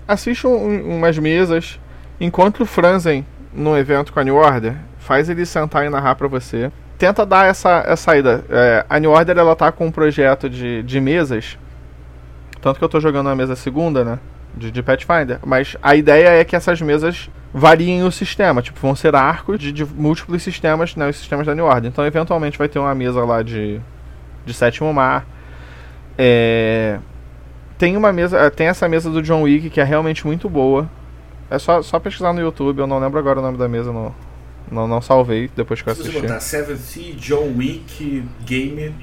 Assista 0.08 0.48
um, 0.48 0.96
umas 0.96 1.16
mesas, 1.18 1.78
encontre 2.20 2.62
o 2.64 2.66
Franzen 2.66 3.24
num 3.52 3.76
evento 3.76 4.12
com 4.12 4.18
a 4.18 4.24
New 4.24 4.34
Order, 4.34 4.74
faz 4.98 5.28
ele 5.28 5.46
sentar 5.46 5.86
e 5.86 5.88
narrar 5.88 6.16
pra 6.16 6.26
você. 6.26 6.72
Tenta 7.00 7.26
dar 7.26 7.46
essa, 7.46 7.82
essa 7.84 7.96
saída. 7.96 8.44
É, 8.48 8.86
a 8.88 9.00
New 9.00 9.10
Order 9.10 9.36
ela 9.36 9.56
tá 9.56 9.72
com 9.72 9.86
um 9.86 9.90
projeto 9.90 10.48
de, 10.48 10.84
de 10.84 11.00
mesas. 11.00 11.58
Tanto 12.60 12.78
que 12.78 12.84
eu 12.84 12.88
tô 12.88 13.00
jogando 13.00 13.26
na 13.26 13.34
mesa 13.34 13.56
segunda, 13.56 14.04
né? 14.04 14.20
de, 14.54 14.70
de 14.70 14.82
Pathfinder. 14.82 15.38
Mas 15.44 15.76
a 15.82 15.94
ideia 15.94 16.28
é 16.28 16.44
que 16.44 16.56
essas 16.56 16.80
mesas 16.80 17.30
variem 17.52 18.04
o 18.04 18.12
sistema, 18.12 18.62
tipo, 18.62 18.78
vão 18.80 18.94
ser 18.94 19.14
arcos 19.14 19.58
de, 19.58 19.72
de 19.72 19.84
múltiplos 19.84 20.42
sistemas, 20.42 20.94
né, 20.94 21.08
os 21.08 21.16
sistemas 21.16 21.46
da 21.46 21.54
New 21.54 21.64
Order. 21.64 21.90
Então, 21.90 22.04
eventualmente, 22.06 22.58
vai 22.58 22.68
ter 22.68 22.78
uma 22.78 22.94
mesa 22.94 23.24
lá 23.24 23.42
de, 23.42 23.80
de 24.44 24.54
sétimo 24.54 24.92
mar. 24.92 25.26
É, 26.16 26.98
tem 27.78 27.96
uma 27.96 28.12
mesa, 28.12 28.50
tem 28.50 28.66
essa 28.66 28.88
mesa 28.88 29.10
do 29.10 29.22
John 29.22 29.42
Wick 29.42 29.70
que 29.70 29.80
é 29.80 29.84
realmente 29.84 30.26
muito 30.26 30.48
boa. 30.48 30.88
É 31.50 31.58
só, 31.58 31.82
só 31.82 31.98
pesquisar 31.98 32.32
no 32.32 32.40
YouTube, 32.40 32.78
eu 32.78 32.86
não 32.86 33.00
lembro 33.00 33.18
agora 33.18 33.40
o 33.40 33.42
nome 33.42 33.58
da 33.58 33.68
mesa, 33.68 33.92
não, 33.92 34.14
não, 34.70 34.86
não 34.86 35.00
salvei 35.00 35.50
depois 35.56 35.82
que 35.82 35.88
eu 35.88 35.94
Se 35.94 36.00
assisti. 36.02 36.20
você 36.20 36.26
botar 36.26 36.40
Seven 36.40 36.76
Sea, 36.76 37.14
John 37.14 37.54
Wick, 37.56 38.24
Game. 38.44 38.94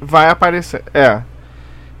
Vai 0.00 0.28
aparecer, 0.28 0.82
é. 0.94 1.22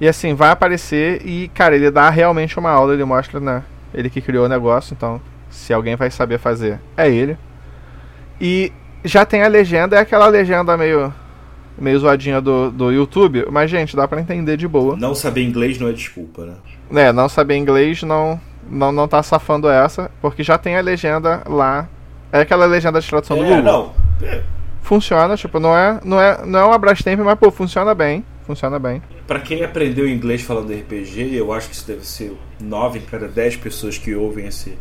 E 0.00 0.06
assim, 0.06 0.34
vai 0.34 0.50
aparecer 0.50 1.22
e, 1.26 1.48
cara, 1.48 1.74
ele 1.74 1.90
dá 1.90 2.10
realmente 2.10 2.58
uma 2.58 2.70
aula, 2.70 2.92
ele 2.92 3.04
mostra, 3.04 3.40
né? 3.40 3.62
Ele 3.94 4.10
que 4.10 4.20
criou 4.20 4.44
o 4.44 4.48
negócio, 4.48 4.94
então, 4.94 5.20
se 5.50 5.72
alguém 5.72 5.96
vai 5.96 6.10
saber 6.10 6.38
fazer, 6.38 6.78
é 6.96 7.10
ele. 7.10 7.36
E 8.40 8.70
já 9.04 9.24
tem 9.24 9.42
a 9.42 9.48
legenda, 9.48 9.96
é 9.96 10.00
aquela 10.00 10.26
legenda 10.26 10.76
meio 10.76 11.12
meio 11.78 11.98
zoadinha 11.98 12.40
do, 12.40 12.70
do 12.70 12.90
YouTube, 12.90 13.46
mas 13.50 13.70
gente, 13.70 13.94
dá 13.94 14.08
pra 14.08 14.20
entender 14.20 14.56
de 14.56 14.66
boa. 14.66 14.96
Não 14.96 15.14
saber 15.14 15.42
inglês 15.42 15.78
não 15.78 15.88
é 15.88 15.92
desculpa, 15.92 16.44
né? 16.44 16.54
É, 16.94 17.12
não 17.12 17.28
saber 17.28 17.56
inglês 17.56 18.02
não 18.02 18.40
não 18.68 18.90
não 18.92 19.06
tá 19.06 19.22
safando 19.22 19.68
essa, 19.68 20.10
porque 20.20 20.42
já 20.42 20.58
tem 20.58 20.76
a 20.76 20.80
legenda 20.80 21.42
lá. 21.46 21.88
É 22.32 22.40
aquela 22.40 22.66
legenda 22.66 23.00
de 23.00 23.08
tradução 23.08 23.36
do 23.38 23.44
É, 23.44 23.48
Google. 23.48 23.62
não. 23.62 23.92
Funciona, 24.82 25.36
tipo, 25.36 25.58
não 25.58 25.76
é 25.76 26.00
não 26.04 26.20
é 26.20 26.46
não 26.46 26.72
é 26.72 26.78
Brastemp, 26.78 27.18
mas 27.20 27.38
pô, 27.38 27.50
funciona 27.50 27.92
bem, 27.94 28.24
funciona 28.46 28.78
bem. 28.78 29.02
Pra 29.26 29.40
quem 29.40 29.64
aprendeu 29.64 30.08
inglês 30.08 30.42
falando 30.42 30.72
RPG, 30.72 31.34
eu 31.34 31.52
acho 31.52 31.68
que 31.68 31.74
isso 31.74 31.86
deve 31.86 32.06
ser 32.06 32.36
9 32.60 33.00
em 33.00 33.02
cada 33.02 33.26
10 33.26 33.56
pessoas 33.56 33.98
que 33.98 34.14
ouvem 34.14 34.46
esse, 34.46 34.78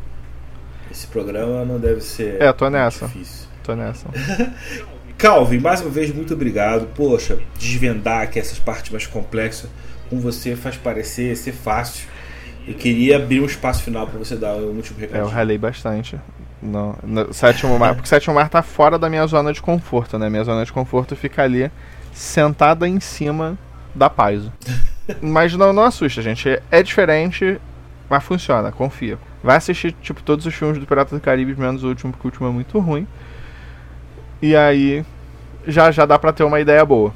esse 0.91 1.07
programa, 1.07 1.65
não 1.65 1.79
deve 1.79 2.01
ser 2.01 2.39
É, 2.41 2.53
tô 2.53 2.69
nessa. 2.69 3.07
difícil. 3.07 3.47
Tô 3.63 3.75
nessa. 3.75 4.05
Calvin, 5.17 5.59
mais 5.59 5.81
uma 5.81 5.89
vez, 5.89 6.13
muito 6.13 6.33
obrigado. 6.35 6.87
Poxa, 6.93 7.39
desvendar 7.57 8.21
aqui 8.21 8.37
essas 8.37 8.59
partes 8.59 8.91
mais 8.91 9.07
complexas 9.07 9.69
com 10.09 10.19
você 10.19 10.55
faz 10.55 10.75
parecer 10.77 11.35
ser 11.35 11.53
fácil. 11.53 12.07
Eu 12.67 12.73
queria 12.75 13.15
abrir 13.17 13.39
um 13.39 13.45
espaço 13.45 13.81
final 13.81 14.05
para 14.07 14.19
você 14.19 14.35
dar 14.35 14.53
um 14.55 14.75
último 14.75 14.99
É, 14.99 15.03
eu 15.05 15.07
recado. 15.09 15.27
ralei 15.29 15.57
bastante. 15.57 16.19
No, 16.61 16.95
no 17.03 17.33
sétimo 17.33 17.77
mar, 17.77 17.93
porque 17.93 18.07
sétimo 18.07 18.33
mar 18.33 18.49
tá 18.49 18.61
fora 18.61 18.97
da 18.97 19.09
minha 19.09 19.25
zona 19.27 19.53
de 19.53 19.61
conforto, 19.61 20.17
né? 20.17 20.29
Minha 20.29 20.43
zona 20.43 20.65
de 20.65 20.73
conforto 20.73 21.15
fica 21.15 21.43
ali 21.43 21.69
sentada 22.11 22.87
em 22.87 22.99
cima 22.99 23.57
da 23.93 24.09
Paizo. 24.09 24.51
mas 25.21 25.55
não, 25.55 25.71
não 25.73 25.83
assusta, 25.83 26.21
gente. 26.21 26.59
É, 26.71 26.81
diferente, 26.81 27.59
mas 28.09 28.23
funciona, 28.23 28.71
confia. 28.71 29.17
Vai 29.43 29.57
assistir, 29.57 29.95
tipo, 30.01 30.23
todos 30.23 30.45
os 30.45 30.53
filmes 30.53 30.79
do 30.79 30.87
Pirata 30.87 31.15
do 31.15 31.21
Caribe, 31.21 31.55
menos 31.55 31.83
o 31.83 31.87
último, 31.87 32.11
porque 32.11 32.27
o 32.27 32.29
último 32.29 32.47
é 32.47 32.51
muito 32.51 32.79
ruim. 32.79 33.07
E 34.41 34.55
aí, 34.55 35.05
já, 35.67 35.91
já 35.91 36.05
dá 36.05 36.17
pra 36.17 36.33
ter 36.33 36.43
uma 36.43 36.59
ideia 36.59 36.83
boa. 36.83 37.13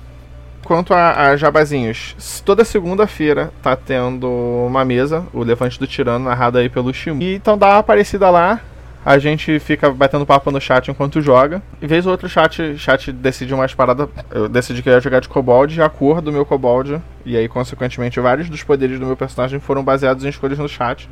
Quanto 0.63 0.93
a, 0.93 1.29
a 1.29 1.37
jabazinhos, 1.37 2.43
toda 2.45 2.63
segunda-feira 2.63 3.51
tá 3.61 3.75
tendo 3.75 4.29
uma 4.67 4.85
mesa, 4.85 5.25
o 5.33 5.41
Levante 5.41 5.79
do 5.79 5.87
Tirano, 5.87 6.25
narrada 6.25 6.59
aí 6.59 6.69
pelo 6.69 6.93
Shimu. 6.93 7.21
E 7.21 7.35
então 7.35 7.57
dá 7.57 7.69
uma 7.69 7.77
aparecida 7.79 8.29
lá, 8.29 8.59
a 9.05 9.17
gente 9.17 9.59
fica 9.59 9.89
batendo 9.91 10.25
papo 10.25 10.51
no 10.51 10.59
chat 10.59 10.91
enquanto 10.91 11.21
joga. 11.21 11.61
E 11.81 11.87
vez 11.87 12.05
ou 12.05 12.11
outra 12.11 12.27
o 12.27 12.29
chat, 12.29 12.77
chat 12.77 13.11
decide 13.11 13.53
umas 13.53 13.73
paradas. 13.73 14.09
Eu 14.29 14.49
decidi 14.49 14.83
que 14.83 14.89
eu 14.89 14.93
ia 14.93 14.99
jogar 14.99 15.21
de 15.21 15.29
kobold, 15.29 15.81
a 15.81 15.89
cor 15.89 16.21
do 16.21 16.31
meu 16.31 16.45
kobold, 16.45 17.01
e 17.25 17.37
aí, 17.37 17.47
consequentemente, 17.47 18.19
vários 18.19 18.49
dos 18.49 18.61
poderes 18.63 18.99
do 18.99 19.05
meu 19.05 19.15
personagem 19.15 19.59
foram 19.59 19.83
baseados 19.83 20.25
em 20.25 20.29
escolhas 20.29 20.59
no 20.59 20.67
chat. 20.67 21.09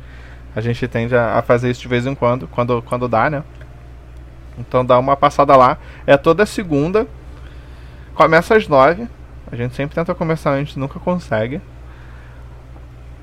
A 0.54 0.60
gente 0.60 0.86
tende 0.86 1.16
a, 1.16 1.38
a 1.38 1.42
fazer 1.42 1.70
isso 1.70 1.80
de 1.80 1.88
vez 1.88 2.06
em 2.06 2.14
quando, 2.14 2.46
quando, 2.48 2.82
quando 2.82 3.08
dá, 3.08 3.30
né? 3.30 3.42
Então 4.58 4.84
dá 4.84 4.98
uma 4.98 5.16
passada 5.16 5.56
lá. 5.56 5.78
É 6.06 6.16
toda 6.16 6.44
segunda. 6.44 7.06
Começa 8.14 8.56
às 8.56 8.66
nove. 8.68 9.06
A 9.50 9.56
gente 9.56 9.74
sempre 9.74 9.94
tenta 9.94 10.14
começar 10.14 10.50
antes, 10.50 10.76
nunca 10.76 10.98
consegue. 10.98 11.60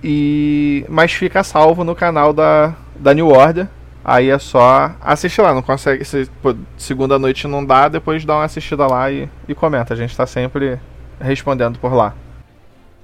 E 0.04 0.86
mas 0.88 1.12
fica 1.12 1.44
salvo 1.44 1.84
no 1.84 1.96
canal 1.96 2.34
da, 2.34 2.74
da 2.96 3.14
New 3.14 3.28
Order. 3.28 3.68
Aí 4.08 4.30
é 4.30 4.38
só 4.38 4.96
assistir 5.02 5.42
lá, 5.42 5.52
não 5.52 5.64
consegue. 5.64 6.06
Se 6.06 6.30
pô, 6.40 6.56
segunda 6.78 7.18
noite 7.18 7.48
não 7.48 7.66
dá, 7.66 7.88
depois 7.88 8.24
dá 8.24 8.36
uma 8.36 8.44
assistida 8.44 8.86
lá 8.86 9.12
e, 9.12 9.28
e 9.48 9.56
comenta. 9.56 9.96
A 9.96 9.98
gente 9.98 10.16
tá 10.16 10.28
sempre 10.28 10.80
respondendo 11.20 11.80
por 11.80 11.92
lá. 11.92 12.16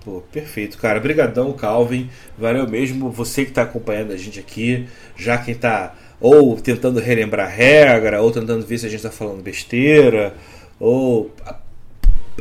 Pô, 0.05 0.21
perfeito, 0.31 0.77
cara. 0.77 0.99
Obrigadão, 0.99 1.51
Calvin. 1.53 2.07
Valeu 2.37 2.69
mesmo 2.69 3.09
você 3.09 3.43
que 3.43 3.49
está 3.49 3.63
acompanhando 3.63 4.11
a 4.13 4.17
gente 4.17 4.39
aqui. 4.39 4.87
Já 5.17 5.39
quem 5.39 5.55
está 5.55 5.95
ou 6.19 6.55
tentando 6.61 6.99
relembrar 6.99 7.49
regra, 7.49 8.21
ou 8.21 8.31
tentando 8.31 8.63
ver 8.63 8.77
se 8.77 8.85
a 8.85 8.89
gente 8.89 8.99
está 8.99 9.09
falando 9.09 9.41
besteira, 9.41 10.35
ou 10.79 11.33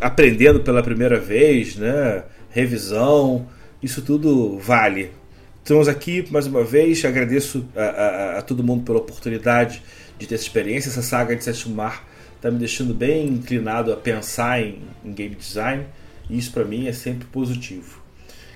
aprendendo 0.03 0.61
pela 0.61 0.83
primeira 0.83 1.19
vez, 1.19 1.77
né? 1.77 2.25
Revisão. 2.51 3.47
Isso 3.83 4.03
tudo 4.03 4.59
vale. 4.59 5.13
Estamos 5.63 5.89
aqui 5.89 6.27
mais 6.31 6.47
uma 6.47 6.65
vez. 6.65 7.05
Agradeço 7.05 7.65
a, 7.77 7.83
a- 7.83 8.39
a 8.39 8.43
todo 8.43 8.63
mundo 8.65 8.83
pela 8.85 8.99
oportunidade 8.99 9.83
de 10.19 10.27
ter 10.27 10.35
essa 10.35 10.45
experiência. 10.45 10.89
Essa 10.89 11.03
saga 11.03 11.37
de 11.37 11.45
Sétimo 11.45 11.75
Mar 11.75 12.05
está 12.37 12.51
me 12.51 12.59
deixando 12.59 12.95
bem 12.95 13.27
inclinado 13.29 13.93
a 13.93 13.97
pensar 13.97 14.61
em, 14.61 14.81
em 15.05 15.13
game 15.13 15.35
design. 15.35 15.87
E 16.29 16.39
isso 16.39 16.53
para 16.53 16.65
mim 16.65 16.87
é 16.89 16.93
sempre 16.93 17.27
positivo. 17.27 18.01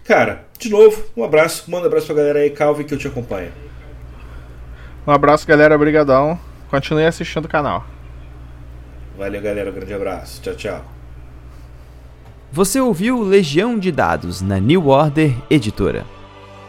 Cara, 0.05 0.45
de 0.59 0.69
novo, 0.69 1.05
um 1.17 1.25
abraço. 1.25 1.71
Manda 1.71 1.85
um 1.85 1.87
abraço 1.87 2.07
pra 2.07 2.17
galera 2.17 2.39
aí, 2.41 2.51
Calvin, 2.51 2.85
que 2.85 2.95
eu 2.95 2.99
te 2.99 3.07
acompanho. 3.09 3.53
Um 5.07 5.11
abraço, 5.13 5.47
galera. 5.47 5.75
Obrigadão. 5.75 6.39
Continue 6.71 7.05
assistindo 7.07 7.45
o 7.45 7.49
canal. 7.49 7.87
Valeu, 9.17 9.41
galera. 9.41 9.71
Um 9.71 9.75
grande 9.75 9.95
abraço. 9.95 10.41
Tchau, 10.43 10.55
tchau. 10.55 10.85
Você 12.51 12.81
ouviu 12.81 13.23
Legião 13.23 13.79
de 13.79 13.91
Dados 13.91 14.41
na 14.41 14.59
New 14.59 14.87
Order 14.89 15.35
Editora. 15.51 16.05